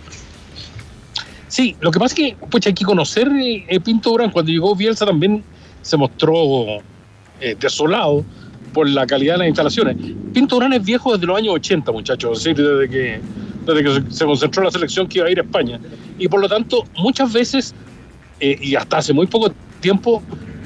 Sí, 1.49 1.75
lo 1.81 1.89
que 1.89 1.99
pasa 1.99 2.13
es 2.13 2.37
que 2.37 2.37
pucha, 2.47 2.69
hay 2.69 2.75
que 2.75 2.85
conocer 2.85 3.27
eh, 3.27 3.65
eh, 3.67 3.79
Pinto 3.79 4.11
Durán. 4.11 4.29
Cuando 4.29 4.51
llegó 4.51 4.75
Bielsa 4.75 5.05
también 5.05 5.43
se 5.81 5.97
mostró 5.97 6.77
eh, 7.41 7.55
desolado 7.59 8.23
por 8.71 8.87
la 8.87 9.07
calidad 9.07 9.33
de 9.33 9.39
las 9.39 9.47
instalaciones. 9.47 9.97
Pinto 10.31 10.55
Durán 10.55 10.73
es 10.73 10.85
viejo 10.85 11.13
desde 11.13 11.25
los 11.25 11.37
años 11.37 11.55
80, 11.55 11.91
muchachos, 11.91 12.43
decir, 12.43 12.55
desde 12.55 12.87
que, 12.87 13.19
desde 13.65 13.83
que 13.83 14.11
se 14.11 14.25
concentró 14.25 14.63
la 14.63 14.69
selección 14.69 15.07
que 15.07 15.17
iba 15.17 15.27
a 15.27 15.31
ir 15.31 15.39
a 15.39 15.41
España. 15.41 15.79
Y 16.19 16.27
por 16.27 16.39
lo 16.39 16.47
tanto, 16.47 16.83
muchas 16.95 17.33
veces, 17.33 17.73
eh, 18.39 18.57
y 18.61 18.75
hasta 18.75 18.97
hace 18.97 19.13
muy 19.13 19.27
poco 19.27 19.53
tiempo, 19.79 20.21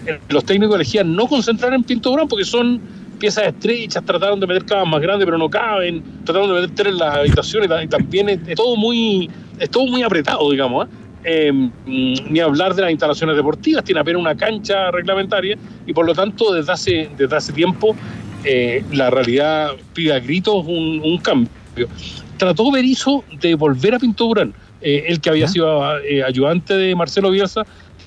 eh, 0.06 0.20
los 0.30 0.46
técnicos 0.46 0.76
elegían 0.76 1.16
no 1.16 1.28
concentrar 1.28 1.74
en 1.74 1.84
Pinto 1.84 2.10
Durán 2.10 2.28
porque 2.28 2.46
son 2.46 2.82
piezas 3.20 3.48
estrechas, 3.48 4.04
trataron 4.04 4.40
de 4.40 4.48
meter 4.48 4.66
camas 4.66 4.88
más 4.88 5.02
grandes 5.02 5.26
pero 5.26 5.38
no 5.38 5.50
caben, 5.50 6.04
trataron 6.26 6.50
de 6.50 6.62
meter 6.62 6.76
tres 6.76 6.94
en 6.94 6.98
las 7.00 7.16
habitaciones 7.16 7.70
y 7.84 7.88
también 7.88 8.30
es, 8.30 8.56
todo 8.56 8.76
muy 8.76 9.30
todo 9.72 9.86
muy 9.88 10.04
apretado, 10.04 10.50
digamos. 10.52 10.88
Eh, 11.26 11.54
mm, 11.54 12.16
ni 12.30 12.40
hablar 12.42 12.76
de 12.76 12.82
las 12.82 12.92
instalaciones 12.92 13.38
deportivas, 13.38 13.84
tiene 13.86 14.02
apenas 14.02 14.20
una 14.20 14.36
cancha 14.36 14.92
reglamentaria 14.92 15.58
y 15.88 15.94
por 15.94 16.06
lo 16.06 16.14
tanto 16.14 16.54
desde 16.54 16.74
hace, 16.74 17.10
desde 17.18 17.36
hace 17.36 17.54
tiempo 17.54 17.96
eh, 18.44 18.84
la 18.92 19.10
realidad 19.10 19.72
pide 19.94 20.14
a 20.14 20.20
gritos 20.20 20.66
un, 20.68 21.02
un 21.02 21.18
cambio. 21.20 21.50
Trató 22.38 22.72
Berizzo 22.72 23.24
de 23.40 23.56
volver 23.56 23.96
a 23.96 24.00
Pinto 24.00 24.26
Durán, 24.26 24.54
eh, 24.84 25.06
el 25.08 25.20
que 25.22 25.30
había 25.30 25.48
sido 25.48 26.00
eh, 26.02 26.24
ayudante 26.24 26.76
de 26.76 26.96
Marcelo 26.96 27.32
Bielsa, 27.32 27.64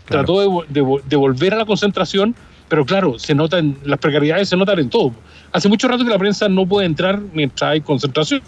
trató 0.09 0.41
de, 0.41 0.47
vo- 0.47 0.67
de 0.69 0.83
vo- 0.83 1.03
de 1.03 1.17
volver 1.17 1.55
a 1.55 1.57
la 1.59 1.65
concentración, 1.65 2.35
pero 2.69 2.85
claro, 2.85 3.19
se 3.19 3.35
notan, 3.35 3.79
las 3.85 3.99
precariedades 3.99 4.49
se 4.49 4.57
notan 4.57 4.79
en 4.79 4.91
todo. 4.91 5.13
Hace 5.53 5.69
mucho 5.69 5.89
rato 5.89 6.05
que 6.05 6.11
la 6.11 6.19
prensa 6.19 6.49
no 6.49 6.67
puede 6.67 6.87
entrar 6.87 7.21
mientras 7.33 7.71
hay 7.71 7.81
concentración 7.81 8.43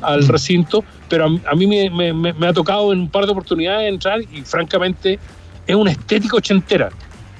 al 0.00 0.26
recinto, 0.28 0.84
pero 1.08 1.24
a, 1.26 1.28
a 1.50 1.54
mí 1.54 1.66
me, 1.66 1.90
me- 1.90 2.12
me- 2.12 2.32
me 2.32 2.46
ha 2.46 2.52
tocado 2.52 2.92
en 2.92 3.00
un 3.00 3.10
par 3.10 3.26
de 3.26 3.32
oportunidades 3.32 3.88
entrar 3.88 4.20
y 4.22 4.42
francamente 4.44 5.18
es 5.66 5.74
una 5.76 5.90
estética 5.90 6.36
ochentera. 6.36 6.90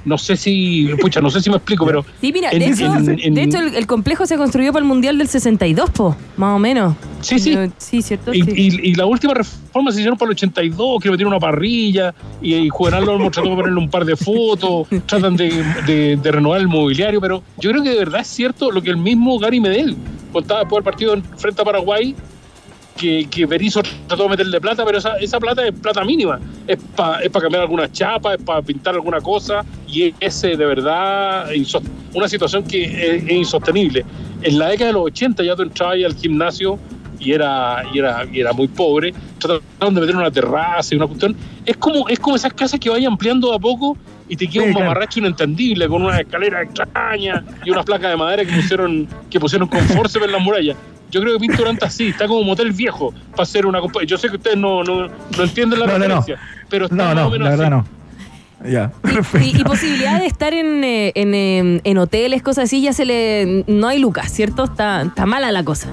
No 0.05 0.17
sé 0.17 0.37
si, 0.37 0.89
pucha, 1.01 1.21
no 1.21 1.29
sé 1.31 1.41
si 1.41 1.51
me 1.51 1.57
explico, 1.57 1.85
pero 1.85 2.05
Sí, 2.21 2.33
mira, 2.33 2.51
En- 2.51 2.61
de 2.61 2.67
hecho, 2.67 2.87
en- 2.95 3.21
en- 3.21 3.35
de 3.35 3.43
hecho 3.43 3.59
el, 3.59 3.75
el 3.75 3.87
complejo 3.87 4.27
se 4.27 4.37
construyó 4.37 4.73
para 4.73 4.83
el 4.83 4.89
Mundial 4.89 5.19
del 5.19 5.29
62, 5.29 5.91
po, 5.91 6.17
más 6.37 6.57
o 6.57 6.59
menos. 6.59 6.95
Sí, 7.21 7.39
sí. 7.39 7.57
Sí, 7.79 8.01
¿cierto? 8.01 8.33
Y, 8.33 8.43
Sí. 8.43 8.51
y- 8.57 8.91
y 8.91 8.95
la 8.95 9.05
última 9.07 9.35
reforma 9.35 9.91
se 9.91 9.99
hicieron 9.99 10.17
para 10.17 10.31
el 10.31 10.35
82, 10.37 11.03
que 11.03 11.11
metieron 11.11 11.33
una 11.33 11.41
parrilla 11.41 12.15
y, 12.41 12.55
y 12.55 12.69
Juvenal 12.69 13.09
Olmo 13.09 13.31
trató 13.31 13.51
de 13.51 13.57
ponerle 13.57 13.79
un 13.79 13.91
par 13.91 14.05
de 14.05 14.17
fotos, 14.17 14.87
tratan 15.07 15.37
de, 15.37 15.63
de- 15.87 16.17
de 16.17 16.33
renovar 16.33 16.61
el 16.61 16.69
mobiliario, 16.69 17.21
pero 17.21 17.43
yo 17.59 17.71
creo 17.71 17.83
que 17.83 17.91
de 17.91 17.99
verdad 17.99 18.21
es 18.21 18.29
cierto 18.29 18.71
lo 18.71 18.81
que 18.81 18.91
el 18.91 18.97
mismo 18.97 19.39
Gary 19.39 19.61
Medel 19.61 19.97
contaba 20.33 20.61
después 20.61 20.79
del 20.79 20.85
partido 20.85 21.15
en- 21.15 21.25
frente 21.37 21.61
a 21.61 21.65
Paraguay, 21.65 22.15
que, 22.99 23.27
que 23.31 23.47
Berizzo 23.47 23.81
trató 24.07 24.25
de 24.25 24.29
meterle 24.31 24.61
plata, 24.61 24.85
pero 24.85 24.99
esa, 24.99 25.17
esa 25.19 25.39
plata 25.41 25.67
es 25.67 25.73
plata 25.73 26.05
mínima, 26.05 26.39
es 26.67 26.77
para 26.97 27.21
es 27.21 27.31
pa 27.31 27.41
cambiar 27.41 27.63
algunas 27.63 27.93
chapas, 27.93 28.39
es 28.39 28.45
para 28.45 28.61
pintar 28.61 28.95
alguna 28.95 29.21
cosa, 29.21 29.65
y 29.87 30.13
es 30.21 30.45
eh, 30.45 30.57
de 30.57 30.67
verdad 30.67 31.49
una 32.15 32.29
situación 32.29 32.65
que 32.65 32.85
es, 32.85 33.25
es 33.25 33.31
insostenible. 33.31 34.05
En 34.43 34.59
la 34.59 34.69
década 34.69 34.89
de 34.89 34.93
los 34.95 35.03
80 35.05 35.43
ya 35.45 35.57
tú 35.57 35.63
entrabas 35.63 35.97
al 36.05 36.15
gimnasio 36.15 36.79
y 37.21 37.33
era, 37.33 37.83
y 37.93 37.99
era, 37.99 38.25
y 38.33 38.41
era 38.41 38.53
muy 38.53 38.69
pobre, 38.69 39.13
trataron 39.39 39.95
de 39.95 40.01
meter 40.01 40.17
una 40.17 40.31
terraza 40.31 40.95
y 40.95 40.97
una 40.97 41.07
cuestión. 41.07 41.35
Es 41.65 41.77
como, 41.77 42.09
es 42.09 42.19
como 42.19 42.37
esas 42.37 42.53
casas 42.53 42.79
que 42.79 42.91
vayan 42.91 43.13
ampliando 43.13 43.51
de 43.51 43.57
a 43.57 43.59
poco 43.59 43.97
y 44.29 44.37
te 44.37 44.47
queda 44.47 44.63
Sí, 44.63 44.69
un 44.69 44.75
claro. 44.75 44.87
mamarracho 44.91 45.21
inentendible 45.21 45.89
con 45.89 46.03
una 46.03 46.21
escalera 46.21 46.63
extraña 46.63 47.45
y 47.65 47.71
unas 47.71 47.85
placas 47.85 48.11
de 48.11 48.17
madera 48.17 48.45
que 48.45 48.53
pusieron, 48.53 49.09
que 49.31 49.41
pusieron 49.41 49.69
con 49.69 49.81
forceps 49.81 50.25
en 50.25 50.33
las 50.33 50.41
murallas. 50.43 50.77
Yo 51.11 51.21
creo 51.21 51.35
que 51.35 51.41
Pinto 51.41 51.57
Durán 51.59 51.75
está 51.75 51.87
así, 51.87 52.09
está 52.09 52.27
como 52.29 52.43
motel 52.45 52.73
viejo 52.73 53.13
para 53.33 53.43
hacer 53.45 53.67
una 53.67 53.81
Yo 54.07 54.19
sé 54.19 54.29
que 54.29 54.37
ustedes 54.37 54.57
no, 54.57 54.83
no, 54.85 55.07
no 55.09 55.43
entienden 55.43 55.79
la 55.81 55.87
No, 55.87 55.93
no, 55.93 55.99
no. 55.99 56.05
referencia, 56.17 56.39
pero 56.69 56.85
está 56.87 56.97
No, 56.97 57.05
más 57.05 57.13
o 57.13 57.17
no, 57.17 57.31
menos 57.31 57.45
la 57.45 57.51
verdad 57.57 57.67
así. 57.67 57.89
no. 57.91 57.99
Ya. 58.71 58.93
Y, 59.41 59.57
y 59.61 59.65
posibilidad 59.65 60.19
de 60.21 60.27
estar 60.27 60.53
en, 60.53 60.83
eh, 60.83 61.13
en, 61.15 61.35
eh, 61.35 61.81
en 61.85 61.99
hoteles, 61.99 62.43
cosas 62.43 62.65
así, 62.65 62.83
ya 62.83 62.93
se 62.93 63.05
le. 63.05 63.65
No 63.69 63.87
hay 63.89 64.01
lucas, 64.01 64.33
¿cierto? 64.33 64.65
Está, 64.65 65.03
está 65.03 65.27
mala 65.27 65.53
la 65.53 65.63
cosa. 65.63 65.89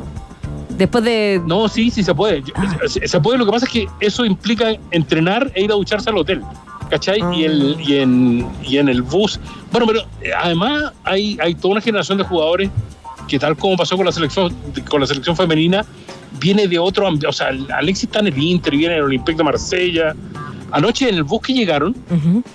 Después 0.78 1.04
de. 1.04 1.42
No, 1.46 1.68
sí, 1.70 1.92
sí 1.92 2.02
se 2.04 2.14
puede. 2.16 2.44
Ah. 2.56 2.76
se, 2.88 3.08
se 3.08 3.20
puede, 3.22 3.38
lo 3.38 3.46
que 3.46 3.52
pasa 3.52 3.66
es 3.68 3.72
que 3.72 3.88
eso 4.00 4.26
implica 4.26 4.72
entrenar 4.92 5.52
e 5.54 5.64
ir 5.64 5.72
a 5.72 5.76
ducharse 5.76 6.10
al 6.10 6.18
hotel. 6.18 6.42
¿Cachai? 6.90 7.20
Ah. 7.22 7.32
Y, 7.36 7.44
el, 7.46 7.78
y, 7.80 7.98
en, 8.00 8.48
y 8.64 8.78
en 8.78 8.90
el 8.90 9.04
bus. 9.04 9.40
Bueno, 9.72 9.86
pero 9.88 10.02
eh, 10.22 10.32
además 10.36 10.92
hay, 11.04 11.38
hay 11.42 11.54
toda 11.56 11.74
una 11.74 11.82
generación 11.82 12.18
de 12.18 12.24
jugadores 12.24 12.70
que 13.28 13.40
tal 13.40 13.56
como 13.58 13.76
pasó 13.78 13.96
con 13.98 14.06
la 14.06 14.12
selección 14.12 14.54
con 14.90 15.02
la 15.02 15.08
selección 15.08 15.36
femenina, 15.36 15.86
viene 16.40 16.68
de 16.68 16.78
otro 16.80 17.08
ambiente. 17.08 17.28
O 17.28 17.34
sea, 17.34 17.50
Alexis 17.76 18.06
está 18.06 18.20
en 18.20 18.28
el 18.28 18.38
Inter, 18.38 18.76
viene 18.76 18.94
en 18.96 19.00
el 19.00 19.06
Olympique 19.06 19.38
de 19.38 19.44
Marsella. 19.44 20.16
Anoche 20.72 21.08
en 21.08 21.16
el 21.16 21.24
bus 21.24 21.42
que 21.42 21.54
llegaron, 21.54 21.96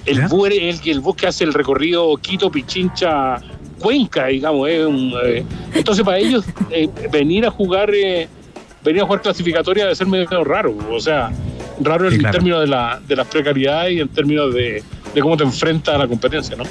el 0.04 0.20
bus, 0.28 0.48
el, 0.50 0.80
el 0.84 1.00
bus 1.00 1.16
que 1.16 1.26
hace 1.28 1.44
el 1.44 1.54
recorrido 1.54 2.16
Quito, 2.16 2.50
Pichincha, 2.50 3.40
Cuenca, 3.78 4.26
digamos. 4.26 4.68
un, 4.86 5.14
eh, 5.24 5.44
entonces, 5.74 6.04
para 6.04 6.18
ellos, 6.18 6.44
eh, 6.70 6.88
venir 7.10 7.46
a 7.46 7.50
jugar 7.50 7.90
eh, 7.94 8.28
venir 8.84 9.02
a 9.02 9.04
jugar 9.06 9.22
clasificatoria 9.22 9.84
debe 9.84 9.94
ser 9.94 10.06
medio 10.06 10.44
raro. 10.44 10.76
O 10.90 11.00
sea, 11.00 11.30
raro 11.80 12.08
Sí, 12.10 12.16
en 12.16 12.20
claro. 12.20 12.32
términos 12.34 12.60
de 12.60 12.66
la, 12.66 13.00
de 13.06 13.16
las 13.16 13.26
precariedades 13.26 13.92
y 13.94 14.00
en 14.00 14.08
términos 14.08 14.52
de, 14.54 14.82
de 15.14 15.20
cómo 15.22 15.36
te 15.36 15.44
enfrentas 15.44 15.94
a 15.94 15.98
la 15.98 16.08
competencia, 16.08 16.56
¿no? 16.56 16.64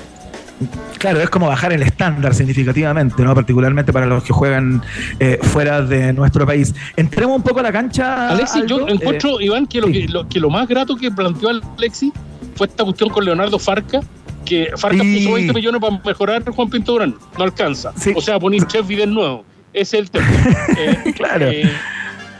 Claro, 0.98 1.22
es 1.22 1.30
como 1.30 1.48
bajar 1.48 1.72
el 1.72 1.82
estándar 1.84 2.34
significativamente, 2.36 3.24
¿no? 3.24 3.34
Particularmente 3.34 3.94
para 3.94 4.06
los 4.06 4.24
que 4.24 4.34
juegan 4.34 4.82
eh, 5.20 5.40
fuera 5.42 5.82
de 5.82 6.12
nuestro 6.14 6.46
país. 6.46 6.74
Entremos 6.98 7.38
un 7.38 7.44
poco 7.44 7.62
a 7.62 7.64
la 7.64 7.72
cancha. 7.72 8.30
Alexis, 8.30 8.66
yo 8.68 8.78
Aldo. 8.78 8.90
encuentro, 8.90 9.40
Iván, 9.40 9.66
que 9.68 9.80
lo, 9.82 9.88
sí. 9.88 9.94
que, 9.94 10.08
lo, 10.10 10.28
que 10.28 10.40
lo 10.40 10.50
más 10.50 10.68
grato 10.68 10.96
que 10.98 11.10
planteó 11.12 11.50
Alexis 11.78 12.12
fue 12.56 12.68
esta 12.68 12.84
cuestión 12.84 13.10
con 13.10 13.24
Leonardo 13.24 13.58
Farca, 13.58 14.02
que 14.46 14.70
Farca 14.76 15.02
Sí. 15.02 15.20
puso 15.20 15.34
20 15.36 15.54
millones 15.54 15.80
para 15.82 16.02
mejorar 16.04 16.44
Juan 16.50 16.70
Pinto 16.70 16.92
Durán, 16.94 17.16
no 17.38 17.44
alcanza. 17.44 17.94
Sí. 17.96 18.12
O 18.16 18.22
sea, 18.22 18.38
poner 18.40 18.66
Chef 18.68 18.86
Vidal 18.86 19.14
nuevo. 19.14 19.46
Ese 19.72 19.98
es 19.98 20.04
el 20.04 20.12
tema. 20.12 20.28
Eh, 20.78 21.14
Claro. 21.16 21.48
eh, 21.50 21.72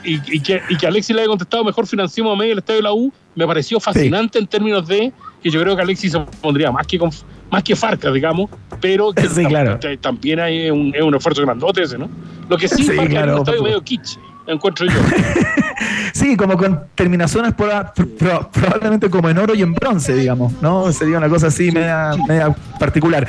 y, 0.04 0.14
y 0.36 0.40
que, 0.40 0.60
y 0.68 0.76
que 0.76 0.86
Alexis 0.86 1.14
le 1.14 1.22
haya 1.22 1.28
contestado 1.28 1.62
mejor 1.64 1.86
financiamos 1.86 2.32
a 2.34 2.36
medio 2.36 2.52
el 2.52 2.58
estadio 2.58 2.78
de 2.78 2.82
la 2.84 2.92
U, 2.92 3.12
me 3.34 3.46
pareció 3.46 3.78
fascinante 3.80 4.38
en 4.38 4.46
términos 4.46 4.86
de 4.88 5.12
que 5.42 5.50
yo 5.50 5.60
creo 5.60 5.76
que 5.76 5.82
Alexis 5.82 6.12
se 6.12 6.20
pondría 6.40 6.70
más 6.72 6.86
que 6.86 6.98
con, 6.98 7.10
más 7.50 7.62
que 7.62 7.74
Farca, 7.76 8.10
digamos, 8.12 8.50
pero 8.80 9.12
que 9.12 9.28
Sí, 9.28 9.44
claro. 9.44 9.78
también 10.00 10.40
hay 10.40 10.70
un, 10.70 10.92
es 10.94 11.02
un 11.02 11.14
esfuerzo 11.14 11.42
grandote 11.42 11.82
ese, 11.82 11.98
¿no? 11.98 12.08
Lo 12.48 12.56
que 12.56 12.68
sí, 12.68 12.76
Sí, 12.82 12.84
Farca 12.84 13.02
es 13.02 13.08
claro, 13.10 13.38
un 13.38 13.44
por 13.44 13.54
estadio 13.54 13.58
supuesto. 13.58 13.64
medio 13.64 13.82
kitsch, 13.84 14.18
encuentro 14.46 14.86
yo. 14.86 14.92
Sí, 16.12 16.36
como 16.36 16.56
con 16.56 16.80
terminaciones 16.94 17.54
por- 17.54 17.70
pro- 18.18 18.50
probablemente 18.52 19.08
como 19.08 19.28
en 19.30 19.38
oro 19.38 19.54
y 19.54 19.62
en 19.62 19.72
bronce, 19.74 20.14
digamos, 20.14 20.52
¿no? 20.60 20.92
Sería 20.92 21.18
una 21.18 21.28
cosa 21.28 21.46
así 21.46 21.70
media, 21.70 22.10
media 22.28 22.54
particular. 22.78 23.26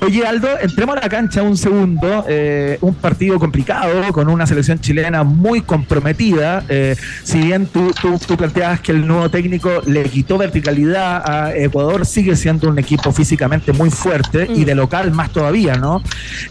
Oye, 0.00 0.26
Aldo, 0.26 0.48
entremos 0.60 0.96
a 0.96 1.00
la 1.00 1.08
cancha 1.08 1.42
un 1.42 1.56
segundo. 1.56 2.24
eh, 2.28 2.78
un 2.80 2.94
partido 2.94 3.38
complicado 3.38 4.12
con 4.12 4.28
una 4.28 4.46
selección 4.46 4.78
chilena 4.80 5.22
muy 5.24 5.60
comprometida. 5.62 6.62
eh, 6.68 6.96
si 7.24 7.38
bien 7.42 7.66
tú, 7.66 7.90
tú, 8.00 8.18
tú 8.26 8.36
planteabas 8.36 8.80
que 8.80 8.92
el 8.92 9.06
nuevo 9.06 9.28
técnico 9.28 9.82
le 9.86 10.04
quitó 10.04 10.38
verticalidad 10.38 11.22
a 11.28 11.54
Ecuador, 11.54 12.06
sigue 12.06 12.36
siendo 12.36 12.68
un 12.68 12.78
equipo 12.78 13.12
físicamente 13.12 13.72
muy 13.72 13.90
fuerte 13.90 14.46
y 14.54 14.64
de 14.64 14.74
local 14.74 15.10
más 15.10 15.30
todavía, 15.30 15.74
¿no? 15.76 16.02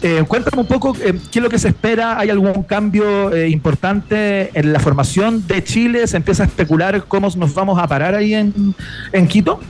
Eh, 0.02 0.22
cuéntame 0.28 0.60
un 0.62 0.68
poco 0.68 0.94
eh, 1.02 1.18
qué 1.32 1.38
es 1.38 1.42
lo 1.42 1.48
que 1.48 1.58
se 1.58 1.68
espera. 1.68 2.18
¿Hay 2.18 2.30
algún 2.30 2.62
cambio 2.64 3.34
eh, 3.34 3.48
importante 3.48 4.50
en 4.58 4.72
la 4.72 4.78
formación 4.80 5.39
de 5.46 5.62
Chile? 5.64 6.06
¿Se 6.06 6.16
empieza 6.16 6.42
a 6.44 6.46
especular 6.46 7.04
cómo 7.06 7.28
nos 7.36 7.54
vamos 7.54 7.78
a 7.78 7.86
parar 7.86 8.14
ahí 8.14 8.34
en, 8.34 8.74
en 9.12 9.26
Quito? 9.28 9.60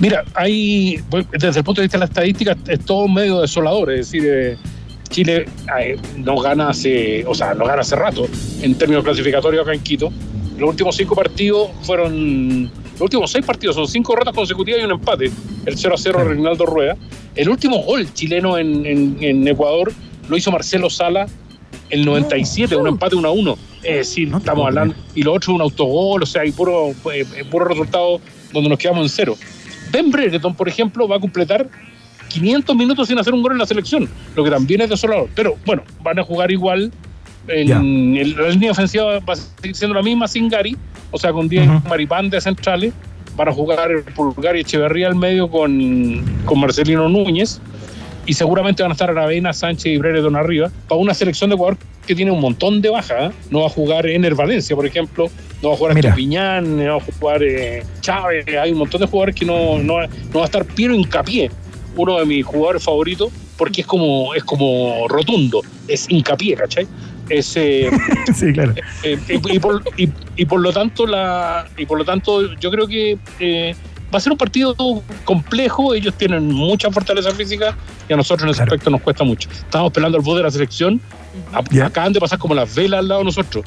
Mira, 0.00 0.24
hay, 0.34 1.00
desde 1.32 1.58
el 1.58 1.64
punto 1.64 1.80
de 1.80 1.86
vista 1.86 1.96
de 1.98 2.00
la 2.00 2.04
estadística, 2.04 2.56
es 2.68 2.84
todo 2.84 3.08
medio 3.08 3.40
desolador. 3.40 3.90
Es 3.90 4.10
decir, 4.12 4.28
eh, 4.32 4.56
Chile 5.08 5.46
eh, 5.80 5.96
no 6.16 6.36
gana 6.38 6.68
hace, 6.70 7.24
o 7.26 7.34
sea, 7.34 7.54
no 7.54 7.64
gana 7.64 7.80
hace 7.80 7.96
rato 7.96 8.26
en 8.62 8.74
términos 8.76 9.02
clasificatorios 9.04 9.62
acá 9.62 9.74
en 9.74 9.80
Quito. 9.80 10.12
Los 10.56 10.70
últimos 10.70 10.96
cinco 10.96 11.14
partidos 11.16 11.70
fueron, 11.82 12.64
los 12.64 13.00
últimos 13.00 13.30
seis 13.30 13.44
partidos 13.44 13.74
son 13.74 13.88
cinco 13.88 14.12
derrotas 14.12 14.34
consecutivas 14.34 14.80
y 14.80 14.84
un 14.84 14.92
empate. 14.92 15.30
El 15.66 15.76
0 15.76 15.94
a 15.94 15.98
0 15.98 16.18
Sí. 16.22 16.28
Reinaldo 16.28 16.66
Rueda. 16.66 16.96
El 17.34 17.48
último 17.48 17.82
gol 17.82 18.12
chileno 18.14 18.56
en, 18.58 18.86
en- 18.86 19.16
en 19.20 19.46
Ecuador 19.48 19.92
lo 20.28 20.36
hizo 20.36 20.50
Marcelo 20.52 20.90
Sala 20.90 21.26
el 21.90 22.04
97, 22.04 22.76
un 22.76 22.88
empate 22.88 23.16
1 23.16 23.28
a 23.28 23.30
1. 23.30 23.58
Es 23.82 23.96
decir, 23.96 24.28
No 24.28 24.38
estamos 24.38 24.66
hablando. 24.66 24.94
Y 25.14 25.22
lo 25.22 25.32
otro 25.34 25.54
un 25.54 25.60
autogol, 25.60 26.22
o 26.22 26.26
sea, 26.26 26.44
y 26.44 26.50
puro, 26.52 26.90
eh, 27.12 27.24
puro 27.50 27.64
resultado 27.66 28.20
donde 28.52 28.68
nos 28.68 28.78
quedamos 28.78 29.02
en 29.02 29.08
cero. 29.08 29.36
Ben 29.90 30.10
Brereton, 30.10 30.54
por 30.54 30.68
ejemplo, 30.68 31.06
va 31.08 31.16
a 31.16 31.20
completar 31.20 31.68
500 32.28 32.76
minutos 32.76 33.08
sin 33.08 33.18
hacer 33.18 33.32
un 33.32 33.42
gol 33.42 33.52
en 33.52 33.58
la 33.58 33.66
selección, 33.66 34.08
lo 34.36 34.44
que 34.44 34.50
también 34.50 34.80
es 34.82 34.90
desolador. 34.90 35.28
Pero 35.34 35.56
bueno, 35.64 35.82
van 36.02 36.18
a 36.18 36.22
jugar 36.24 36.50
igual. 36.50 36.92
En, 37.46 38.14
en 38.16 38.36
la 38.36 38.48
línea 38.50 38.72
ofensiva 38.72 39.20
va 39.20 39.32
a 39.32 39.36
seguir 39.36 39.74
siendo 39.74 39.94
la 39.94 40.02
misma 40.02 40.28
sin 40.28 40.50
Gary, 40.50 40.76
o 41.10 41.18
sea, 41.18 41.32
con 41.32 41.48
10 41.48 41.66
Ujú. 41.66 41.88
Maripán 41.88 42.28
de 42.28 42.40
centrales. 42.40 42.92
Van 43.36 43.48
a 43.48 43.52
jugar 43.52 43.88
Pulgar 44.14 44.56
y 44.56 44.60
Echeverría 44.60 45.06
al 45.06 45.14
medio 45.14 45.48
con, 45.48 46.22
con 46.44 46.60
Marcelino 46.60 47.08
Núñez. 47.08 47.60
Y 48.28 48.34
seguramente 48.34 48.82
van 48.82 48.92
a 48.92 48.94
estar 48.94 49.10
Aravena, 49.10 49.52
Sánchez 49.52 49.86
y 49.86 49.96
Brereton 49.96 50.36
arriba. 50.36 50.70
Para 50.88 51.00
una 51.00 51.14
selección 51.14 51.50
de 51.50 51.56
Ecuador 51.56 51.76
que 52.06 52.14
tiene 52.14 52.30
un 52.30 52.40
montón 52.40 52.80
de 52.82 52.90
bajas. 52.90 53.30
¿eh? 53.32 53.34
No 53.50 53.60
va 53.60 53.66
a 53.66 53.70
jugar 53.70 54.06
Ener 54.06 54.34
Valencia, 54.34 54.76
por 54.76 54.86
ejemplo. 54.86 55.28
No 55.62 55.70
va 55.70 55.74
a 55.74 55.78
jugar. 55.78 55.98
Estupiñán, 55.98 56.76
no 56.76 56.84
va 56.84 56.96
a 56.96 57.00
jugar 57.20 57.42
eh, 57.42 57.82
Chávez. 58.02 58.46
Hay 58.48 58.70
un 58.72 58.78
montón 58.78 59.00
de 59.00 59.06
jugadores 59.06 59.34
que 59.34 59.44
no, 59.44 59.78
no, 59.78 59.94
va- 59.94 60.06
no 60.06 60.38
va 60.38 60.42
a 60.42 60.44
estar 60.44 60.64
Piero 60.64 60.94
Hincapié, 60.94 61.50
uno 61.96 62.18
de 62.18 62.26
mis 62.26 62.44
jugadores 62.44 62.84
favoritos, 62.84 63.30
porque 63.56 63.80
es 63.80 63.86
como, 63.86 64.34
es 64.34 64.44
como 64.44 65.08
rotundo. 65.08 65.62
Es 65.88 66.06
hincapié, 66.10 66.54
¿cachai? 66.54 66.86
Es, 67.30 67.56
eh, 67.56 67.90
sí, 68.34 68.52
claro. 68.52 68.74
eh, 69.02 69.18
y, 69.28 69.56
y 69.56 69.58
por, 69.58 69.82
y- 69.96 70.08
y 70.36 70.44
por 70.46 70.60
lo 70.60 70.72
tanto 70.72 71.06
la 71.06 71.66
y 71.76 71.84
por 71.84 71.98
lo 71.98 72.04
tanto 72.04 72.54
yo 72.56 72.70
creo 72.70 72.86
que 72.86 73.18
va 74.12 74.18
a 74.18 74.20
ser 74.20 74.32
un 74.32 74.38
partido 74.38 74.74
complejo 75.24 75.94
ellos 75.94 76.14
tienen 76.16 76.46
mucha 76.50 76.90
fortaleza 76.90 77.30
física 77.32 77.76
y 78.08 78.12
a 78.12 78.16
nosotros 78.16 78.44
en 78.44 78.50
ese 78.50 78.56
Claro. 78.58 78.72
aspecto 78.72 78.90
nos 78.90 79.00
cuesta 79.02 79.24
mucho 79.24 79.48
estamos 79.50 79.92
pelando 79.92 80.16
el 80.18 80.24
bus 80.24 80.36
de 80.36 80.42
la 80.44 80.50
selección 80.50 81.00
A- 81.52 81.62
Ya. 81.70 81.86
acaban 81.86 82.12
de 82.12 82.20
pasar 82.20 82.38
como 82.38 82.54
las 82.54 82.74
velas 82.74 83.00
al 83.00 83.08
lado 83.08 83.20
de 83.20 83.24
nosotros 83.26 83.64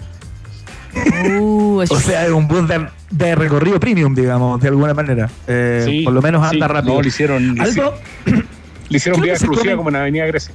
Uh, 1.30 1.84
O 1.90 1.96
sea, 2.00 2.26
es 2.26 2.32
un 2.34 2.50
bus 2.50 2.68
de, 2.68 2.86
de 3.12 3.34
recorrido 3.36 3.80
premium, 3.80 4.14
digamos, 4.14 4.60
de 4.60 4.68
alguna 4.68 4.94
manera. 4.94 5.30
Eh, 5.48 5.84
Sí, 5.86 6.02
por 6.04 6.12
lo 6.14 6.22
menos 6.22 6.46
sí. 6.50 6.56
anda 6.56 6.68
rápido. 6.68 6.96
no 6.96 7.02
le 7.02 7.08
hicieron 7.08 7.56
hici- 7.56 7.92
le 8.90 8.98
hicieron 8.98 9.22
vía 9.22 9.32
exclusiva 9.34 9.78
como 9.78 9.88
en 9.88 9.96
Avenida 9.96 10.26
Grecia 10.26 10.54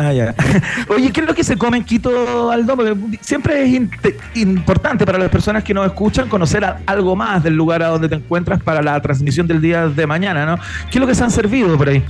Ah, 0.00 0.12
ya. 0.12 0.32
Oye, 0.88 1.10
¿qué 1.10 1.22
es 1.22 1.26
lo 1.26 1.34
que 1.34 1.42
se 1.42 1.56
come 1.56 1.76
en 1.78 1.84
Quito, 1.84 2.52
Aldo? 2.52 2.76
Porque 2.76 2.96
siempre 3.20 3.64
es 3.64 3.74
in- 3.74 3.90
importante 4.36 5.04
para 5.04 5.18
las 5.18 5.28
personas 5.28 5.64
que 5.64 5.74
nos 5.74 5.84
escuchan 5.86 6.28
conocer 6.28 6.64
algo 6.86 7.16
más 7.16 7.42
del 7.42 7.54
lugar 7.54 7.82
a 7.82 7.88
donde 7.88 8.08
te 8.08 8.14
encuentras 8.14 8.62
para 8.62 8.80
la 8.80 9.00
transmisión 9.02 9.48
del 9.48 9.60
día 9.60 9.88
de 9.88 10.06
mañana, 10.06 10.46
¿no? 10.46 10.56
¿Qué 10.88 10.98
es 10.98 11.00
lo 11.00 11.06
que 11.08 11.16
se 11.16 11.24
han 11.24 11.32
servido 11.32 11.76
por 11.76 11.88
ahí? 11.88 12.04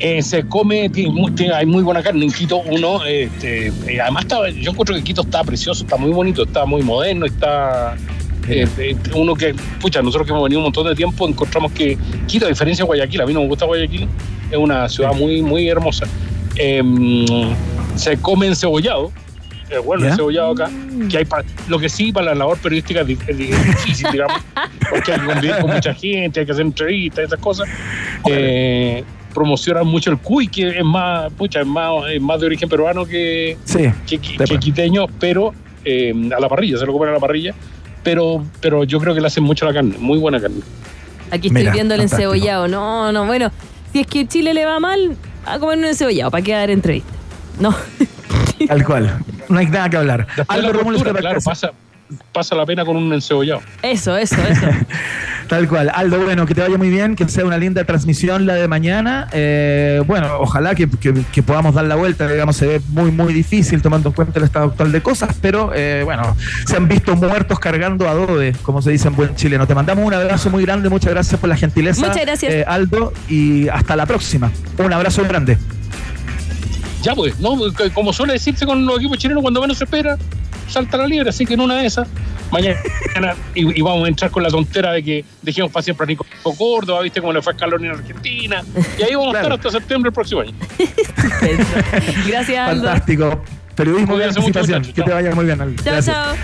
Eh, 0.00 0.22
se 0.22 0.46
come, 0.48 0.88
tiene 0.88 1.10
mu- 1.12 1.30
tiene- 1.30 1.52
hay 1.54 1.66
muy 1.66 1.82
buena 1.82 2.02
carne 2.02 2.24
en 2.24 2.32
Quito. 2.32 2.58
Uno, 2.60 3.04
este, 3.04 3.66
eh, 3.68 4.00
además, 4.00 4.24
está, 4.24 4.48
yo 4.48 4.70
encuentro 4.70 4.94
que 4.96 5.02
Quito 5.04 5.20
está 5.20 5.44
precioso, 5.44 5.84
está 5.84 5.96
muy 5.96 6.12
bonito, 6.12 6.44
está 6.44 6.64
muy 6.64 6.82
moderno, 6.82 7.26
está, 7.26 7.94
Eh, 8.48 8.66
eh, 8.78 8.96
uno 9.14 9.34
que, 9.34 9.54
pucha, 9.80 10.02
nosotros 10.02 10.26
que 10.26 10.32
hemos 10.32 10.42
venido 10.44 10.60
un 10.60 10.64
montón 10.64 10.86
de 10.86 10.94
tiempo 10.94 11.26
encontramos 11.28 11.72
que 11.72 11.96
Quito, 12.26 12.46
a 12.46 12.48
diferencia 12.48 12.82
de 12.84 12.86
Guayaquil, 12.86 13.20
a 13.22 13.26
mí 13.26 13.32
no 13.32 13.40
me 13.40 13.48
gusta 13.48 13.64
Guayaquil, 13.64 14.06
es 14.50 14.56
una 14.58 14.88
ciudad 14.88 15.12
muy, 15.14 15.40
muy 15.42 15.68
hermosa. 15.68 16.06
Em, 16.56 17.24
se 17.96 18.16
come 18.18 18.46
encebollado, 18.46 19.10
es 19.70 19.82
bueno 19.84 20.04
¿Ya? 20.04 20.10
el 20.10 20.16
cebollado 20.16 20.52
acá, 20.52 20.70
que 21.10 21.18
hay 21.18 21.24
pa- 21.24 21.42
lo 21.68 21.78
que 21.78 21.88
sí 21.88 22.12
para 22.12 22.26
la 22.26 22.34
labor 22.34 22.58
periodística 22.58 23.00
es, 23.00 23.06
di- 23.06 23.18
es 23.26 23.36
di- 23.38 23.50
es 23.50 23.66
difícil, 23.66 24.06
digamos, 24.12 24.36
porque 24.90 25.12
hay 25.12 25.20
que 25.20 25.26
convivir 25.26 25.56
con 25.60 25.70
mucha 25.72 25.94
gente, 25.94 26.40
hay 26.40 26.46
que 26.46 26.52
hacer 26.52 26.64
entrevistas, 26.66 27.24
esas 27.24 27.38
cosas. 27.40 27.68
Eh, 28.28 29.02
promocionan 29.32 29.86
mucho 29.86 30.10
el 30.10 30.18
cuy, 30.18 30.46
que 30.46 30.68
es 30.78 30.84
más, 30.84 31.32
pucha, 31.32 31.60
es 31.60 31.66
más, 31.66 31.90
es 32.12 32.20
más 32.20 32.38
de 32.40 32.46
origen 32.46 32.68
peruano 32.68 33.04
que, 33.04 33.56
Sí. 33.64 33.80
que, 34.06 34.18
que- 34.18 34.36
que 34.44 34.58
quiteño, 34.58 35.06
pero 35.18 35.52
eh, 35.84 36.14
a 36.36 36.40
la 36.40 36.48
parrilla, 36.48 36.78
se 36.78 36.86
lo 36.86 36.92
comen 36.92 37.08
a 37.08 37.12
la 37.12 37.18
parrilla. 37.20 37.52
Pero, 38.04 38.44
pero 38.60 38.84
yo 38.84 39.00
creo 39.00 39.14
que 39.14 39.20
le 39.20 39.26
hacen 39.26 39.42
mucho 39.42 39.64
la 39.66 39.72
carne, 39.72 39.96
muy 39.98 40.18
buena 40.18 40.40
carne. 40.40 40.60
Aquí 41.30 41.48
estoy 41.48 41.62
Mira, 41.62 41.72
viendo 41.72 41.94
el 41.94 42.02
fantástico. 42.02 42.32
encebollado. 42.34 42.68
No, 42.68 43.10
no, 43.10 43.26
bueno. 43.26 43.50
Si 43.92 44.00
es 44.00 44.06
que 44.06 44.26
Chile 44.28 44.54
le 44.54 44.64
va 44.64 44.78
mal, 44.78 45.16
a 45.46 45.58
comer 45.58 45.78
un 45.78 45.84
encebollado 45.86 46.30
para 46.30 46.44
que 46.44 46.52
dar 46.52 46.70
entrevista. 46.70 47.10
No. 47.58 47.74
Tal 48.68 48.84
cual. 48.84 49.18
No 49.48 49.58
hay 49.58 49.66
nada 49.66 49.88
que 49.88 49.96
hablar. 49.96 50.26
Después 50.36 50.58
Aldo 50.58 50.72
la 50.72 50.82
cultura, 50.82 51.12
claro, 51.14 51.40
pasa, 51.40 51.72
pasa 52.32 52.54
la 52.54 52.66
pena 52.66 52.84
con 52.84 52.96
un 52.96 53.12
encebollado. 53.12 53.60
Eso, 53.82 54.16
eso, 54.16 54.36
eso. 54.48 54.66
Tal 55.48 55.68
cual. 55.68 55.90
Aldo, 55.94 56.20
bueno, 56.24 56.46
que 56.46 56.54
te 56.54 56.62
vaya 56.62 56.78
muy 56.78 56.88
bien, 56.88 57.16
que 57.16 57.28
sea 57.28 57.44
una 57.44 57.58
linda 57.58 57.84
transmisión 57.84 58.46
la 58.46 58.54
de 58.54 58.66
mañana. 58.66 59.28
Eh, 59.32 60.02
bueno, 60.06 60.36
ojalá 60.38 60.74
que, 60.74 60.88
que- 60.88 61.22
que 61.32 61.42
podamos 61.42 61.74
dar 61.74 61.84
la 61.84 61.96
vuelta, 61.96 62.26
digamos, 62.26 62.56
se 62.56 62.66
ve 62.66 62.80
muy, 62.88 63.10
muy 63.10 63.34
difícil 63.34 63.82
tomando 63.82 64.08
en 64.08 64.14
cuenta 64.14 64.38
el 64.38 64.46
estado 64.46 64.66
actual 64.66 64.90
de 64.90 65.02
cosas, 65.02 65.36
pero 65.42 65.72
eh, 65.74 66.00
bueno, 66.04 66.34
se 66.66 66.76
han 66.76 66.88
visto 66.88 67.14
muertos 67.14 67.58
cargando 67.58 68.08
adobe, 68.08 68.54
como 68.62 68.80
se 68.80 68.90
dice 68.90 69.08
en 69.08 69.16
buen 69.16 69.34
chileno. 69.36 69.66
Te 69.66 69.74
mandamos 69.74 70.04
un 70.06 70.14
abrazo 70.14 70.48
muy 70.48 70.64
grande, 70.64 70.88
muchas 70.88 71.10
gracias 71.12 71.38
por 71.38 71.48
la 71.50 71.56
gentileza. 71.56 72.06
Muchas 72.06 72.22
gracias. 72.24 72.52
eh, 72.52 72.64
Aldo, 72.66 73.12
y 73.28 73.68
hasta 73.68 73.96
la 73.96 74.06
próxima. 74.06 74.50
Un 74.78 74.92
abrazo 74.94 75.22
grande. 75.24 75.58
Ya 77.02 77.14
pues, 77.14 77.38
¿no? 77.38 77.50
Como 77.92 78.14
suele 78.14 78.32
decirse 78.32 78.64
con 78.64 78.86
los 78.86 78.96
equipos 78.98 79.18
chilenos, 79.18 79.42
cuando 79.42 79.60
menos 79.60 79.76
se 79.76 79.84
espera, 79.84 80.16
salta 80.68 80.96
la 80.96 81.06
liebre, 81.06 81.30
así 81.30 81.44
que 81.46 81.54
en 81.54 81.60
una 81.60 81.76
de 81.76 81.86
esas, 81.86 82.08
mañana, 82.50 82.76
y, 83.54 83.78
y 83.78 83.82
vamos 83.82 84.04
a 84.04 84.08
entrar 84.08 84.30
con 84.30 84.42
la 84.42 84.48
tontera 84.50 84.92
de 84.92 85.02
que 85.02 85.24
dejemos 85.42 85.70
para 85.70 85.82
siempre 85.82 86.04
a 86.04 86.06
Nico 86.08 86.26
Córdoba, 86.42 87.00
viste 87.02 87.20
cómo 87.20 87.32
le 87.32 87.42
fue 87.42 87.52
a 87.52 87.56
Scaloni 87.56 87.86
en 87.86 87.92
Argentina, 87.92 88.62
y 88.98 89.02
ahí 89.02 89.14
vamos 89.14 89.30
Claro. 89.32 89.38
a 89.38 89.40
estar 89.40 89.52
hasta 89.52 89.70
septiembre 89.70 90.08
del 90.08 90.14
próximo 90.14 90.40
año. 90.42 90.52
Gracias. 92.26 92.66
Fantástico. 92.70 93.42
Periodismo 93.74 94.16
de 94.16 94.26
mucho, 94.28 94.40
muchachos. 94.42 94.88
Que 94.94 95.02
te 95.02 95.10
vaya 95.12 95.34
muy 95.34 95.44
bien, 95.46 95.60
Aldo. 95.60 95.82
Chao, 95.82 96.00
chao. 96.00 96.34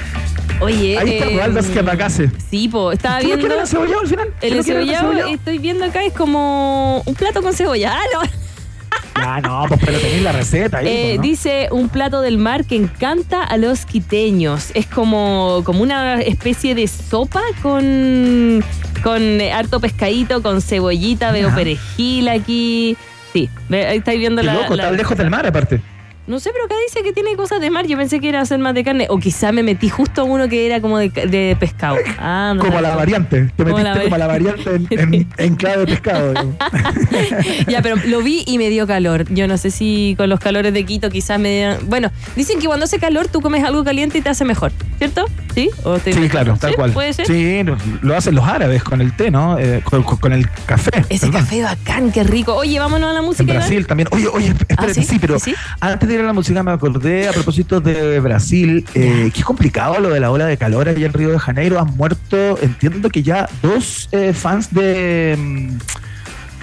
Oye, 0.60 0.98
Ahí 0.98 1.14
está 1.14 1.26
eh, 1.30 1.40
Aldo 1.42 1.60
Esquerracase. 1.60 2.30
Sí, 2.50 2.68
po, 2.68 2.92
estaba 2.92 3.20
¿Tú 3.20 3.28
no 3.28 3.36
viendo. 3.36 3.46
quieres 3.54 3.72
el 3.72 3.78
encebollado 3.78 4.00
al 4.00 4.08
final? 4.08 4.28
El 4.42 4.48
¿Tú 4.50 4.54
no 4.54 4.60
encebollado, 4.60 5.12
estoy 5.28 5.58
viendo 5.58 5.84
acá, 5.84 6.04
es 6.04 6.12
como 6.12 7.00
un 7.06 7.14
plato 7.14 7.40
con 7.40 7.54
cebolla. 7.54 7.94
Ah, 7.96 8.02
no. 8.12 8.20
Ya, 9.20 9.40
no, 9.40 9.64
pues 9.68 9.80
pero 9.84 9.98
tenéis 9.98 10.22
la 10.22 10.32
receta 10.32 10.78
ahí. 10.78 10.86
Eh, 10.88 11.02
pues, 11.04 11.16
¿no? 11.16 11.22
Dice 11.22 11.68
un 11.70 11.88
plato 11.88 12.20
del 12.20 12.38
mar 12.38 12.64
que 12.64 12.76
encanta 12.76 13.42
a 13.44 13.56
los 13.56 13.84
quiteños. 13.86 14.70
Es 14.74 14.86
como, 14.86 15.62
como 15.64 15.82
una 15.82 16.20
especie 16.20 16.74
de 16.74 16.86
sopa 16.88 17.42
con, 17.62 18.64
con 19.02 19.40
harto 19.52 19.80
pescadito, 19.80 20.42
con 20.42 20.60
cebollita, 20.62 21.30
veo 21.32 21.54
perejil 21.54 22.28
aquí. 22.28 22.96
Sí, 23.32 23.48
ahí 23.70 23.98
estáis 23.98 24.18
viendo 24.18 24.40
Qué 24.42 24.46
la, 24.46 24.54
loco, 24.54 24.74
la- 24.76 24.84
tan 24.84 24.96
lejos 24.96 25.16
del 25.16 25.30
mar 25.30 25.46
aparte. 25.46 25.80
No 26.30 26.38
sé, 26.40 26.50
pero 26.52 26.64
acá 26.66 26.74
dice 26.86 27.02
que 27.02 27.12
tiene 27.12 27.34
cosas 27.36 27.60
de 27.60 27.70
mar. 27.70 27.86
Yo 27.86 27.96
pensé 27.96 28.20
que 28.20 28.28
era 28.28 28.40
hacer 28.40 28.58
más 28.60 28.72
de 28.74 28.84
carne. 28.84 29.06
O 29.10 29.18
quizá 29.18 29.52
me 29.52 29.62
metí 29.62 29.88
justo 29.88 30.22
a 30.22 30.24
uno 30.24 30.48
que 30.48 30.64
era 30.66 30.80
como 30.80 30.98
de, 30.98 31.08
de 31.10 31.56
pescado. 31.58 31.96
Ah, 32.22 32.52
no. 32.54 32.62
Como 32.62 32.80
la 32.80 32.94
variante. 32.94 33.50
Te 33.56 33.64
Como 33.64 33.76
metiste 33.76 33.98
la 33.98 34.04
como 34.04 34.16
la 34.18 34.26
variante 34.26 34.74
en, 34.74 34.86
en, 35.14 35.28
en 35.38 35.56
clave 35.56 35.78
de 35.78 35.86
pescado. 35.86 36.34
ya, 37.68 37.82
pero 37.82 37.96
lo 38.06 38.20
vi 38.22 38.44
y 38.46 38.58
me 38.58 38.68
dio 38.68 38.86
calor. 38.86 39.24
Yo 39.32 39.46
no 39.48 39.56
sé 39.58 39.70
si 39.70 40.14
con 40.16 40.28
los 40.28 40.38
calores 40.40 40.72
de 40.72 40.84
Quito 40.84 41.10
quizás 41.10 41.38
me 41.40 41.48
dieran- 41.50 41.78
Bueno, 41.88 42.10
dicen 42.36 42.58
que 42.60 42.66
cuando 42.66 42.84
hace 42.84 42.98
calor 42.98 43.28
tú 43.28 43.40
comes 43.40 43.64
algo 43.64 43.84
caliente 43.84 44.18
y 44.18 44.20
te 44.22 44.28
hace 44.28 44.44
mejor, 44.44 44.72
¿cierto? 44.98 45.24
¿Sí? 45.54 45.70
¿O 45.84 45.96
estoy 45.96 46.12
Sí, 46.12 46.28
claro, 46.28 46.56
tal 46.60 46.70
¿Sí? 46.70 46.76
cual. 46.76 46.92
¿Puede 46.92 47.12
ser? 47.12 47.26
Sí, 47.26 47.62
lo- 48.02 48.16
hacen 48.16 48.34
los 48.34 48.44
árabes 48.46 48.84
con 48.84 49.00
el 49.00 49.16
té, 49.16 49.30
¿no? 49.30 49.58
Eh, 49.58 49.82
con, 49.84 50.32
el 50.32 50.48
café. 50.66 50.90
Ese 51.08 51.26
perdón. 51.26 51.40
café 51.42 51.62
bacán, 51.62 52.12
qué 52.12 52.22
rico. 52.22 52.54
Oye, 52.54 52.78
vámonos 52.78 53.10
a 53.10 53.14
la 53.14 53.22
música. 53.22 53.42
En 53.44 53.48
Iván? 53.48 53.58
Brasil 53.60 53.86
también. 53.86 54.08
Oye, 54.12 54.26
oye, 54.28 54.48
espérate, 54.48 54.94
¿sí? 54.94 55.04
sí? 55.04 55.18
pero 55.18 55.38
¿Sí? 55.38 55.54
antes 55.80 56.08
de 56.08 56.19
ir 56.20 56.24
a 56.24 56.28
la 56.28 56.32
música 56.32 56.62
me 56.62 56.70
acordé 56.72 57.28
a 57.28 57.32
propósito 57.32 57.80
de 57.80 58.20
Brasil, 58.20 58.84
eh, 58.94 59.30
que 59.32 59.40
es 59.40 59.44
complicado 59.44 59.98
lo 60.00 60.10
de 60.10 60.20
la 60.20 60.30
ola 60.30 60.46
de 60.46 60.56
calor 60.56 60.88
allá 60.88 61.06
en 61.06 61.12
Río 61.12 61.30
de 61.30 61.38
Janeiro. 61.38 61.78
Han 61.80 61.96
muerto, 61.96 62.58
entiendo 62.62 63.08
que 63.10 63.22
ya 63.22 63.48
dos 63.62 64.08
eh, 64.12 64.32
fans 64.32 64.72
de, 64.72 65.36
mm, 65.38 65.78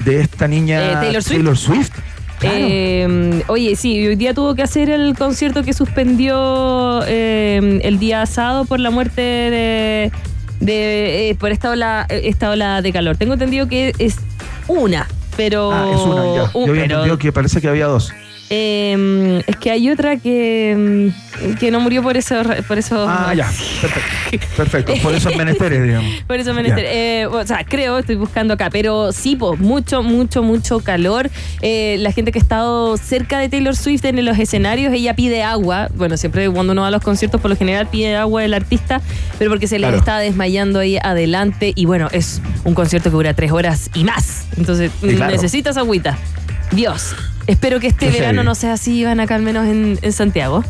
de 0.05 0.21
esta 0.21 0.47
niña 0.47 0.79
Eh, 0.91 1.21
Taylor 1.21 1.23
Swift. 1.23 1.57
Swift. 1.57 1.91
Claro. 2.39 2.55
Eh, 2.59 3.43
oye, 3.47 3.75
sí, 3.75 4.07
hoy 4.07 4.15
día 4.15 4.33
tuvo 4.35 4.53
que 4.53 4.61
hacer 4.61 4.91
el 4.91 5.15
concierto 5.17 5.63
que 5.63 5.73
suspendió 5.73 7.01
eh, 7.07 7.79
el 7.83 7.97
día 7.97 8.21
asado 8.21 8.65
por 8.65 8.79
la 8.79 8.91
muerte 8.91 9.21
de, 9.21 10.11
de 10.59 11.29
eh, 11.31 11.35
por 11.35 11.51
esta 11.51 11.71
ola, 11.71 12.05
esta 12.09 12.51
ola 12.51 12.81
de 12.83 12.93
calor. 12.93 13.17
Tengo 13.17 13.33
entendido 13.33 13.67
que 13.67 13.91
es 13.97 14.17
una, 14.67 15.07
pero 15.35 15.71
ah, 15.73 15.89
es 15.91 15.99
una 16.01 16.23
ya. 16.35 16.51
un- 16.53 16.65
Yo 16.67 16.71
había 16.73 16.83
pero, 16.83 16.83
entendido 16.95 17.17
que 17.17 17.31
parece 17.31 17.59
que 17.59 17.69
había 17.69 17.87
dos. 17.87 18.13
Eh, 18.49 19.41
es 19.45 19.55
que 19.57 19.71
hay 19.71 19.89
otra 19.89 20.17
que, 20.17 21.11
mm, 21.11 21.53
que 21.55 21.69
no 21.71 21.79
murió 21.79 22.01
por 22.01 22.15
eso, 22.17 22.35
por 22.67 22.77
eso. 22.77 23.05
Ah, 23.07 23.33
ya. 23.35 23.45
Perfecto. 23.81 24.47
Perfecto. 24.55 24.93
Por 25.03 25.13
esos 25.15 25.35
menesteres, 25.37 25.83
digamos. 25.83 26.09
Por 26.25 26.39
eso 26.39 26.53
menester. 26.53 26.85
Eh, 26.87 27.25
o 27.27 27.45
sea, 27.45 27.63
creo, 27.63 27.97
estoy 27.99 28.15
buscando 28.15 28.53
acá, 28.53 28.69
pero 28.71 29.11
sí, 29.11 29.35
pues, 29.35 29.59
mucho, 29.59 30.01
mucho, 30.03 30.43
mucho 30.43 30.79
calor. 30.79 31.29
Eh, 31.61 31.97
la 31.99 32.11
gente 32.11 32.31
que 32.31 32.39
ha 32.39 32.41
estado 32.41 32.97
cerca 32.97 33.39
de 33.39 33.49
Taylor 33.49 33.75
Swift 33.75 34.05
en 34.05 34.23
los 34.23 34.39
escenarios, 34.39 34.93
ella 34.93 35.13
pide 35.15 35.43
agua. 35.43 35.89
Bueno, 35.95 36.17
siempre 36.17 36.49
cuando 36.49 36.73
uno 36.73 36.81
va 36.83 36.87
a 36.87 36.91
los 36.91 37.01
conciertos, 37.03 37.41
por 37.41 37.49
lo 37.51 37.57
general 37.57 37.87
pide 37.87 38.15
agua 38.15 38.43
el 38.45 38.53
artista, 38.53 39.01
pero 39.37 39.51
porque 39.51 39.67
se 39.67 39.77
les 39.79 39.87
Claro. 39.87 39.97
está 39.99 40.19
desmayando 40.19 40.79
ahí 40.79 40.97
adelante. 41.01 41.71
Y 41.75 41.85
bueno, 41.85 42.07
es 42.11 42.41
un 42.63 42.73
concierto 42.73 43.09
que 43.09 43.15
dura 43.15 43.33
tres 43.33 43.51
horas 43.51 43.89
y 43.93 44.03
más. 44.03 44.45
Entonces, 44.57 44.91
Sí, 45.01 45.15
claro. 45.15 45.31
necesitas 45.31 45.77
agüita. 45.77 46.17
Dios. 46.71 47.15
Espero 47.47 47.79
que 47.79 47.87
este 47.87 48.07
Qué 48.07 48.11
verano 48.11 48.35
heavy. 48.41 48.45
no 48.45 48.55
sea 48.55 48.73
así, 48.73 49.03
van 49.03 49.19
acá 49.19 49.35
al 49.35 49.41
menos 49.41 49.65
en, 49.67 49.97
en 50.01 50.11
Santiago. 50.13 50.63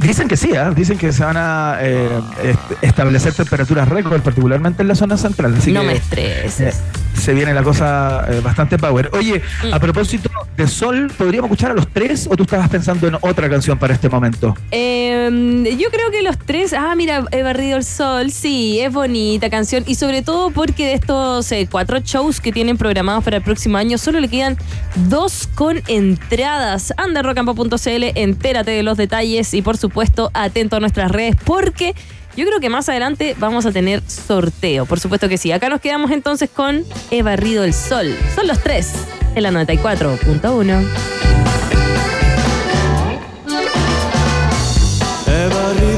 Dicen 0.00 0.28
que 0.28 0.36
sí, 0.36 0.54
¿ah? 0.54 0.70
dicen 0.76 0.98
que 0.98 1.10
se 1.12 1.24
van 1.24 1.36
a 1.38 1.78
eh, 1.80 2.08
est- 2.44 2.82
establecer 2.82 3.32
temperaturas 3.32 3.88
récord, 3.88 4.20
particularmente 4.20 4.82
en 4.82 4.88
la 4.88 4.94
zona 4.94 5.16
central. 5.16 5.54
Así 5.58 5.72
no 5.72 5.80
que, 5.80 5.86
me 5.86 5.92
eh, 5.94 5.96
estreses. 5.96 6.80
Se 7.16 7.34
viene 7.34 7.52
la 7.54 7.62
cosa 7.62 8.24
eh, 8.28 8.40
bastante 8.40 8.78
power. 8.78 9.10
Oye, 9.12 9.42
Mm. 9.64 9.74
a 9.74 9.80
propósito 9.80 10.30
de 10.56 10.66
Sol, 10.66 11.10
¿podríamos 11.16 11.48
escuchar 11.50 11.70
a 11.70 11.74
los 11.74 11.88
tres 11.88 12.28
o 12.30 12.36
tú 12.36 12.42
estabas 12.44 12.68
pensando 12.68 13.06
en 13.08 13.16
otra 13.20 13.48
canción 13.48 13.78
para 13.78 13.94
este 13.94 14.08
momento? 14.08 14.56
Eh, 14.70 15.76
yo 15.78 15.90
creo 15.90 16.10
que 16.10 16.22
los 16.22 16.38
tres, 16.38 16.72
ah, 16.72 16.94
mira, 16.96 17.24
He 17.32 17.42
barrido 17.42 17.76
el 17.76 17.84
sol, 17.84 18.30
sí, 18.30 18.80
es 18.80 18.92
bonita 18.92 19.50
canción 19.50 19.84
y 19.86 19.94
sobre 19.96 20.22
todo 20.22 20.50
porque 20.50 20.86
de 20.86 20.94
estos 20.94 21.50
eh, 21.52 21.68
cuatro 21.70 21.98
shows 22.00 22.40
que 22.40 22.52
tienen 22.52 22.76
programados 22.76 23.24
para 23.24 23.38
el 23.38 23.42
próximo 23.42 23.76
año, 23.76 23.98
solo 23.98 24.20
le 24.20 24.28
quedan 24.28 24.56
dos 25.08 25.48
con 25.54 25.82
entradas. 25.86 26.92
Anda 26.96 27.22
entérate 28.16 28.70
de 28.70 28.82
los 28.82 28.96
detalles 28.96 29.54
y 29.54 29.62
por 29.62 29.76
supuesto 29.76 30.30
atento 30.34 30.76
a 30.76 30.80
nuestras 30.80 31.10
redes 31.10 31.36
porque 31.44 31.94
yo 32.36 32.44
creo 32.44 32.60
que 32.60 32.68
más 32.68 32.88
adelante 32.88 33.34
vamos 33.38 33.66
a 33.66 33.72
tener 33.72 34.02
sorteo, 34.06 34.86
por 34.86 35.00
supuesto 35.00 35.28
que 35.28 35.38
sí. 35.38 35.52
Acá 35.52 35.68
nos 35.68 35.80
quedamos 35.80 36.10
entonces 36.10 36.50
con 36.50 36.84
He 37.10 37.22
barrido 37.22 37.64
el 37.64 37.72
sol. 37.72 38.14
Son 38.34 38.46
los 38.46 38.60
tres 38.60 38.92
en 39.34 39.42
la 39.42 39.50
94.1. 39.50 40.86
He 45.28 45.48
barrido 45.48 45.95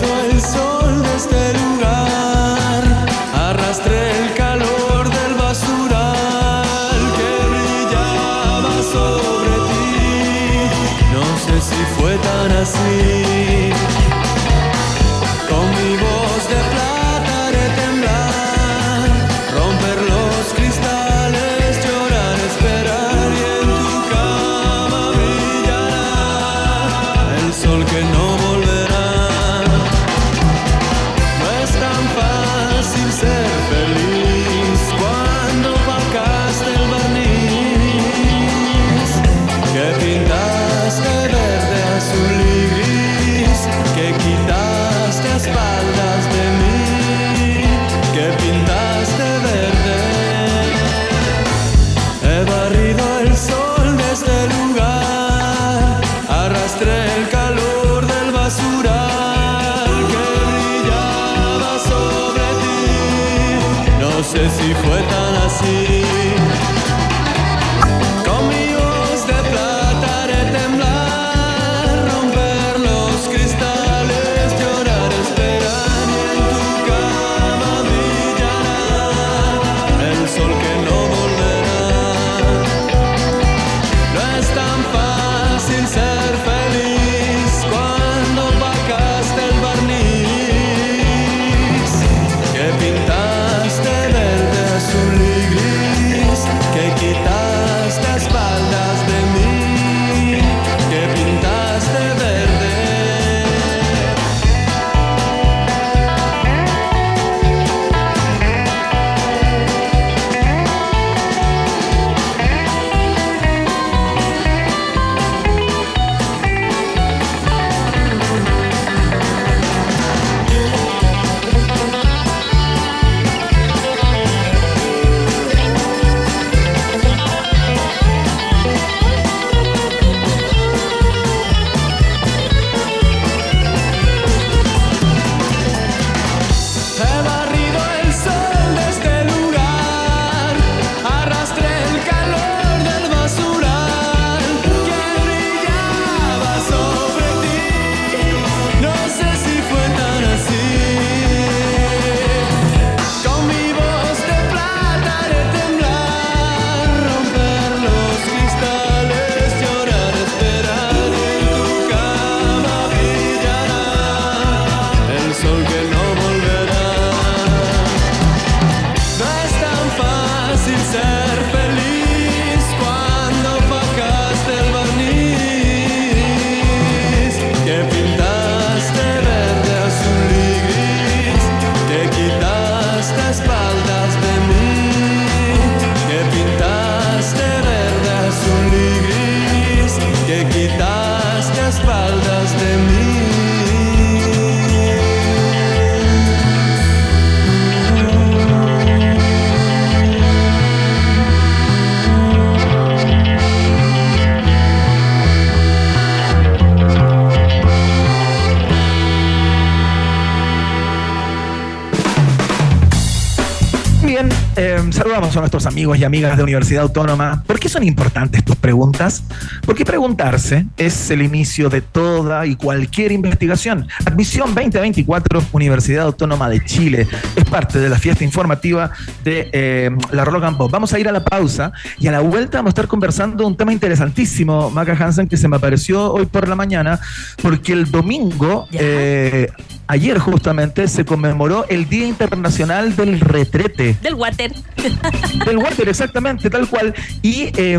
a 215.38 215.42
nuestros 215.42 215.66
amigos 215.66 215.98
y 215.98 216.04
amigas 216.04 216.36
de 216.36 216.42
Universidad 216.42 216.82
Autónoma. 216.82 217.42
¿Por 217.46 217.58
qué 217.58 217.68
son 217.68 217.82
importantes 217.82 218.44
tus 218.44 218.56
preguntas? 218.56 219.22
Porque 219.64 219.84
preguntarse 219.84 220.66
es 220.76 221.10
el 221.10 221.22
inicio 221.22 221.68
de 221.68 221.80
toda 221.80 222.46
y 222.46 222.56
cualquier 222.56 223.12
investigación. 223.12 223.86
Admisión 224.04 224.54
2024, 224.54 225.42
Universidad 225.52 226.06
Autónoma 226.06 226.48
de 226.48 226.64
Chile. 226.64 227.06
Es 227.36 227.44
parte 227.44 227.78
de 227.78 227.88
la 227.88 227.98
fiesta 227.98 228.24
informativa 228.24 228.90
de 229.24 229.48
eh, 229.52 229.90
la 230.12 230.24
Rock 230.24 230.44
and 230.44 230.56
Pop. 230.56 230.70
Vamos 230.70 230.92
a 230.92 230.98
ir 230.98 231.08
a 231.08 231.12
la 231.12 231.24
pausa 231.24 231.72
y 231.98 232.08
a 232.08 232.12
la 232.12 232.20
vuelta 232.20 232.58
vamos 232.58 232.70
a 232.70 232.72
estar 232.72 232.88
conversando 232.88 233.46
un 233.46 233.56
tema 233.56 233.72
interesantísimo, 233.72 234.70
Maca 234.70 234.92
Hansen, 234.92 235.28
que 235.28 235.36
se 235.36 235.48
me 235.48 235.56
apareció 235.56 236.12
hoy 236.12 236.26
por 236.26 236.48
la 236.48 236.54
mañana, 236.54 237.00
porque 237.42 237.72
el 237.72 237.90
domingo, 237.90 238.66
eh, 238.72 239.50
ayer 239.86 240.18
justamente, 240.18 240.88
se 240.88 241.04
conmemoró 241.04 241.64
el 241.68 241.88
Día 241.88 242.06
Internacional 242.06 242.96
del 242.96 243.20
Retrete. 243.20 243.96
Del 244.02 244.14
water. 244.14 244.52
Del 245.46 245.58
water, 245.58 245.88
exactamente, 245.88 246.48
tal 246.50 246.68
cual. 246.68 246.94
Y 247.22 247.50
eh, 247.56 247.78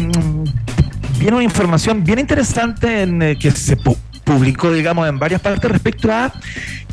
viene 1.20 1.36
una 1.36 1.43
información 1.43 2.04
bien 2.04 2.20
interesante 2.20 3.02
en, 3.04 3.22
eh, 3.22 3.38
que 3.38 3.52
se 3.52 3.78
pu- 3.78 3.97
publicó, 4.24 4.72
digamos, 4.72 5.08
en 5.08 5.18
varias 5.20 5.41
partes 5.41 5.70
respecto 5.72 6.12
a 6.12 6.32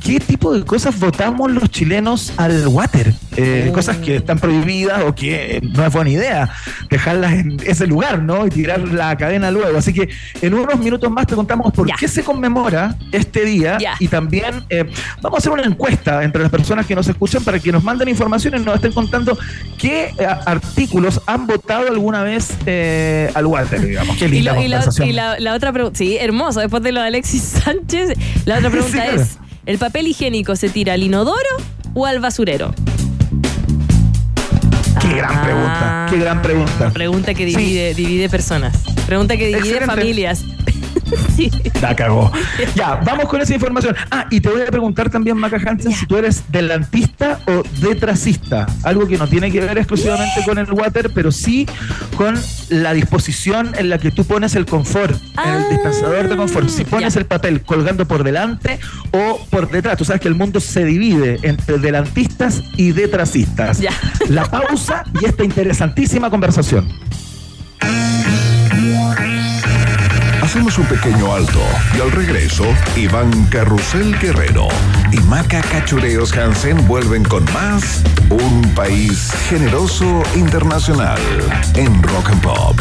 qué 0.07 0.21
tipo 0.21 0.55
de 0.55 0.63
cosas 0.65 0.99
votamos 0.99 1.51
los 1.51 1.69
chilenos 1.71 2.33
al 2.37 2.67
water. 2.69 3.13
Eh, 3.39 3.71
Cosas 3.75 3.99
que 3.99 4.17
están 4.17 4.39
prohibidas 4.39 5.03
o 5.03 5.15
que 5.15 5.61
no 5.75 5.85
es 5.85 5.93
buena 5.93 6.09
idea 6.11 6.49
dejarlas 6.89 7.33
en 7.35 7.59
ese 7.67 7.87
lugar, 7.87 8.23
¿no? 8.23 8.47
Y 8.47 8.51
tirar 8.51 8.81
la 8.81 9.15
cadena 9.17 9.51
luego. 9.51 9.77
Así 9.77 9.93
que 9.93 10.09
en 10.41 10.55
unos 10.55 10.79
minutos 10.79 11.11
más 11.11 11.27
te 11.27 11.35
contamos 11.35 11.71
por 11.73 11.87
qué 11.97 12.09
se 12.09 12.23
conmemora 12.25 12.97
este 13.13 13.45
día 13.45 13.77
y 13.99 14.09
también 14.09 14.65
eh, 14.71 14.85
vamos 15.21 15.37
a 15.37 15.39
hacer 15.41 15.53
una 15.53 15.65
encuesta 15.65 16.23
entre 16.25 16.41
las 16.41 16.51
personas 16.51 16.87
que 16.87 16.95
nos 16.95 17.07
escuchan 17.09 17.45
para 17.45 17.59
que 17.59 17.71
nos 17.73 17.85
manden 17.85 18.09
información 18.09 18.55
y 18.57 18.65
nos 18.65 18.77
estén 18.77 18.93
contando 18.93 19.37
qué 19.77 20.15
eh, 20.19 20.27
artículos 20.47 21.21
han 21.27 21.47
votado 21.47 21.89
alguna 21.89 22.23
vez 22.23 22.51
eh, 22.65 23.31
al 23.35 23.45
water, 23.47 23.81
digamos. 23.85 24.17
Qué 24.17 24.27
Y, 24.27 24.29
linda 24.29 24.55
lo- 24.55 24.63
y 24.63 24.69
la, 24.69 24.77
conversación. 24.79 25.09
y 25.09 25.13
la- 25.13 25.39
la 25.41 25.53
otra 25.55 25.73
pregunta, 25.73 25.99
sí, 25.99 26.17
hermoso, 26.19 26.61
después 26.61 26.83
de 26.83 26.93
lo 26.93 27.01
de 27.03 27.09
Alexis 27.09 27.43
Sánchez, 27.65 28.15
la 28.47 28.57
otra 28.59 28.71
pregunta 28.71 28.97
Sí, 28.97 29.03
claro. 29.15 29.46
¿El 29.67 29.79
papel 29.79 30.07
higiénico 30.07 30.57
se 30.57 30.69
tira 30.69 30.95
al 30.95 31.03
inodoro 31.03 31.37
o 31.95 32.07
al 32.07 32.21
basurero? 32.21 32.75
Qué 35.01 35.15
gran 35.15 35.43
pregunta, 35.43 36.07
qué 36.11 36.19
gran 36.19 36.43
pregunta. 36.43 36.91
Pregunta 36.91 37.35
que 37.35 37.49
Sí. 37.49 37.57
divide, 37.57 37.95
divide 37.95 38.29
personas. 38.29 38.83
Pregunta 39.07 39.37
que 39.37 39.47
divide 39.47 39.59
Excelente. 39.61 39.87
familias. 39.87 40.45
sí. 41.37 41.51
La 41.81 41.95
cagó. 41.95 42.31
Ya, 42.75 42.97
vamos 43.05 43.27
con 43.29 43.41
esa 43.41 43.55
información. 43.55 43.95
Ah, 44.11 44.27
y 44.31 44.41
te 44.41 44.49
voy 44.49 44.63
a 44.63 44.67
preguntar 44.67 45.11
también, 45.11 45.37
Maca 45.37 45.57
Hansen, 45.65 45.93
si 45.93 46.07
tú 46.07 46.17
eres 46.17 46.45
delantista 46.51 47.41
o 47.47 47.63
detracista. 47.81 48.67
Algo 48.83 49.07
que 49.07 49.19
no 49.19 49.27
tiene 49.29 49.51
que 49.51 49.61
ver 49.61 49.77
exclusivamente 49.79 50.43
con 50.45 50.59
el 50.59 50.71
water, 50.73 51.11
pero 51.15 51.31
sí 51.33 51.67
con 52.17 52.35
la 52.69 52.93
disposición 52.93 53.73
en 53.79 53.89
la 53.91 53.99
que 53.99 54.11
tú 54.11 54.25
pones 54.25 54.55
el 54.55 54.67
confort, 54.67 55.13
en 55.15 55.21
Ah, 55.37 55.63
el 55.65 55.71
dispensador 55.77 56.29
de 56.29 56.37
confort. 56.37 56.69
Si 56.69 56.85
pones 56.85 57.15
ya. 57.15 57.21
el 57.21 57.27
papel 57.27 57.63
colgando 57.63 58.07
por 58.07 58.25
delante 58.25 58.79
o 59.13 59.39
por 59.51 59.71
detrás. 59.71 59.97
Tú 59.97 60.05
sabes 60.05 60.21
que 60.21 60.29
el 60.29 60.35
mundo 60.35 60.61
se 60.61 60.85
divide 60.85 61.39
entre 61.43 61.79
delantistas 61.79 62.63
y 62.77 62.93
detracistas. 62.93 63.79
Ya. 63.79 63.91
La 64.29 64.45
pausa 64.45 65.05
y 65.21 65.25
esta 65.27 65.45
interesantísima 65.45 66.31
conversación. 66.31 66.89
Hacemos 70.43 70.79
un 70.79 70.87
pequeño 70.87 71.35
alto 71.35 71.61
y 71.97 72.01
al 72.01 72.13
regreso, 72.13 72.65
Iván 72.97 73.47
Carrusel 73.47 74.19
Guerrero 74.19 74.69
y 75.11 75.19
Maca 75.21 75.61
Cachureos 75.63 76.37
Hansen 76.37 76.87
vuelven 76.87 77.25
con 77.25 77.45
más 77.53 78.03
Un 78.31 78.63
País 78.75 79.33
Generoso 79.49 80.23
Internacional 80.35 81.19
en 81.75 82.03
Rock 82.03 82.31
and 82.31 82.43
Pop. 82.43 82.81